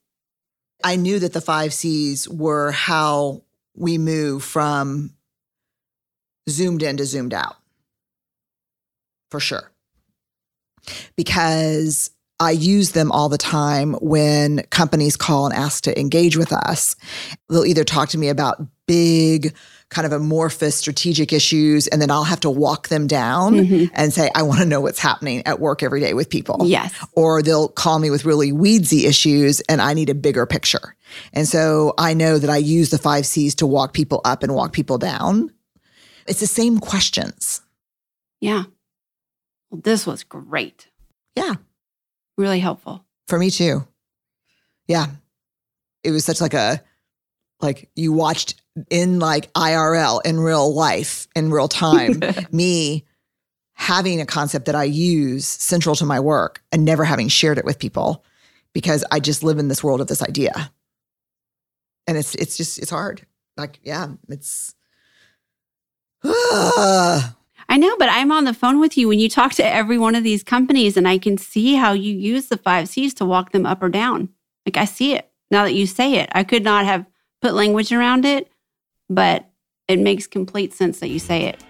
I 0.85 0.97
knew 0.97 1.19
that 1.21 1.33
the 1.33 1.41
five 1.41 1.73
C's 1.73 2.29
were 2.29 2.71
how 2.73 3.43
we 3.75 3.97
move 3.99 4.43
from 4.45 5.15
zoomed 6.51 6.83
in 6.83 6.97
to 6.99 7.05
zoomed 7.07 7.33
out, 7.33 7.57
for 9.31 9.41
sure. 9.41 9.71
Because 11.17 12.11
I 12.39 12.51
use 12.51 12.91
them 12.93 13.11
all 13.13 13.29
the 13.29 13.39
time 13.39 13.95
when 13.95 14.63
companies 14.71 15.17
call 15.17 15.47
and 15.47 15.55
ask 15.55 15.85
to 15.85 15.99
engage 15.99 16.37
with 16.37 16.53
us. 16.53 16.95
They'll 17.49 17.65
either 17.65 17.83
talk 17.85 18.11
to 18.11 18.19
me 18.19 18.29
about 18.29 18.61
big, 18.87 19.55
kind 19.89 20.07
of 20.07 20.13
amorphous 20.13 20.77
strategic 20.77 21.33
issues, 21.33 21.87
and 21.89 22.01
then 22.01 22.11
I'll 22.11 22.25
have 22.25 22.41
to 22.41 22.51
walk 22.51 22.89
them 22.89 23.07
down 23.07 23.55
Mhm. 23.55 23.91
and 23.95 24.13
say, 24.13 24.31
I 24.35 24.43
want 24.43 24.61
to 24.61 24.67
know 24.67 24.81
what's 24.81 24.99
happening 24.99 25.43
at 25.47 25.61
work 25.61 25.83
every 25.83 26.01
day 26.01 26.13
with 26.13 26.29
people 26.29 26.59
Yes. 26.65 26.93
or 27.15 27.41
they'll 27.43 27.69
call 27.69 27.99
me 27.99 28.11
with 28.11 28.25
really 28.25 28.53
weedsy 28.53 29.05
issues 29.09 29.61
and 29.63 29.81
I 29.81 29.95
need 29.95 30.11
a 30.11 30.15
bigger 30.15 30.45
picture. 30.45 30.95
And 31.33 31.49
so 31.49 31.95
I 31.99 32.15
know 32.15 32.39
that 32.39 32.51
I 32.51 32.59
use 32.59 32.91
the 32.91 32.99
five 32.99 33.27
C's 33.27 33.55
to 33.57 33.67
walk 33.67 33.93
people 33.95 34.21
up 34.25 34.43
and 34.43 34.55
walk 34.55 34.73
people 34.73 34.99
down. 34.99 35.51
It's 36.29 36.41
the 36.41 36.47
same 36.47 36.79
questions. 36.81 37.61
Yeah. 38.41 38.65
Well, 39.71 39.81
this 39.83 40.07
was 40.07 40.25
great. 40.25 40.89
Yeah. 41.35 41.55
Really 42.37 42.61
helpful. 42.61 43.05
For 43.29 43.39
me 43.39 43.51
too. 43.51 43.87
Yeah. 44.87 45.07
It 46.05 46.11
was 46.11 46.25
such 46.25 46.41
like 46.41 46.55
a 46.55 46.83
like 47.61 47.91
you 47.97 48.13
watched 48.13 48.61
in 48.91 49.19
like 49.19 49.53
IRL 49.55 50.21
in 50.25 50.39
real 50.39 50.75
life 50.75 51.27
in 51.35 51.51
real 51.51 51.69
time 51.69 52.21
me 52.53 53.05
having 53.73 54.21
a 54.21 54.27
concept 54.27 54.67
that 54.67 54.75
I 54.75 54.85
use 54.85 55.47
central 55.47 55.95
to 55.97 56.05
my 56.05 56.21
work 56.21 56.63
and 56.73 56.85
never 56.85 57.05
having 57.05 57.29
shared 57.29 57.59
it 57.59 57.65
with 57.65 57.79
people 57.79 58.25
because 58.73 59.05
I 59.11 59.21
just 59.21 59.43
live 59.43 59.59
in 59.59 59.69
this 59.69 59.83
world 59.83 60.01
of 60.01 60.07
this 60.07 60.23
idea. 60.23 60.71
And 62.07 62.17
it's 62.17 62.35
it's 62.37 62.57
just 62.57 62.79
it's 62.79 62.91
hard. 62.91 63.27
Like 63.57 63.81
yeah, 63.83 64.09
it's 64.29 64.75
ah. 66.25 67.37
I 67.69 67.77
know, 67.79 67.97
but 67.99 68.09
I'm 68.09 68.31
on 68.31 68.45
the 68.45 68.55
phone 68.55 68.79
with 68.79 68.97
you 68.97 69.09
when 69.09 69.19
you 69.19 69.29
talk 69.29 69.53
to 69.55 69.67
every 69.67 69.99
one 69.99 70.15
of 70.15 70.23
these 70.23 70.43
companies 70.43 70.97
and 70.97 71.09
I 71.09 71.19
can 71.19 71.37
see 71.37 71.75
how 71.75 71.93
you 71.93 72.15
use 72.15 72.47
the 72.47 72.57
5 72.57 72.89
Cs 72.89 73.15
to 73.15 73.25
walk 73.25 73.53
them 73.53 73.67
up 73.67 73.83
or 73.83 73.89
down. 73.89 74.29
Like 74.65 74.77
I 74.77 74.85
see 74.85 75.15
it 75.15 75.31
now 75.51 75.65
that 75.65 75.75
you 75.75 75.87
say 75.87 76.15
it. 76.15 76.29
I 76.33 76.45
could 76.45 76.65
not 76.65 76.85
have 76.85 77.07
put 77.43 77.55
language 77.55 77.93
around 77.93 78.25
it, 78.25 78.49
but 79.11 79.49
it 79.89 79.99
makes 79.99 80.27
complete 80.27 80.73
sense 80.73 81.01
that 81.01 81.09
you 81.09 81.19
say 81.19 81.45
it. 81.45 81.63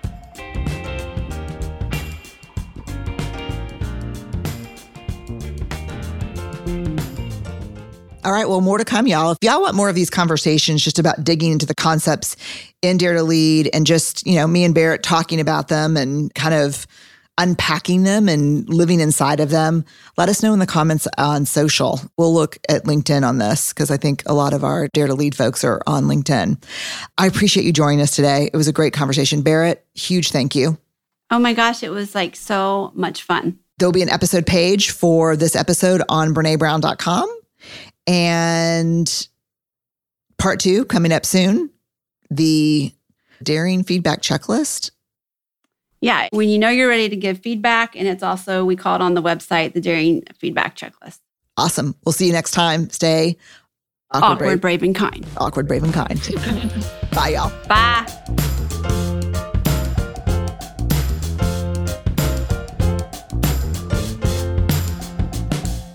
All 8.26 8.32
right, 8.32 8.48
well, 8.48 8.60
more 8.60 8.76
to 8.76 8.84
come, 8.84 9.06
y'all. 9.06 9.30
If 9.30 9.38
y'all 9.40 9.60
want 9.60 9.76
more 9.76 9.88
of 9.88 9.94
these 9.94 10.10
conversations 10.10 10.82
just 10.82 10.98
about 10.98 11.22
digging 11.22 11.52
into 11.52 11.64
the 11.64 11.76
concepts 11.76 12.34
in 12.82 12.96
Dare 12.96 13.14
to 13.14 13.22
Lead 13.22 13.70
and 13.72 13.86
just, 13.86 14.26
you 14.26 14.34
know, 14.34 14.48
me 14.48 14.64
and 14.64 14.74
Barrett 14.74 15.04
talking 15.04 15.38
about 15.38 15.68
them 15.68 15.96
and 15.96 16.34
kind 16.34 16.52
of 16.52 16.88
unpacking 17.38 18.02
them 18.02 18.28
and 18.28 18.68
living 18.68 18.98
inside 18.98 19.38
of 19.38 19.50
them, 19.50 19.84
let 20.16 20.28
us 20.28 20.42
know 20.42 20.52
in 20.52 20.58
the 20.58 20.66
comments 20.66 21.06
on 21.16 21.46
social. 21.46 22.00
We'll 22.18 22.34
look 22.34 22.58
at 22.68 22.82
LinkedIn 22.82 23.24
on 23.24 23.38
this 23.38 23.72
because 23.72 23.92
I 23.92 23.96
think 23.96 24.24
a 24.26 24.34
lot 24.34 24.52
of 24.52 24.64
our 24.64 24.88
Dare 24.88 25.06
to 25.06 25.14
Lead 25.14 25.36
folks 25.36 25.62
are 25.62 25.80
on 25.86 26.06
LinkedIn. 26.06 26.60
I 27.18 27.28
appreciate 27.28 27.62
you 27.62 27.72
joining 27.72 28.00
us 28.00 28.16
today. 28.16 28.50
It 28.52 28.56
was 28.56 28.66
a 28.66 28.72
great 28.72 28.92
conversation. 28.92 29.42
Barrett, 29.42 29.86
huge 29.94 30.32
thank 30.32 30.56
you. 30.56 30.76
Oh 31.30 31.38
my 31.38 31.54
gosh, 31.54 31.84
it 31.84 31.90
was 31.90 32.12
like 32.12 32.34
so 32.34 32.90
much 32.96 33.22
fun. 33.22 33.60
There'll 33.78 33.92
be 33.92 34.02
an 34.02 34.10
episode 34.10 34.46
page 34.46 34.90
for 34.90 35.36
this 35.36 35.54
episode 35.54 36.02
on 36.08 36.34
BreneBrown.com. 36.34 37.36
And 38.06 39.28
part 40.38 40.60
two 40.60 40.84
coming 40.84 41.12
up 41.12 41.26
soon 41.26 41.70
the 42.30 42.92
daring 43.42 43.82
feedback 43.84 44.22
checklist. 44.22 44.90
Yeah, 46.00 46.28
when 46.30 46.48
you 46.48 46.58
know 46.58 46.68
you're 46.68 46.88
ready 46.88 47.08
to 47.08 47.16
give 47.16 47.38
feedback, 47.38 47.96
and 47.96 48.06
it's 48.06 48.22
also, 48.22 48.64
we 48.64 48.76
call 48.76 48.96
it 48.96 49.02
on 49.02 49.14
the 49.14 49.22
website, 49.22 49.72
the 49.72 49.80
daring 49.80 50.22
feedback 50.34 50.76
checklist. 50.76 51.20
Awesome. 51.56 51.94
We'll 52.04 52.12
see 52.12 52.26
you 52.26 52.32
next 52.32 52.50
time. 52.50 52.90
Stay 52.90 53.38
awkward, 54.12 54.32
awkward 54.32 54.38
brave, 54.38 54.60
brave, 54.60 54.82
and 54.82 54.94
kind. 54.94 55.26
Awkward, 55.38 55.66
brave, 55.66 55.82
and 55.82 55.94
kind. 55.94 56.20
Bye, 57.12 57.30
y'all. 57.30 57.52
Bye. 57.66 58.62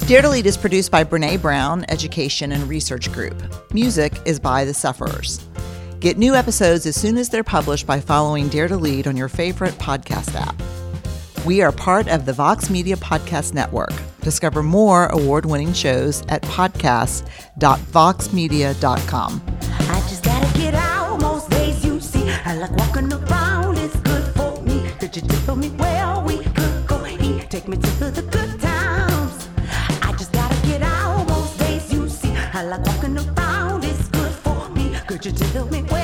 Dare 0.07 0.21
to 0.23 0.29
Lead 0.29 0.45
is 0.45 0.57
produced 0.57 0.91
by 0.91 1.03
Brene 1.05 1.41
Brown 1.41 1.85
Education 1.87 2.51
and 2.51 2.67
Research 2.67 3.09
Group. 3.13 3.41
Music 3.73 4.11
is 4.25 4.41
by 4.41 4.65
The 4.65 4.73
Suffers. 4.73 5.39
Get 6.01 6.17
new 6.17 6.35
episodes 6.35 6.85
as 6.85 6.97
soon 6.97 7.17
as 7.17 7.29
they're 7.29 7.45
published 7.45 7.87
by 7.87 8.01
following 8.01 8.49
Dare 8.49 8.67
to 8.67 8.75
Lead 8.75 9.07
on 9.07 9.15
your 9.15 9.29
favorite 9.29 9.75
podcast 9.75 10.35
app. 10.35 10.61
We 11.45 11.61
are 11.61 11.71
part 11.71 12.09
of 12.09 12.25
the 12.25 12.33
Vox 12.33 12.69
Media 12.69 12.97
Podcast 12.97 13.53
Network. 13.53 13.93
Discover 14.21 14.63
more 14.63 15.05
award 15.07 15.45
winning 15.45 15.71
shows 15.71 16.23
at 16.27 16.41
podcast.voxmedia.com. 16.41 19.41
I 19.61 19.99
just 20.09 20.25
gotta 20.25 20.59
get 20.59 20.73
out 20.73 21.21
most 21.21 21.49
days 21.51 21.85
you 21.85 22.01
see. 22.01 22.29
I 22.29 22.57
like 22.57 22.71
walking 22.71 23.13
around, 23.13 23.77
it's 23.77 23.95
good 24.01 24.25
for 24.35 24.61
me. 24.61 24.91
Could 24.99 25.15
you 25.15 25.21
tell 25.21 25.55
me 25.55 25.69
where 25.69 26.19
we 26.19 26.43
could 26.43 26.87
go? 26.87 27.01
Take 27.51 27.67
me 27.67 27.75
to 27.75 28.11
the 28.11 28.21
good 28.21 28.50
I 32.62 32.64
like 32.64 32.86
walking 32.86 33.18
around, 33.18 33.84
it's 33.84 34.07
good 34.09 34.32
for 34.32 34.70
me. 34.70 34.95
Could 35.07 35.26
you 35.26 35.32
tell 35.32 35.66
me 35.66 35.82
where 35.82 36.00